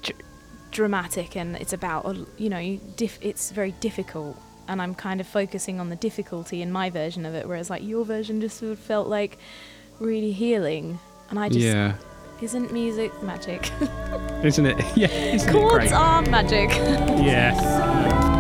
dr- 0.01 0.19
dramatic 0.71 1.35
and 1.35 1.55
it's 1.57 1.73
about 1.73 2.05
a- 2.05 2.25
you 2.37 2.49
know 2.49 2.79
diff- 2.95 3.19
it's 3.21 3.51
very 3.51 3.71
difficult 3.73 4.35
and 4.67 4.81
i'm 4.81 4.95
kind 4.95 5.21
of 5.21 5.27
focusing 5.27 5.79
on 5.79 5.89
the 5.89 5.95
difficulty 5.95 6.61
in 6.63 6.71
my 6.71 6.89
version 6.89 7.23
of 7.25 7.35
it 7.35 7.47
whereas 7.47 7.69
like 7.69 7.83
your 7.83 8.03
version 8.03 8.41
just 8.41 8.57
sort 8.57 8.71
of 8.71 8.79
felt 8.79 9.07
like 9.07 9.37
really 9.99 10.31
healing 10.31 10.97
and 11.29 11.37
i 11.39 11.47
just 11.49 11.59
yeah. 11.59 11.93
Isn't 12.41 12.71
music 12.71 13.11
magic 13.23 13.71
Isn't 14.43 14.67
it? 14.67 14.77
Yeah. 14.95 15.07
Isn't 15.07 15.51
chords 15.51 15.85
it 15.85 15.93
are 15.93 16.21
magic 16.23 16.69
yeah. 17.25 18.33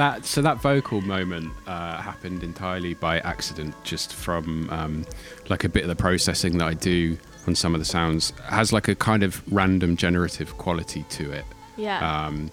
That 0.00 0.24
so 0.24 0.40
that 0.40 0.62
vocal 0.62 1.02
moment 1.02 1.52
uh, 1.66 2.00
happened 2.00 2.42
entirely 2.42 2.94
by 2.94 3.18
accident, 3.20 3.74
just 3.84 4.14
from 4.14 4.70
um, 4.70 5.04
like 5.50 5.64
a 5.64 5.68
bit 5.68 5.82
of 5.82 5.90
the 5.90 5.94
processing 5.94 6.56
that 6.56 6.66
I 6.66 6.72
do 6.72 7.18
on 7.46 7.54
some 7.54 7.74
of 7.74 7.82
the 7.82 7.84
sounds 7.84 8.32
has 8.44 8.72
like 8.72 8.88
a 8.88 8.94
kind 8.94 9.22
of 9.22 9.42
random 9.52 9.98
generative 9.98 10.56
quality 10.56 11.04
to 11.10 11.30
it. 11.32 11.44
yeah 11.76 11.98
um, 12.00 12.50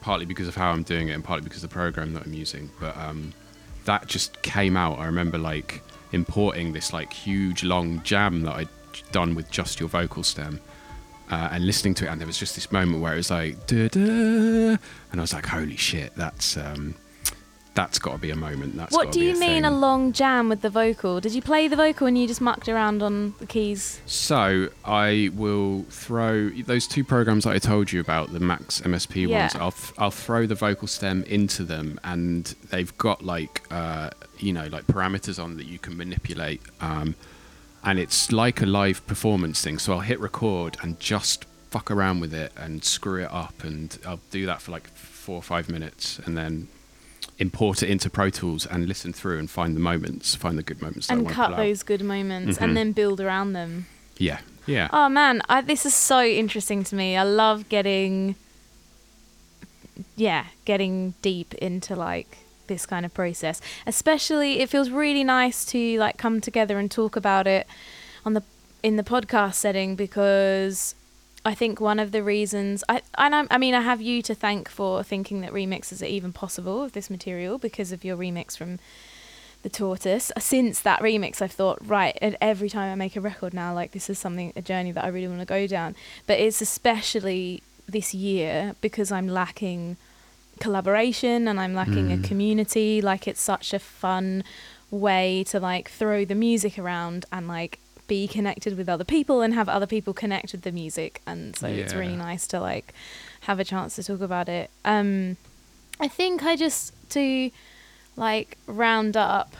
partly 0.00 0.24
because 0.24 0.48
of 0.48 0.54
how 0.54 0.70
I'm 0.70 0.82
doing 0.82 1.08
it 1.08 1.12
and 1.12 1.22
partly 1.22 1.44
because 1.44 1.62
of 1.62 1.68
the 1.68 1.74
program 1.74 2.14
that 2.14 2.24
I'm 2.24 2.32
using. 2.32 2.70
But 2.80 2.96
um, 2.96 3.34
that 3.84 4.06
just 4.06 4.40
came 4.40 4.74
out. 4.74 4.98
I 4.98 5.04
remember 5.04 5.36
like 5.36 5.82
importing 6.12 6.72
this 6.72 6.94
like 6.94 7.12
huge 7.12 7.64
long 7.64 8.02
jam 8.02 8.44
that 8.44 8.54
I'd 8.56 8.68
done 9.12 9.34
with 9.34 9.50
just 9.50 9.78
your 9.78 9.90
vocal 9.90 10.22
stem 10.22 10.58
uh, 11.30 11.48
and 11.52 11.66
listening 11.66 11.94
to 11.94 12.06
it, 12.06 12.08
and 12.08 12.20
there 12.20 12.26
was 12.26 12.38
just 12.38 12.54
this 12.54 12.70
moment 12.72 13.02
where 13.02 13.12
it 13.14 13.16
was 13.16 13.30
like, 13.30 13.66
"Duh, 13.66 13.88
duh," 13.88 13.98
and 14.00 14.78
I 15.14 15.20
was 15.20 15.32
like, 15.34 15.46
holy 15.46 15.76
shit, 15.76 16.14
that's 16.16 16.56
um, 16.56 16.94
that's 17.74 17.98
got 18.00 18.12
to 18.12 18.18
be 18.18 18.30
a 18.30 18.36
moment. 18.36 18.76
That's 18.76 18.92
what 18.92 19.12
do 19.12 19.20
you 19.20 19.36
a 19.36 19.38
mean 19.38 19.64
a 19.64 19.70
long 19.70 20.12
jam 20.12 20.48
with 20.48 20.62
the 20.62 20.70
vocal? 20.70 21.20
Did 21.20 21.32
you 21.32 21.40
play 21.42 21.68
the 21.68 21.76
vocal 21.76 22.08
and 22.08 22.18
you 22.18 22.26
just 22.26 22.40
mucked 22.40 22.68
around 22.68 23.02
on 23.04 23.34
the 23.38 23.46
keys? 23.46 24.00
So 24.04 24.68
I 24.84 25.30
will 25.34 25.84
throw 25.90 26.48
those 26.50 26.88
two 26.88 27.04
programs 27.04 27.44
that 27.44 27.50
I 27.52 27.58
told 27.58 27.92
you 27.92 28.00
about, 28.00 28.32
the 28.32 28.40
Max 28.40 28.80
MSP 28.80 29.28
Yeah. 29.28 29.42
ones. 29.42 29.54
I'll 29.54 29.70
th- 29.72 29.92
I'll 29.96 30.10
throw 30.10 30.44
the 30.46 30.56
vocal 30.56 30.88
stem 30.88 31.22
into 31.24 31.62
them, 31.62 32.00
and 32.02 32.46
they've 32.70 32.96
got 32.98 33.24
like 33.24 33.62
uh, 33.70 34.10
you 34.38 34.52
know 34.52 34.66
like 34.66 34.86
parameters 34.88 35.40
on 35.42 35.56
that 35.58 35.66
you 35.66 35.78
can 35.78 35.96
manipulate, 35.96 36.62
um, 36.80 37.14
and 37.84 37.98
it's 37.98 38.32
like 38.32 38.60
a 38.60 38.66
live 38.66 39.06
performance 39.06 39.62
thing. 39.62 39.78
So 39.78 39.92
I'll 39.94 40.00
hit 40.00 40.20
record 40.20 40.76
and 40.82 40.98
just 41.00 41.44
fuck 41.70 41.90
around 41.90 42.20
with 42.20 42.32
it 42.34 42.52
and 42.56 42.82
screw 42.84 43.22
it 43.22 43.30
up, 43.32 43.62
and 43.62 43.98
I'll 44.06 44.20
do 44.30 44.46
that 44.46 44.62
for 44.62 44.72
like 44.72 44.88
four 44.88 45.36
or 45.36 45.42
five 45.42 45.68
minutes, 45.68 46.18
and 46.24 46.36
then 46.36 46.68
import 47.38 47.82
it 47.82 47.90
into 47.90 48.10
Pro 48.10 48.30
Tools 48.30 48.66
and 48.66 48.86
listen 48.88 49.12
through 49.12 49.38
and 49.38 49.48
find 49.48 49.76
the 49.76 49.80
moments, 49.80 50.34
find 50.34 50.58
the 50.58 50.62
good 50.62 50.80
moments. 50.82 51.08
and 51.10 51.28
cut 51.28 51.56
those 51.56 51.82
good 51.82 52.02
moments 52.02 52.58
Mhm. 52.58 52.62
and 52.62 52.76
then 52.76 52.92
build 52.92 53.20
around 53.20 53.52
them. 53.52 53.86
Yeah, 54.16 54.40
yeah. 54.66 54.88
Oh 54.92 55.08
man, 55.08 55.42
I, 55.48 55.60
this 55.60 55.86
is 55.86 55.94
so 55.94 56.24
interesting 56.24 56.82
to 56.84 56.96
me. 56.96 57.16
I 57.16 57.22
love 57.22 57.68
getting, 57.68 58.34
yeah, 60.16 60.46
getting 60.64 61.14
deep 61.22 61.54
into 61.54 61.94
like 61.94 62.38
this 62.68 62.86
kind 62.86 63.04
of 63.04 63.12
process. 63.12 63.60
Especially, 63.86 64.60
it 64.60 64.68
feels 64.68 64.90
really 64.90 65.24
nice 65.24 65.64
to 65.66 65.98
like 65.98 66.16
come 66.16 66.40
together 66.40 66.78
and 66.78 66.90
talk 66.90 67.16
about 67.16 67.46
it 67.46 67.66
on 68.24 68.34
the 68.34 68.42
in 68.82 68.96
the 68.96 69.02
podcast 69.02 69.54
setting 69.54 69.96
because 69.96 70.94
I 71.44 71.54
think 71.54 71.80
one 71.80 71.98
of 71.98 72.12
the 72.12 72.22
reasons 72.22 72.84
I 72.88 73.02
and 73.16 73.34
I, 73.34 73.46
I 73.50 73.58
mean 73.58 73.74
I 73.74 73.80
have 73.80 74.00
you 74.00 74.22
to 74.22 74.34
thank 74.34 74.68
for 74.68 75.02
thinking 75.02 75.40
that 75.40 75.52
remixes 75.52 76.02
are 76.02 76.06
even 76.06 76.32
possible 76.32 76.84
of 76.84 76.92
this 76.92 77.10
material 77.10 77.58
because 77.58 77.90
of 77.92 78.04
your 78.04 78.16
remix 78.16 78.56
from 78.56 78.78
the 79.62 79.68
tortoise 79.68 80.30
since 80.38 80.80
that 80.80 81.00
remix 81.00 81.42
i've 81.42 81.50
thought 81.50 81.78
right 81.84 82.16
and 82.22 82.36
every 82.40 82.68
time 82.68 82.92
i 82.92 82.94
make 82.94 83.16
a 83.16 83.20
record 83.20 83.52
now 83.52 83.74
like 83.74 83.90
this 83.90 84.08
is 84.08 84.18
something 84.18 84.52
a 84.54 84.62
journey 84.62 84.92
that 84.92 85.04
i 85.04 85.08
really 85.08 85.26
want 85.26 85.40
to 85.40 85.44
go 85.44 85.66
down 85.66 85.96
but 86.26 86.38
it's 86.38 86.62
especially 86.62 87.60
this 87.88 88.14
year 88.14 88.76
because 88.80 89.10
i'm 89.10 89.26
lacking 89.26 89.96
collaboration 90.58 91.48
and 91.48 91.58
i'm 91.60 91.74
lacking 91.74 92.12
a 92.12 92.18
community 92.18 93.00
like 93.00 93.26
it's 93.26 93.40
such 93.40 93.72
a 93.72 93.78
fun 93.78 94.44
way 94.90 95.44
to 95.44 95.60
like 95.60 95.88
throw 95.90 96.24
the 96.24 96.34
music 96.34 96.78
around 96.78 97.26
and 97.32 97.48
like 97.48 97.78
be 98.08 98.26
connected 98.26 98.76
with 98.76 98.88
other 98.88 99.04
people 99.04 99.42
and 99.42 99.54
have 99.54 99.68
other 99.68 99.86
people 99.86 100.14
connect 100.14 100.52
with 100.52 100.62
the 100.62 100.72
music. 100.72 101.20
And 101.26 101.54
so 101.54 101.68
it's 101.68 101.94
really 101.94 102.16
nice 102.16 102.46
to 102.48 102.58
like 102.58 102.94
have 103.42 103.60
a 103.60 103.64
chance 103.64 103.94
to 103.96 104.02
talk 104.02 104.20
about 104.20 104.48
it. 104.48 104.70
Um 104.84 105.36
i 106.00 106.06
think 106.06 106.44
i 106.44 106.54
just 106.54 106.92
to 107.10 107.50
like 108.16 108.56
round 108.68 109.16
up 109.16 109.56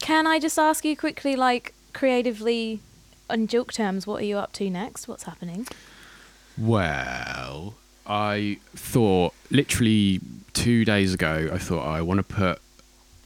can 0.00 0.26
i 0.26 0.38
just 0.38 0.58
ask 0.58 0.86
you 0.86 0.96
quickly 0.96 1.36
like 1.36 1.74
creatively 1.92 2.80
on 3.28 3.46
Jilk 3.46 3.72
terms 3.72 4.06
what 4.06 4.22
are 4.22 4.24
you 4.24 4.38
up 4.38 4.52
to 4.54 4.68
next? 4.70 5.06
What's 5.06 5.24
happening? 5.24 5.66
Well, 6.58 7.74
I 8.06 8.58
thought 8.74 9.34
literally 9.50 10.20
two 10.52 10.84
days 10.84 11.14
ago. 11.14 11.50
I 11.52 11.58
thought 11.58 11.86
I 11.86 12.02
want 12.02 12.18
to 12.18 12.24
put. 12.24 12.60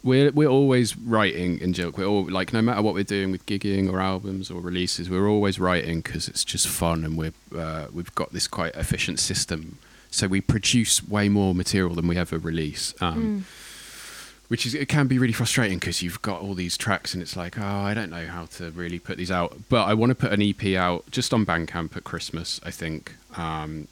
We're 0.02 0.30
we're 0.30 0.48
always 0.48 0.96
writing 0.96 1.58
in 1.60 1.72
Jilk. 1.72 1.96
We're 1.96 2.06
all 2.06 2.30
like 2.30 2.52
no 2.52 2.62
matter 2.62 2.82
what 2.82 2.94
we're 2.94 3.04
doing 3.04 3.32
with 3.32 3.44
gigging 3.46 3.90
or 3.90 4.00
albums 4.00 4.50
or 4.50 4.60
releases, 4.60 5.10
we're 5.10 5.28
always 5.28 5.58
writing 5.58 6.00
because 6.00 6.28
it's 6.28 6.44
just 6.44 6.68
fun 6.68 7.04
and 7.04 7.16
we're 7.16 7.32
uh, 7.56 7.86
we've 7.92 8.14
got 8.14 8.32
this 8.32 8.46
quite 8.46 8.74
efficient 8.76 9.18
system. 9.18 9.78
So 10.10 10.28
we 10.28 10.40
produce 10.40 11.06
way 11.06 11.28
more 11.28 11.54
material 11.54 11.94
than 11.94 12.06
we 12.06 12.16
ever 12.16 12.38
release. 12.38 12.94
Um, 13.00 13.44
which 14.48 14.64
is 14.64 14.74
it 14.74 14.88
can 14.88 15.08
be 15.08 15.18
really 15.18 15.32
frustrating 15.32 15.78
because 15.78 16.02
you've 16.02 16.22
got 16.22 16.40
all 16.40 16.54
these 16.54 16.76
tracks 16.76 17.14
and 17.14 17.22
it's 17.22 17.36
like 17.36 17.58
oh 17.58 17.64
I 17.64 17.94
don't 17.94 18.10
know 18.10 18.26
how 18.26 18.46
to 18.46 18.70
really 18.70 18.98
put 19.00 19.18
these 19.18 19.30
out 19.30 19.56
but 19.68 19.86
I 19.86 19.94
want 19.94 20.10
to 20.10 20.14
put 20.14 20.32
an 20.32 20.40
EP 20.40 20.76
out 20.76 21.10
just 21.10 21.34
on 21.34 21.44
Bandcamp 21.44 21.96
at 21.96 22.04
Christmas 22.04 22.60
I 22.62 22.70
think 22.70 23.14
um, 23.36 23.88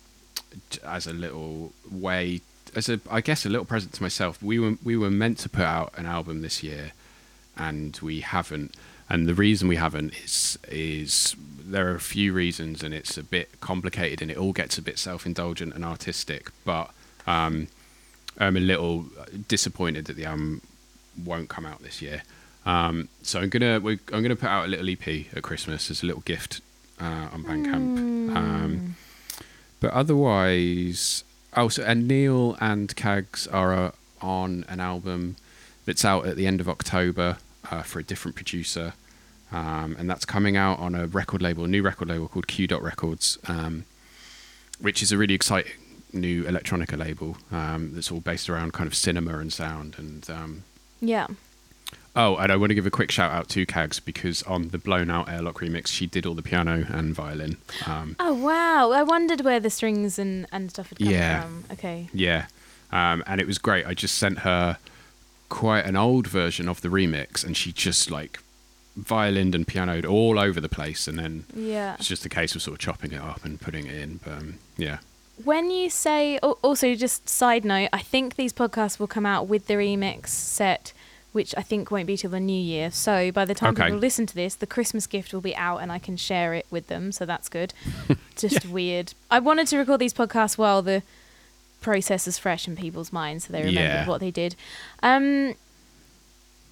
as 0.85 1.07
a 1.07 1.13
little 1.13 1.73
way 1.91 2.41
as 2.77 2.89
a 2.89 3.01
I 3.11 3.21
guess 3.21 3.45
a 3.47 3.49
little 3.49 3.65
present 3.65 3.93
to 3.95 4.03
myself 4.03 4.43
we 4.43 4.59
were 4.59 4.77
we 4.83 4.97
were 4.97 5.11
meant 5.11 5.39
to 5.39 5.49
put 5.49 5.65
out 5.65 5.93
an 5.97 6.07
album 6.07 6.43
this 6.43 6.63
year 6.63 6.93
and 7.57 7.99
we 8.03 8.21
haven't 8.21 8.75
and 9.09 9.29
the 9.29 9.35
reason 9.35 9.69
we 9.69 9.77
haven't 9.77 10.15
is 10.25 10.59
is 10.69 11.37
there 11.67 11.91
are 11.91 11.95
a 11.95 12.01
few 12.01 12.33
reasons 12.33 12.83
and 12.83 12.93
it's 12.93 13.17
a 13.17 13.23
bit 13.23 13.61
complicated 13.61 14.21
and 14.21 14.31
it 14.31 14.37
all 14.37 14.53
gets 14.53 14.77
a 14.79 14.83
bit 14.83 14.99
self-indulgent 14.99 15.75
and 15.75 15.85
artistic 15.85 16.51
but 16.65 16.91
um, 17.27 17.69
I'm 18.39 18.57
a 18.57 18.61
little 18.61 19.07
disappointed 19.49 20.07
that 20.07 20.17
the 20.17 20.25
album 20.25 20.63
won't 21.23 21.49
come 21.49 21.65
out 21.67 21.83
this 21.83 22.03
year. 22.03 22.23
Um, 22.67 23.09
so 23.23 23.41
I'm 23.41 23.49
gonna 23.49 23.81
we're, 23.81 24.01
I'm 24.13 24.23
gonna 24.23 24.37
put 24.37 24.49
out 24.49 24.65
a 24.65 24.69
little 24.69 24.89
EP 24.89 25.27
at 25.37 25.43
Christmas 25.43 25.91
as 25.91 26.03
a 26.03 26.07
little 26.07 26.23
gift 26.23 26.61
uh, 27.01 27.29
on 27.33 27.45
Bandcamp. 27.45 28.35
Um, 28.35 28.97
but 29.81 29.93
otherwise, 29.93 31.25
also 31.57 31.83
and 31.85 32.09
Neil 32.09 32.57
and 32.61 32.95
Kags 32.97 33.47
are 33.47 33.75
uh, 33.75 33.93
on 34.21 34.65
an 34.69 34.81
album 34.81 35.37
that's 35.85 36.05
out 36.05 36.27
at 36.27 36.37
the 36.37 36.47
end 36.47 36.61
of 36.61 36.69
October 36.69 37.39
uh, 37.71 37.83
for 37.83 37.99
a 37.99 38.03
different 38.03 38.35
producer, 38.35 38.95
um, 39.53 39.97
and 39.99 40.09
that's 40.09 40.25
coming 40.25 40.57
out 40.57 40.79
on 40.79 40.95
a 40.95 41.07
record 41.07 41.43
label, 41.43 41.65
a 41.65 41.69
new 41.69 41.83
record 41.83 42.09
label 42.09 42.29
called 42.29 42.47
Q 42.47 42.67
Dot 42.67 42.83
Records, 42.83 43.39
um, 43.47 43.85
which 44.81 45.03
is 45.03 45.13
a 45.13 45.19
really 45.19 45.35
exciting 45.35 45.73
new 46.13 46.45
electronica 46.45 46.97
label 46.97 47.37
um, 47.51 47.93
that's 47.95 48.11
all 48.11 48.21
based 48.21 48.49
around 48.49 48.73
kind 48.73 48.87
of 48.87 48.95
cinema 48.95 49.39
and 49.39 49.53
sound 49.53 49.97
and 49.99 50.31
um, 50.31 50.63
yeah 51.01 51.27
oh 52.17 52.37
and 52.37 52.53
i 52.53 52.57
want 52.57 52.71
to 52.71 52.75
give 52.75 52.87
a 52.87 52.91
quick 52.91 53.11
shout 53.11 53.31
out 53.33 53.49
to 53.49 53.67
kags 53.67 54.01
because 54.01 54.43
on 54.45 54.69
the 54.69 54.79
blown 54.79 55.11
out 55.11 55.29
airlock 55.29 55.61
remix 55.61 55.89
she 55.89 56.07
did 56.07 56.25
all 56.27 56.35
the 56.35 56.43
piano 56.43 56.87
and 56.89 57.15
violin 57.15 57.57
um, 57.87 58.17
oh 58.21 58.33
wow. 58.35 58.91
I 58.93 59.03
wondered 59.03 59.41
where 59.43 59.61
the 59.61 59.71
strings 59.71 60.19
and 60.19 60.47
and 60.53 60.71
stuff 60.71 60.89
had 60.91 60.99
come 60.99 61.09
Yeah. 61.09 61.43
from. 61.43 61.65
Okay. 61.73 62.09
Yeah. 62.13 62.47
Um, 62.93 63.23
and 63.27 63.41
it 63.41 63.47
was 63.47 63.59
great. 63.59 63.87
I 63.87 63.95
just 63.95 64.17
sent 64.17 64.41
her 64.41 64.79
quite 65.49 65.85
an 65.87 65.97
old 65.97 66.27
version 66.27 66.69
of 66.69 66.81
the 66.81 66.89
remix 66.89 67.45
and 67.45 67.57
she 67.57 67.73
just 67.73 68.11
like 68.11 68.39
violined 68.97 69.55
and 69.55 69.67
pianoed 69.67 70.05
all 70.05 70.39
over 70.39 70.61
the 70.61 70.69
place 70.69 71.09
and 71.09 71.19
then 71.19 71.45
yeah. 71.55 71.95
it's 71.95 72.07
just 72.07 72.25
a 72.25 72.29
case 72.29 72.55
of 72.55 72.63
sort 72.63 72.75
of 72.75 72.79
chopping 72.79 73.13
it 73.13 73.21
up 73.21 73.45
and 73.45 73.61
putting 73.61 73.87
it 73.87 73.95
in 73.97 74.21
but 74.25 74.33
um, 74.33 74.59
yeah. 74.77 74.99
When 75.43 75.71
you 75.73 75.91
say 75.91 76.39
also 76.39 76.95
just 76.95 77.29
side 77.29 77.65
note 77.65 77.89
i 77.93 77.99
think 77.99 78.37
these 78.37 78.53
podcasts 78.53 79.01
will 79.01 79.09
come 79.09 79.27
out 79.27 79.49
with 79.49 79.67
the 79.67 79.75
remix 79.75 80.29
set 80.29 80.93
which 81.35 81.55
i 81.59 81.63
think 81.63 81.91
won't 81.91 82.07
be 82.07 82.17
till 82.17 82.31
the 82.31 82.41
new 82.41 82.59
year 82.75 82.91
so 82.91 83.31
by 83.31 83.45
the 83.45 83.55
time 83.55 83.75
Okay. 83.75 83.85
people 83.85 83.99
listen 83.99 84.25
to 84.27 84.35
this 84.35 84.55
the 84.55 84.67
christmas 84.67 85.07
gift 85.07 85.35
will 85.35 85.41
be 85.41 85.55
out 85.57 85.79
and 85.79 85.93
i 85.93 85.99
can 85.99 86.17
share 86.17 86.55
it 86.55 86.65
with 86.71 86.87
them 86.87 87.13
so 87.13 87.27
that's 87.27 87.49
good 87.49 87.75
just 88.37 88.65
weird 88.67 89.13
i 89.31 89.39
wanted 89.39 89.67
to 89.67 89.77
record 89.77 89.99
these 90.01 90.15
podcasts 90.15 90.57
while 90.57 90.81
the 90.81 91.03
process 91.81 92.27
is 92.27 92.39
fresh 92.39 92.67
in 92.67 92.75
people's 92.77 93.13
minds 93.13 93.45
so 93.47 93.53
they 93.53 93.61
remembered 93.63 93.83
Yeah. 94.05 94.09
what 94.09 94.21
they 94.21 94.31
did 94.31 94.57
um 95.03 95.55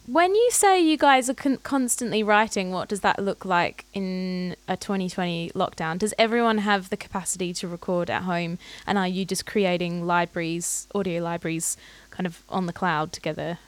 when 0.07 0.35
you 0.35 0.49
say 0.51 0.81
you 0.81 0.97
guys 0.97 1.31
are 1.31 1.35
con- 1.35 1.59
constantly 1.59 2.25
writing, 2.25 2.73
what 2.73 2.89
does 2.89 3.03
that 3.03 3.21
look 3.23 3.45
like 3.45 3.85
in 3.95 4.57
a 4.67 4.77
2020 4.77 5.53
lockdown? 5.55 5.97
Does 5.97 6.13
everyone 6.19 6.59
have 6.59 6.91
the 6.91 6.97
capacity 6.97 7.55
to 7.55 7.69
record 7.69 8.11
at 8.11 8.23
home? 8.23 8.59
And 8.85 8.99
are 8.99 9.07
you 9.07 9.25
just 9.25 9.47
creating 9.47 10.05
libraries, 10.05 10.89
audio 10.93 11.23
libraries, 11.23 11.77
kind 12.11 12.27
of 12.27 12.43
on 12.49 12.67
the 12.67 12.73
cloud 12.73 13.13
together? 13.13 13.59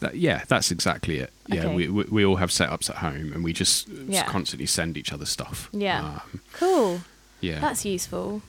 That, 0.00 0.14
yeah, 0.16 0.44
that's 0.48 0.70
exactly 0.70 1.18
it. 1.18 1.32
Yeah, 1.48 1.64
Okay. 1.66 1.74
we, 1.74 1.88
we 1.88 2.04
we 2.04 2.24
all 2.24 2.36
have 2.36 2.50
setups 2.50 2.88
at 2.90 2.96
home, 2.96 3.32
and 3.32 3.42
we 3.42 3.52
just 3.52 3.88
Yeah. 3.88 4.24
constantly 4.24 4.66
send 4.66 4.96
each 4.96 5.12
other 5.12 5.26
stuff. 5.26 5.68
Yeah. 5.72 6.20
um, 6.22 6.40
Cool. 6.52 7.00
yeah, 7.40 7.58
That's 7.60 7.84
useful. 7.84 8.42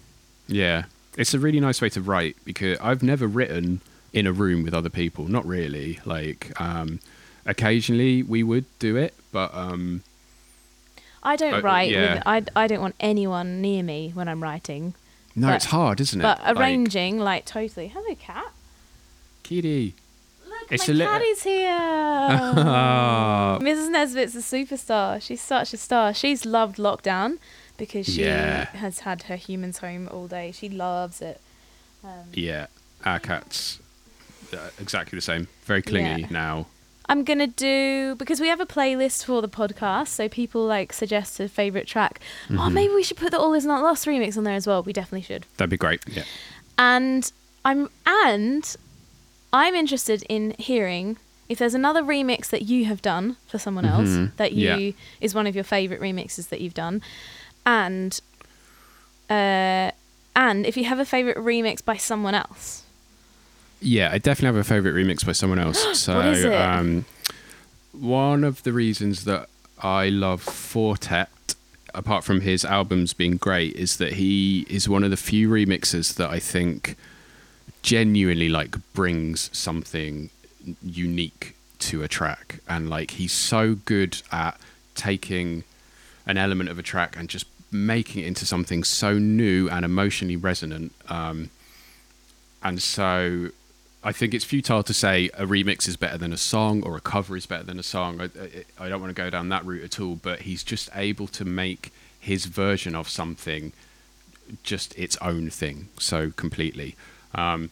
yeah. 0.48 0.84
It's 1.18 1.34
a 1.34 1.40
really 1.40 1.60
nice 1.60 1.82
way 1.82 1.90
to 1.90 2.02
write 2.02 2.38
because 2.46 2.78
I've 2.80 3.02
never 3.04 3.28
written 3.28 3.82
in 4.14 4.26
a 4.28 4.32
room 4.32 4.64
with 4.64 4.74
other 4.74 4.90
people. 4.90 5.28
Not 5.28 5.46
really. 5.46 6.00
Like, 6.06 6.52
um, 6.62 7.00
occasionally 7.46 8.22
we 8.24 8.44
would 8.44 8.66
do 8.80 8.96
it, 8.96 9.14
but 9.32 9.54
um, 9.54 10.04
I 11.24 11.36
don't 11.36 11.56
Uh, 11.56 11.62
write. 11.62 11.92
yeah. 11.92 12.14
With, 12.16 12.24
I, 12.26 12.64
I 12.64 12.68
don't 12.68 12.80
want 12.82 12.96
anyone 13.00 13.60
near 13.60 13.82
me 13.84 14.12
when 14.14 14.28
I'm 14.30 14.42
writing. 14.42 14.94
no, 15.36 15.48
But- 15.48 15.56
it's 15.58 15.66
hard, 15.66 16.00
isn't 16.00 16.20
it? 16.22 16.24
But 16.24 16.40
Like, 16.42 16.56
arranging, 16.58 17.20
like, 17.20 17.46
totally. 17.46 17.88
Hello, 17.90 18.16
cat. 18.16 18.52
Kitty. 19.44 19.96
It's 20.70 20.88
my 20.88 20.94
a 20.94 20.98
li- 20.98 21.06
cat 21.06 21.22
is 21.24 21.44
here. 21.44 21.80
Mrs. 23.62 23.90
Nesbitt's 23.90 24.36
a 24.36 24.40
superstar. 24.40 25.22
She's 25.22 25.42
such 25.42 25.74
a 25.74 25.78
star. 25.78 26.14
She's 26.14 26.46
loved 26.46 26.78
lockdown 26.78 27.38
because 27.78 28.06
she 28.08 28.24
Yeah. 28.26 28.66
has 28.78 29.00
had 29.00 29.24
her 29.24 29.36
humans 29.36 29.80
home 29.80 30.08
all 30.12 30.28
day. 30.28 30.52
She 30.52 30.70
loves 30.70 31.22
it. 31.22 31.40
Um, 32.04 32.26
Yeah, 32.34 32.68
our 33.06 33.20
cats 33.20 33.80
uh, 34.54 34.70
exactly 34.80 35.16
the 35.18 35.22
same. 35.22 35.48
Very 35.66 35.82
clingy 35.82 36.22
Yeah. 36.22 36.28
now. 36.30 36.66
I'm 37.08 37.24
gonna 37.24 37.48
do 37.48 38.14
because 38.16 38.40
we 38.40 38.50
have 38.50 38.60
a 38.60 38.68
playlist 38.68 39.26
for 39.26 39.42
the 39.42 39.50
podcast, 39.50 40.10
so 40.10 40.30
people 40.30 40.64
like 40.66 40.94
suggest 40.94 41.40
a 41.40 41.50
favorite 41.50 41.88
track. 41.88 42.20
Mm-hmm. 42.48 42.60
Oh, 42.60 42.70
maybe 42.70 42.94
we 42.94 43.02
should 43.02 43.18
put 43.18 43.32
the 43.32 43.40
All 43.40 43.54
Is 43.54 43.66
Not 43.66 43.82
Lost 43.82 44.06
remix 44.06 44.38
on 44.38 44.44
there 44.44 44.54
as 44.54 44.68
well. 44.68 44.84
We 44.84 44.94
definitely 44.94 45.24
should. 45.24 45.46
That'd 45.58 45.72
be 45.72 45.78
great. 45.78 46.02
Yeah. 46.08 46.24
And 46.78 47.32
I'm 47.66 47.90
and 48.06 48.76
I'm 49.52 49.76
interested 49.76 50.24
in 50.30 50.56
hearing 50.60 51.18
if 51.48 51.58
there's 51.58 51.74
another 51.74 52.04
remix 52.04 52.50
that 52.50 52.64
you 52.64 52.86
have 52.86 53.02
done 53.02 53.38
for 53.48 53.58
someone 53.58 53.86
else 53.86 54.10
Mhm. 54.10 54.32
that 54.38 54.54
you 54.54 54.70
Yeah. 54.70 54.92
is 55.20 55.34
one 55.34 55.48
of 55.48 55.56
your 55.56 55.64
favorite 55.64 56.00
remixes 56.02 56.50
that 56.50 56.62
you've 56.62 56.76
done, 56.76 57.02
and 57.66 58.20
uh, 59.30 59.92
and 60.36 60.66
if 60.66 60.76
you 60.78 60.86
have 60.86 61.00
a 61.00 61.06
favorite 61.06 61.38
remix 61.38 61.84
by 61.84 61.98
someone 61.98 62.34
else. 62.36 62.84
Yeah, 63.82 64.10
I 64.12 64.18
definitely 64.18 64.58
have 64.58 64.66
a 64.66 64.68
favorite 64.68 64.94
remix 64.96 65.26
by 65.26 65.32
someone 65.34 65.60
else. 65.60 65.80
So, 66.00 66.16
What 66.18 66.26
is 66.28 66.44
it? 66.46 66.54
Um, 66.54 67.06
one 67.92 68.44
of 68.44 68.64
the 68.64 68.74
reasons 68.74 69.24
that 69.26 69.50
I 69.82 70.10
love 70.10 70.42
Four 70.42 70.98
Tet, 70.98 71.30
apart 71.94 72.24
from 72.24 72.42
his 72.42 72.64
albums 72.66 73.14
being 73.14 73.38
great, 73.38 73.76
is 73.76 73.98
that 73.98 74.14
he 74.14 74.66
is 74.70 74.88
one 74.90 75.04
of 75.04 75.10
the 75.12 75.18
few 75.18 75.50
remixers 75.50 76.14
that 76.16 76.30
I 76.30 76.40
think 76.40 76.96
genuinely 77.82 78.50
like 78.50 78.76
brings 78.94 79.50
something 79.58 80.30
unique 80.84 81.56
to 81.80 82.04
a 82.04 82.08
track, 82.08 82.60
and 82.68 82.90
like 82.90 83.12
he's 83.12 83.34
so 83.34 83.76
good 83.76 84.22
at 84.32 84.60
taking 84.96 85.64
an 86.26 86.38
element 86.38 86.70
of 86.70 86.78
a 86.78 86.84
track 86.84 87.16
and 87.18 87.30
just 87.30 87.46
making 87.72 88.24
it 88.24 88.28
into 88.28 88.46
something 88.46 88.84
so 88.84 89.18
new 89.18 89.70
and 89.70 89.86
emotionally 89.86 90.36
resonant. 90.36 90.92
Um, 91.08 91.50
and 92.62 92.82
so 92.82 93.50
I 94.04 94.12
think 94.12 94.34
it's 94.34 94.46
futile 94.46 94.84
to 94.84 94.94
say 94.94 95.30
a 95.34 95.46
remix 95.46 95.88
is 95.88 95.98
better 95.98 96.18
than 96.18 96.34
a 96.34 96.38
song 96.38 96.84
or 96.84 96.96
a 96.96 97.02
cover 97.02 97.36
is 97.36 97.46
better 97.46 97.64
than 97.64 97.80
a 97.80 97.84
song. 97.84 98.22
I, 98.22 98.26
I, 98.26 98.86
I 98.86 98.90
don't 98.90 99.02
want 99.02 99.16
to 99.16 99.22
go 99.22 99.30
down 99.30 99.50
that 99.50 99.66
route 99.66 99.84
at 99.84 100.00
all, 100.00 100.16
but 100.16 100.42
he's 100.42 100.64
just 100.64 100.90
able 100.96 101.28
to 101.28 101.46
make 101.46 101.92
his 102.20 102.46
version 102.46 102.96
of 102.96 103.10
something 103.10 103.72
just 104.64 104.98
its 104.98 105.16
own 105.18 105.50
thing 105.50 105.90
so 106.00 106.32
completely. 106.32 106.96
Um, 107.36 107.70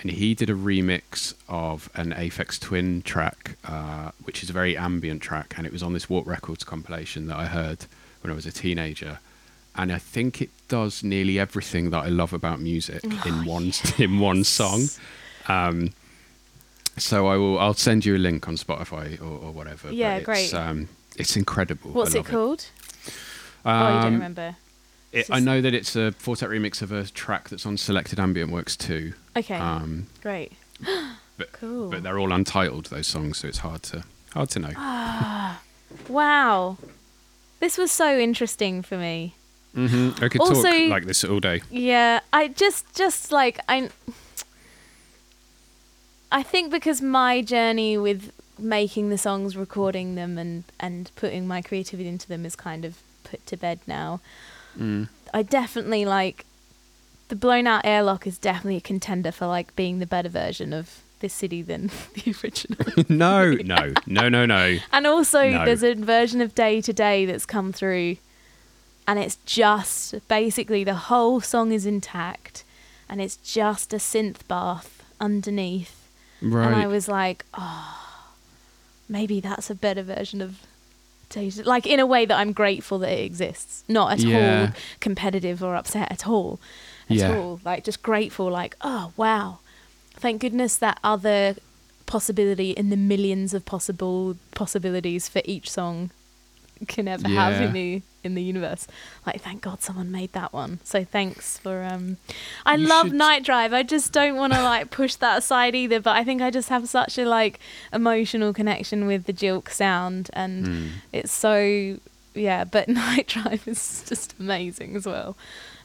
and 0.00 0.10
he 0.10 0.34
did 0.34 0.50
a 0.50 0.54
remix 0.54 1.32
of 1.48 1.88
an 1.94 2.12
Aphex 2.12 2.60
Twin 2.60 3.00
track, 3.02 3.56
uh, 3.64 4.10
which 4.24 4.42
is 4.42 4.50
a 4.50 4.52
very 4.52 4.76
ambient 4.76 5.22
track, 5.22 5.54
and 5.56 5.66
it 5.66 5.72
was 5.72 5.82
on 5.82 5.94
this 5.94 6.10
Warp 6.10 6.26
Records 6.26 6.64
compilation 6.64 7.26
that 7.28 7.36
I 7.36 7.46
heard 7.46 7.86
when 8.20 8.30
I 8.30 8.34
was 8.34 8.44
a 8.44 8.52
teenager. 8.52 9.20
And 9.74 9.90
I 9.92 9.98
think 9.98 10.40
it 10.42 10.50
does 10.68 11.02
nearly 11.02 11.38
everything 11.38 11.90
that 11.90 12.04
I 12.04 12.08
love 12.08 12.32
about 12.32 12.60
music 12.60 13.04
in 13.04 13.44
one 13.44 13.72
in 13.98 14.18
one 14.20 14.44
song. 14.44 14.88
Um, 15.48 15.92
so 16.98 17.26
I 17.28 17.36
will. 17.36 17.58
I'll 17.58 17.74
send 17.74 18.04
you 18.06 18.16
a 18.16 18.18
link 18.18 18.48
on 18.48 18.56
Spotify 18.56 19.20
or, 19.20 19.24
or 19.46 19.52
whatever. 19.52 19.92
Yeah, 19.92 20.18
but 20.18 20.24
great. 20.24 20.44
It's, 20.44 20.54
um, 20.54 20.88
it's 21.16 21.36
incredible. 21.36 21.90
What's 21.92 22.14
it 22.14 22.24
called? 22.24 22.66
oh, 23.64 23.86
you 23.88 23.94
don't 23.96 24.04
Um, 24.06 24.12
remember. 24.14 24.56
It- 25.12 25.28
I 25.30 25.40
know 25.40 25.60
that 25.60 25.72
it's 25.74 25.96
a 25.96 26.12
Four 26.12 26.36
Tet 26.36 26.48
remix 26.50 26.82
of 26.82 26.92
a 26.92 27.04
track 27.04 27.48
that's 27.48 27.64
on 27.66 27.76
Selected 27.76 28.18
Ambient 28.20 28.50
Works 28.50 28.76
too. 28.76 29.14
Okay, 29.36 29.54
Um, 29.56 30.06
great. 30.22 30.52
but 31.38 31.52
Cool. 31.52 31.90
but 31.90 32.02
they're 32.02 32.18
all 32.18 32.32
untitled 32.32 32.86
those 32.86 33.06
songs, 33.06 33.38
so 33.38 33.48
it's 33.48 33.58
hard 33.58 33.82
to 33.84 34.04
hard 34.34 34.50
to 34.50 34.58
know. 34.58 34.72
Ah. 34.76 35.60
Wow, 36.08 36.76
this 37.60 37.78
was 37.78 37.90
so 37.92 38.18
interesting 38.18 38.82
for 38.82 38.98
me. 38.98 39.34
hmm 39.74 40.10
I 40.20 40.28
could 40.28 40.40
Also- 40.40 40.62
talk 40.62 40.88
like 40.90 41.04
this 41.06 41.22
all 41.24 41.40
day. 41.40 41.62
Yeah, 41.70 42.20
I 42.32 42.48
just 42.48 42.84
just 42.94 43.30
like 43.32 43.58
I 43.68 43.90
I 46.32 46.42
think 46.42 46.70
because 46.70 47.00
my 47.00 47.40
journey 47.40 47.96
with 47.96 48.32
making 48.58 49.10
the 49.10 49.18
songs, 49.18 49.56
recording 49.56 50.14
them 50.14 50.38
and 50.38 50.64
and 50.80 51.10
putting 51.16 51.46
my 51.46 51.62
creativity 51.62 52.08
into 52.08 52.26
them 52.28 52.44
is 52.44 52.56
kind 52.56 52.84
of 52.84 52.98
put 53.24 53.46
to 53.46 53.56
bed 53.56 53.80
now. 53.86 54.20
Mm. 54.78 55.08
I 55.34 55.42
definitely 55.42 56.04
like 56.04 56.44
the 57.28 57.36
blown 57.36 57.66
out 57.66 57.84
airlock 57.84 58.26
is 58.26 58.38
definitely 58.38 58.76
a 58.76 58.80
contender 58.80 59.32
for 59.32 59.46
like 59.46 59.74
being 59.76 59.98
the 59.98 60.06
better 60.06 60.28
version 60.28 60.72
of 60.72 61.00
this 61.20 61.32
city 61.32 61.62
than 61.62 61.90
the 62.14 62.34
original. 62.44 63.04
no, 63.08 63.52
no, 63.52 63.92
no, 64.06 64.28
no, 64.28 64.46
no. 64.46 64.78
And 64.92 65.06
also, 65.06 65.48
No. 65.50 65.64
there's 65.64 65.82
a 65.82 65.94
version 65.94 66.40
of 66.40 66.54
Day 66.54 66.80
to 66.82 66.92
Day 66.92 67.26
that's 67.26 67.46
come 67.46 67.72
through, 67.72 68.16
and 69.08 69.18
it's 69.18 69.36
just 69.46 70.14
basically 70.28 70.84
the 70.84 70.94
whole 70.94 71.40
song 71.40 71.72
is 71.72 71.86
intact, 71.86 72.64
and 73.08 73.20
it's 73.20 73.36
just 73.36 73.92
a 73.92 73.96
synth 73.96 74.46
bath 74.46 75.02
underneath. 75.20 76.08
Right. 76.42 76.66
And 76.66 76.74
I 76.76 76.86
was 76.86 77.08
like, 77.08 77.44
oh, 77.54 77.98
maybe 79.08 79.40
that's 79.40 79.70
a 79.70 79.74
better 79.74 80.02
version 80.02 80.42
of 80.42 80.60
To 81.30 81.50
Like, 81.64 81.86
in 81.86 81.98
a 82.00 82.06
way 82.06 82.24
that 82.24 82.36
I'm 82.36 82.52
grateful 82.52 82.98
that 83.00 83.10
it 83.12 83.24
exists. 83.24 83.82
Not 83.88 84.12
at 84.12 84.18
Yeah. 84.20 84.68
all 84.70 84.80
competitive 85.00 85.62
or 85.62 85.74
upset 85.74 86.10
at 86.10 86.26
all. 86.26 86.60
At 87.10 87.16
Yeah. 87.16 87.36
all. 87.36 87.60
Like, 87.64 87.84
just 87.84 88.02
grateful, 88.02 88.48
like, 88.50 88.76
oh, 88.80 89.12
wow. 89.16 89.58
Thank 90.14 90.40
goodness 90.40 90.76
that 90.76 90.98
other 91.02 91.56
possibility 92.06 92.70
in 92.70 92.90
the 92.90 92.96
millions 92.96 93.52
of 93.52 93.64
possible 93.64 94.36
possibilities 94.54 95.28
for 95.28 95.42
each 95.44 95.68
song 95.68 96.10
can 96.88 97.08
ever 97.08 97.28
have 97.28 97.60
in 97.60 97.72
the 97.72 98.02
in 98.24 98.34
the 98.34 98.42
universe. 98.42 98.86
Like 99.24 99.40
thank 99.40 99.62
God 99.62 99.82
someone 99.82 100.10
made 100.10 100.32
that 100.32 100.52
one. 100.52 100.80
So 100.84 101.04
thanks 101.04 101.58
for 101.58 101.84
um 101.84 102.16
I 102.64 102.74
You 102.74 102.86
love 102.88 103.06
should- 103.06 103.14
Night 103.16 103.44
Drive. 103.44 103.72
I 103.72 103.82
just 103.82 104.12
don't 104.12 104.36
want 104.36 104.52
to 104.52 104.62
like 104.62 104.90
push 104.90 105.14
that 105.16 105.38
aside 105.38 105.74
either, 105.74 106.00
but 106.00 106.16
I 106.16 106.24
think 106.24 106.42
I 106.42 106.50
just 106.50 106.68
have 106.68 106.88
such 106.88 107.18
a 107.18 107.24
like 107.24 107.60
emotional 107.92 108.52
connection 108.52 109.06
with 109.06 109.24
the 109.24 109.32
Jilk 109.32 109.70
sound 109.70 110.28
and 110.32 110.66
Mm. 110.66 110.88
it's 111.12 111.32
so 111.32 111.98
yeah, 112.34 112.64
but 112.64 112.88
Night 113.02 113.28
Drive 113.28 113.66
is 113.66 114.04
just 114.08 114.34
amazing 114.38 114.96
as 114.96 115.06
well. 115.06 115.36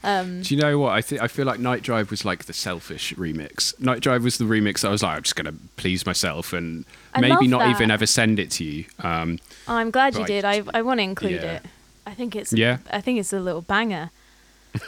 Um 0.03 0.41
Do 0.41 0.55
you 0.55 0.59
know 0.61 0.79
what? 0.79 0.93
I 0.93 1.01
think 1.01 1.21
I 1.21 1.27
feel 1.27 1.45
like 1.45 1.59
Night 1.59 1.83
Drive 1.83 2.09
was 2.09 2.25
like 2.25 2.45
the 2.45 2.53
selfish 2.53 3.13
remix. 3.13 3.79
Night 3.79 3.99
Drive 4.01 4.23
was 4.23 4.37
the 4.37 4.45
remix. 4.45 4.83
I 4.83 4.89
was 4.89 5.03
like, 5.03 5.17
I'm 5.17 5.23
just 5.23 5.35
gonna 5.35 5.53
please 5.77 6.05
myself 6.05 6.53
and 6.53 6.85
I 7.13 7.21
maybe 7.21 7.47
not 7.47 7.59
that. 7.59 7.69
even 7.69 7.91
ever 7.91 8.05
send 8.07 8.39
it 8.39 8.49
to 8.51 8.63
you. 8.63 8.85
Um, 9.03 9.39
I'm 9.67 9.91
glad 9.91 10.13
you 10.15 10.21
Right. 10.21 10.27
did. 10.27 10.45
I 10.45 10.63
I 10.73 10.81
want 10.81 10.99
to 10.99 11.03
include 11.03 11.41
Yeah. 11.43 11.53
it. 11.57 11.63
I 12.07 12.13
think 12.15 12.35
it's 12.35 12.51
Yeah. 12.51 12.77
I 12.91 12.99
think 13.01 13.19
it's 13.19 13.31
a 13.31 13.39
little 13.39 13.61
banger, 13.61 14.09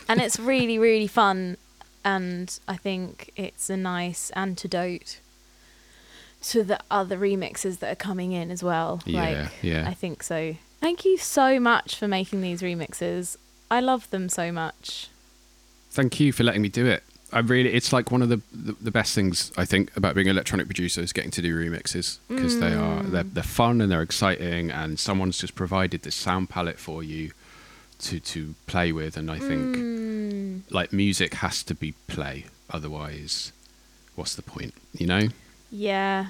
and 0.10 0.20
it's 0.20 0.40
really 0.40 0.80
really 0.80 1.08
fun, 1.08 1.58
and 2.04 2.58
I 2.68 2.76
think 2.78 3.32
it's 3.36 3.70
a 3.70 3.78
nice 3.78 4.32
antidote 4.32 5.20
to 6.50 6.64
the 6.64 6.80
other 6.92 7.18
remixes 7.18 7.80
that 7.80 7.92
are 7.92 7.96
coming 7.96 8.32
in 8.34 8.52
as 8.52 8.64
well. 8.64 9.02
Yeah, 9.06 9.22
like, 9.44 9.52
yeah. 9.62 9.86
I 9.88 9.94
think 9.94 10.24
so. 10.24 10.56
Thank 10.82 11.06
you 11.06 11.18
so 11.18 11.60
much 11.60 11.96
for 11.96 12.08
making 12.08 12.42
these 12.42 12.62
remixes. 12.62 13.38
I 13.78 13.80
love 13.92 14.04
them 14.14 14.26
so 14.30 14.46
much. 14.52 15.08
thank 15.92 16.20
you 16.20 16.32
for 16.32 16.44
letting 16.44 16.62
me 16.62 16.70
do 16.70 16.86
it. 16.96 17.02
I 17.32 17.40
really, 17.40 17.72
it's 17.74 17.92
like 17.98 18.12
one 18.12 18.22
of 18.26 18.30
the, 18.34 18.40
the 18.68 18.74
the 18.88 18.92
best 19.00 19.12
things 19.16 19.52
I 19.58 19.66
think 19.66 19.86
about 20.00 20.14
being 20.16 20.28
an 20.30 20.36
electronic 20.38 20.68
producer 20.68 21.02
is 21.02 21.12
getting 21.18 21.32
to 21.38 21.42
do 21.48 21.52
remixes 21.64 22.08
because 22.30 22.60
they 22.60 22.74
are 22.86 23.02
Mm. 23.02 23.12
they're, 23.14 23.24
they're 23.36 23.44
fun 23.62 23.82
and 23.82 23.88
they're 23.92 24.04
exciting 24.12 24.70
and 24.72 25.00
someone's 25.08 25.38
just 25.44 25.56
provided 25.64 26.00
this 26.04 26.16
sound 26.28 26.46
palette 26.56 26.80
for 26.88 26.98
you 27.04 27.32
to 28.06 28.20
to 28.34 28.40
play 28.74 28.92
with 29.00 29.14
and 29.20 29.28
I 29.38 29.40
think 29.50 29.76
Mm, 29.78 30.62
like 30.78 30.90
music 30.94 31.32
has 31.46 31.64
to 31.70 31.74
be 31.84 31.90
play 32.16 32.46
otherwise 32.70 33.52
what's 34.18 34.36
the 34.36 34.42
point 34.54 34.74
you 35.02 35.08
know 35.14 35.26
yeah, 35.72 36.28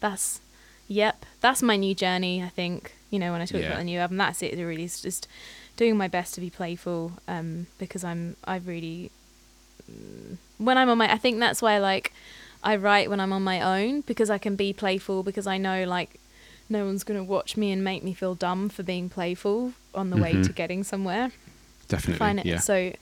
that's 0.00 0.40
yep. 0.88 1.16
That's 1.40 1.62
my 1.62 1.76
new 1.76 1.94
journey. 1.94 2.42
I 2.42 2.48
think 2.48 2.78
you 3.12 3.18
know 3.20 3.30
when 3.32 3.40
I 3.40 3.46
talk 3.46 3.60
Yeah. 3.60 3.68
about 3.68 3.78
the 3.78 3.84
new 3.92 4.00
album, 4.00 4.16
that's 4.16 4.42
it. 4.42 4.58
it. 4.58 4.64
Really, 4.64 4.82
is 4.90 5.00
just 5.00 5.28
doing 5.76 5.96
my 5.96 6.08
best 6.08 6.34
to 6.34 6.40
be 6.40 6.50
playful 6.50 7.12
um, 7.28 7.66
because 7.78 8.04
I'm 8.04 8.36
I 8.44 8.56
really 8.56 9.10
mm, 9.90 10.36
when 10.58 10.76
I'm 10.78 10.88
on 10.88 10.98
my 10.98 11.12
I 11.12 11.18
think 11.18 11.38
that's 11.40 11.62
why 11.62 11.78
like 11.78 12.12
I 12.62 12.76
write 12.76 13.10
when 13.10 13.20
I'm 13.20 13.32
on 13.32 13.42
my 13.42 13.60
own 13.60 14.02
because 14.02 14.30
I 14.30 14.38
can 14.38 14.54
be 14.56 14.72
playful 14.72 15.22
because 15.22 15.46
I 15.46 15.58
know 15.58 15.84
like 15.84 16.20
no 16.68 16.84
one's 16.84 17.04
gonna 17.04 17.24
watch 17.24 17.56
me 17.56 17.72
and 17.72 17.82
make 17.82 18.02
me 18.04 18.14
feel 18.14 18.34
dumb 18.34 18.68
for 18.68 18.82
being 18.82 19.08
playful 19.08 19.72
on 19.94 20.10
the 20.10 20.16
way 20.16 20.34
Mhm. 20.34 20.46
to 20.46 20.52
getting 20.52 20.84
somewhere. 20.84 21.32
definitely 21.88 22.50
yeah 22.50 22.58
So 22.58 22.92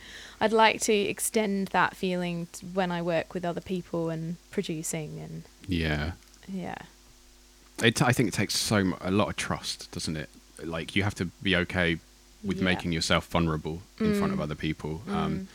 I'd 0.41 0.53
like 0.53 0.81
to 0.83 0.93
extend 0.93 1.69
that 1.69 1.95
feeling 1.97 2.49
when 2.75 2.91
I 2.91 3.03
work 3.03 3.35
with 3.35 3.45
other 3.45 3.61
people 3.61 4.11
and 4.11 4.37
producing 4.51 5.21
and 5.21 5.43
yeah 5.69 6.13
yeah. 6.49 6.75
it, 7.83 8.03
I 8.03 8.13
think 8.13 8.29
it 8.29 8.35
takes 8.35 8.57
so 8.57 8.95
a 9.01 9.11
lot 9.11 9.29
of 9.29 9.37
trust 9.37 9.91
doesn't 9.93 10.17
it 10.17 10.29
like 10.65 10.97
you 10.97 11.03
have 11.05 11.15
to 11.17 11.27
be 11.43 11.55
okay 11.57 11.99
with 12.45 12.59
Yeah. 12.59 12.65
making 12.65 12.93
yourself 12.93 13.27
vulnerable 13.29 13.83
in 13.99 14.15
front 14.15 14.33
of 14.33 14.39
Mm. 14.39 14.43
other 14.43 14.55
people 14.55 15.03
Mm. 15.07 15.15
um, 15.15 15.49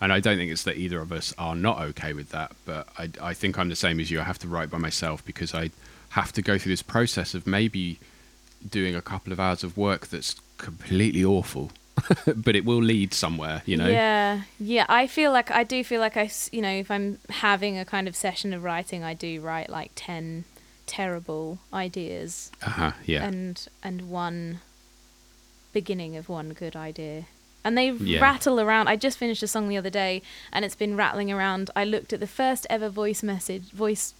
and 0.00 0.12
I 0.12 0.20
don't 0.20 0.36
think 0.36 0.50
it's 0.52 0.64
that 0.64 0.76
either 0.76 1.00
of 1.00 1.10
us 1.12 1.32
are 1.38 1.56
not 1.56 1.80
okay 1.80 2.12
with 2.12 2.28
that, 2.30 2.52
but 2.66 2.86
I, 2.98 3.08
I 3.30 3.32
think 3.34 3.58
I'm 3.58 3.70
the 3.70 3.76
same 3.76 3.98
as 3.98 4.10
you. 4.10 4.20
I 4.20 4.24
have 4.24 4.38
to 4.40 4.48
write 4.48 4.68
by 4.70 4.76
myself 4.78 5.24
because 5.24 5.54
I 5.54 5.70
have 6.10 6.32
to 6.32 6.42
go 6.42 6.58
through 6.58 6.72
this 6.72 6.82
process 6.82 7.32
of 7.34 7.46
maybe 7.46 7.98
doing 8.68 8.94
a 8.94 9.00
couple 9.00 9.32
of 9.32 9.40
hours 9.40 9.64
of 9.64 9.76
work 9.78 10.08
that's 10.08 10.36
completely 10.58 11.24
awful, 11.24 11.70
but 12.36 12.54
it 12.54 12.66
will 12.66 12.82
lead 12.82 13.14
somewhere, 13.14 13.62
you 13.64 13.76
know? 13.78 13.88
Yeah, 13.88 14.42
yeah. 14.60 14.84
I 14.86 15.06
feel 15.06 15.32
like 15.32 15.50
I 15.50 15.64
do 15.64 15.82
feel 15.82 16.00
like 16.02 16.18
I, 16.18 16.30
you 16.52 16.60
know, 16.60 16.70
if 16.72 16.90
I'm 16.90 17.18
having 17.30 17.78
a 17.78 17.86
kind 17.86 18.06
of 18.06 18.14
session 18.14 18.52
of 18.52 18.62
writing, 18.64 19.02
I 19.02 19.14
do 19.14 19.40
write 19.40 19.70
like 19.70 19.92
ten 19.94 20.44
terrible 20.86 21.58
ideas 21.72 22.50
Uh-huh, 22.62 22.92
yeah. 23.06 23.24
and 23.26 23.66
and 23.82 24.08
one 24.10 24.60
beginning 25.80 26.16
of 26.16 26.28
one 26.28 26.48
good 26.62 26.76
idea. 26.76 27.24
and 27.64 27.76
they 27.76 27.90
Yeah. 27.90 28.20
rattle 28.20 28.60
around. 28.60 28.86
I 28.88 28.94
just 29.06 29.18
finished 29.18 29.42
a 29.42 29.48
song 29.54 29.68
the 29.68 29.76
other 29.76 29.90
day, 30.04 30.22
and 30.52 30.64
it's 30.64 30.76
been 30.84 30.94
rattling 30.96 31.30
around. 31.32 31.64
I 31.74 31.84
looked 31.84 32.12
at 32.12 32.20
the 32.20 32.32
first 32.40 32.64
ever 32.70 32.88
voice 32.88 33.22
message, 33.24 33.64
voice 33.86 34.14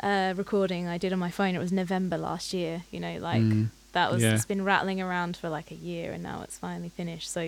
uh, 0.00 0.34
recording 0.36 0.86
I 0.86 0.98
did 0.98 1.10
on 1.16 1.18
my 1.18 1.30
phone. 1.30 1.54
It 1.54 1.58
was 1.66 1.72
November 1.72 2.18
last 2.18 2.52
year. 2.52 2.74
You 2.92 3.00
know, 3.00 3.16
like 3.30 3.40
Mm, 3.40 3.68
that 3.92 4.12
was 4.12 4.20
yeah. 4.22 4.34
it's 4.34 4.44
been 4.44 4.62
rattling 4.72 5.00
around 5.00 5.32
for 5.38 5.48
like 5.58 5.70
a 5.70 5.80
year, 5.90 6.12
and 6.12 6.22
now 6.22 6.42
it's 6.44 6.58
finally 6.58 6.90
finished. 6.90 7.28
So 7.32 7.42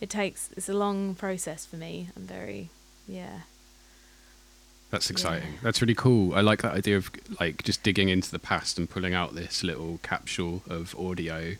it 0.00 0.08
takes 0.20 0.40
it's 0.56 0.68
a 0.68 0.78
long 0.84 1.16
process 1.16 1.66
for 1.66 1.76
me. 1.76 1.92
I'm 2.16 2.22
very 2.38 2.68
yeah. 3.08 3.40
That's 4.90 5.10
exciting. 5.10 5.52
Yeah. 5.54 5.58
That's 5.64 5.80
really 5.82 5.94
cool. 6.06 6.34
I 6.34 6.40
like 6.40 6.62
that 6.62 6.72
idea 6.74 6.96
of 6.96 7.10
like 7.40 7.62
just 7.64 7.82
digging 7.82 8.08
into 8.08 8.30
the 8.30 8.38
past 8.38 8.78
and 8.78 8.88
pulling 8.88 9.12
out 9.12 9.34
this 9.34 9.62
little 9.64 9.98
capsule 10.02 10.62
of 10.70 10.94
audio 10.98 11.56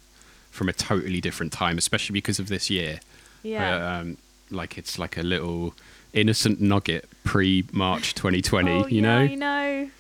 from 0.59 0.69
a 0.69 0.73
totally 0.73 1.21
different 1.21 1.53
time, 1.53 1.79
especially 1.79 2.15
because 2.15 2.39
of 2.39 2.49
this 2.49 2.69
year. 2.69 3.01
Yeah. 3.43 3.99
Um, 4.01 4.19
like 4.51 4.77
it's 4.77 4.99
like 4.99 5.17
a 5.17 5.23
little 5.23 5.75
innocent 6.13 6.61
nugget 6.61 7.09
pre 7.25 7.65
March 7.73 8.15
2020, 8.15 8.71
oh, 8.85 8.87
you 8.87 8.97
yeah, 8.97 9.03
know? 9.03 9.19
I 9.19 9.35
know. 9.35 9.91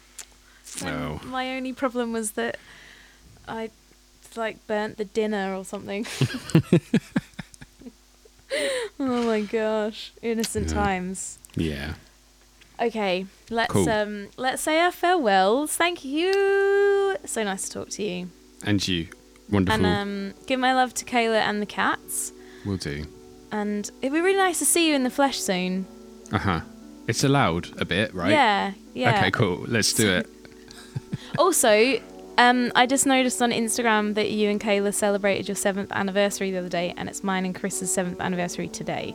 Oh. 0.84 1.20
My 1.24 1.56
only 1.56 1.72
problem 1.72 2.12
was 2.12 2.32
that 2.32 2.59
I 3.46 3.70
like 4.36 4.66
burnt 4.66 4.98
the 4.98 5.04
dinner 5.04 5.54
or 5.54 5.64
something. 5.64 6.06
oh 9.00 9.26
my 9.26 9.40
gosh, 9.42 10.12
innocent 10.22 10.68
Yeah. 10.68 10.74
times. 10.74 11.38
Yeah. 11.56 11.94
Okay, 12.80 13.26
let's 13.50 13.72
Cool. 13.72 13.88
um 13.88 14.28
let's 14.36 14.62
say 14.62 14.80
our 14.80 14.92
farewells. 14.92 15.76
Thank 15.76 16.04
you. 16.04 17.16
So 17.24 17.42
nice 17.44 17.68
to 17.68 17.72
talk 17.72 17.90
to 17.90 18.02
you. 18.02 18.28
And 18.64 18.86
you. 18.86 19.09
Wonderful. 19.51 19.84
And 19.84 20.30
um 20.32 20.34
give 20.46 20.61
my 20.61 20.74
love 20.74 20.94
to 20.94 21.05
Kayla 21.05 21.40
and 21.40 21.61
the 21.62 21.66
cats. 21.66 22.32
We'll 22.66 22.76
do. 22.76 23.05
And 23.51 23.90
it'd 24.03 24.12
be 24.12 24.20
really 24.20 24.36
nice 24.38 24.59
to 24.59 24.66
see 24.66 24.88
you 24.88 24.94
in 24.94 25.05
the 25.05 25.11
flesh 25.11 25.38
soon. 25.40 25.86
Uh 26.32 26.38
huh. 26.38 26.61
It's 27.07 27.24
allowed 27.24 27.80
a 27.80 27.86
bit, 27.86 28.12
right? 28.14 28.30
Yeah, 28.30 28.72
yeah. 28.92 29.16
Okay, 29.18 29.30
cool. 29.30 29.64
Let's 29.66 29.92
do 29.92 30.11
it. 30.11 30.28
Also, 31.38 32.01
um, 32.38 32.72
I 32.74 32.86
just 32.86 33.05
noticed 33.07 33.42
on 33.42 33.51
Instagram 33.51 34.14
that 34.14 34.30
you 34.30 34.49
and 34.51 34.61
Kayla 34.61 34.94
celebrated 34.94 35.46
your 35.49 35.55
seventh 35.57 35.92
anniversary 35.92 36.51
the 36.51 36.59
other 36.59 36.68
day, 36.68 36.94
and 36.96 37.09
it's 37.09 37.22
mine 37.22 37.44
and 37.44 37.55
Chris's 37.55 37.92
seventh 37.92 38.20
anniversary 38.20 38.68
today. 38.68 39.14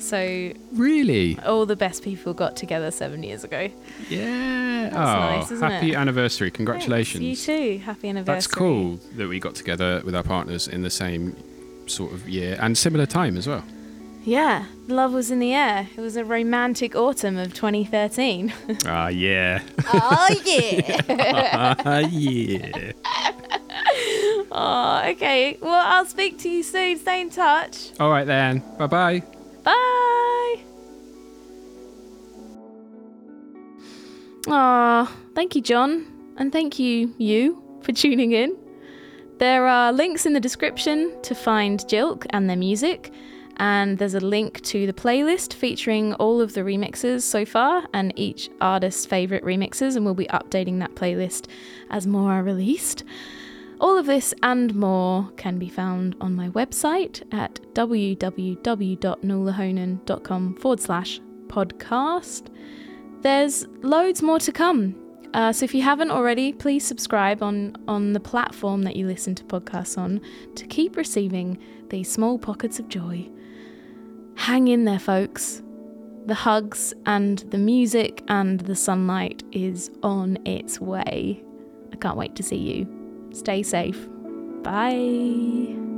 So 0.00 0.52
Really? 0.72 1.38
all 1.44 1.66
the 1.66 1.76
best 1.76 2.02
people 2.02 2.32
got 2.34 2.56
together 2.56 2.90
seven 2.90 3.22
years 3.22 3.44
ago. 3.44 3.68
Yeah. 4.08 4.88
That's 4.90 4.96
oh, 4.96 5.00
nice, 5.00 5.50
isn't 5.52 5.70
happy 5.70 5.92
it? 5.92 5.96
anniversary. 5.96 6.50
Congratulations. 6.50 7.22
Thanks. 7.22 7.46
You 7.48 7.56
too. 7.78 7.84
Happy 7.84 8.08
anniversary. 8.08 8.34
That's 8.34 8.46
cool 8.46 8.98
that 9.16 9.28
we 9.28 9.38
got 9.38 9.54
together 9.54 10.00
with 10.04 10.14
our 10.14 10.22
partners 10.22 10.66
in 10.68 10.82
the 10.82 10.90
same 10.90 11.36
sort 11.86 12.12
of 12.12 12.28
year 12.28 12.56
and 12.60 12.76
similar 12.76 13.06
time 13.06 13.36
as 13.36 13.46
well. 13.46 13.62
Yeah, 14.22 14.66
love 14.86 15.12
was 15.12 15.30
in 15.30 15.38
the 15.38 15.54
air. 15.54 15.88
It 15.96 16.00
was 16.00 16.16
a 16.16 16.24
romantic 16.24 16.94
autumn 16.94 17.38
of 17.38 17.54
2013. 17.54 18.52
Ah, 18.86 19.08
yeah. 19.08 19.62
oh 19.92 20.28
yeah. 20.44 21.74
Ah, 21.84 21.98
yeah. 22.00 22.92
oh, 24.52 25.02
okay. 25.10 25.56
Well, 25.60 25.86
I'll 25.86 26.04
speak 26.06 26.38
to 26.40 26.48
you 26.50 26.62
soon. 26.62 26.98
Stay 26.98 27.22
in 27.22 27.30
touch. 27.30 27.90
All 27.98 28.10
right 28.10 28.26
then. 28.26 28.62
Bye 28.78 28.86
bye. 28.86 29.22
Bye. 29.62 30.56
Aw, 34.48 35.16
thank 35.34 35.54
you, 35.54 35.62
John. 35.62 36.06
And 36.36 36.50
thank 36.50 36.78
you, 36.78 37.14
you, 37.18 37.62
for 37.82 37.92
tuning 37.92 38.32
in. 38.32 38.56
There 39.38 39.66
are 39.66 39.92
links 39.92 40.26
in 40.26 40.32
the 40.32 40.40
description 40.40 41.16
to 41.22 41.34
find 41.34 41.80
Jilk 41.80 42.26
and 42.30 42.48
their 42.48 42.56
music, 42.56 43.12
and 43.56 43.98
there's 43.98 44.14
a 44.14 44.20
link 44.20 44.60
to 44.62 44.86
the 44.86 44.92
playlist 44.92 45.54
featuring 45.54 46.14
all 46.14 46.40
of 46.40 46.54
the 46.54 46.62
remixes 46.62 47.22
so 47.22 47.44
far 47.44 47.86
and 47.92 48.12
each 48.16 48.50
artist's 48.60 49.06
favourite 49.06 49.44
remixes, 49.44 49.96
and 49.96 50.04
we'll 50.04 50.14
be 50.14 50.26
updating 50.26 50.78
that 50.80 50.94
playlist 50.94 51.46
as 51.90 52.06
more 52.06 52.32
are 52.32 52.42
released. 52.42 53.04
All 53.80 53.96
of 53.96 54.04
this 54.04 54.34
and 54.42 54.74
more 54.74 55.30
can 55.38 55.58
be 55.58 55.70
found 55.70 56.14
on 56.20 56.36
my 56.36 56.50
website 56.50 57.22
at 57.32 57.54
www.nulahonan.com 57.72 60.54
forward 60.56 60.80
slash 60.80 61.20
podcast. 61.46 62.48
There's 63.22 63.66
loads 63.80 64.20
more 64.22 64.38
to 64.40 64.52
come. 64.52 64.94
Uh, 65.32 65.50
so 65.52 65.64
if 65.64 65.74
you 65.74 65.80
haven't 65.80 66.10
already, 66.10 66.52
please 66.52 66.84
subscribe 66.84 67.42
on, 67.42 67.74
on 67.88 68.12
the 68.12 68.20
platform 68.20 68.82
that 68.82 68.96
you 68.96 69.06
listen 69.06 69.34
to 69.36 69.44
podcasts 69.44 69.96
on 69.96 70.20
to 70.56 70.66
keep 70.66 70.96
receiving 70.96 71.56
these 71.88 72.12
small 72.12 72.38
pockets 72.38 72.78
of 72.78 72.86
joy. 72.88 73.26
Hang 74.34 74.68
in 74.68 74.84
there, 74.84 74.98
folks. 74.98 75.62
The 76.26 76.34
hugs 76.34 76.92
and 77.06 77.38
the 77.50 77.58
music 77.58 78.22
and 78.28 78.60
the 78.60 78.76
sunlight 78.76 79.42
is 79.52 79.90
on 80.02 80.36
its 80.46 80.78
way. 80.80 81.42
I 81.92 81.96
can't 81.96 82.18
wait 82.18 82.36
to 82.36 82.42
see 82.42 82.58
you. 82.58 82.99
Stay 83.32 83.62
safe. 83.62 84.08
Bye. 84.62 85.89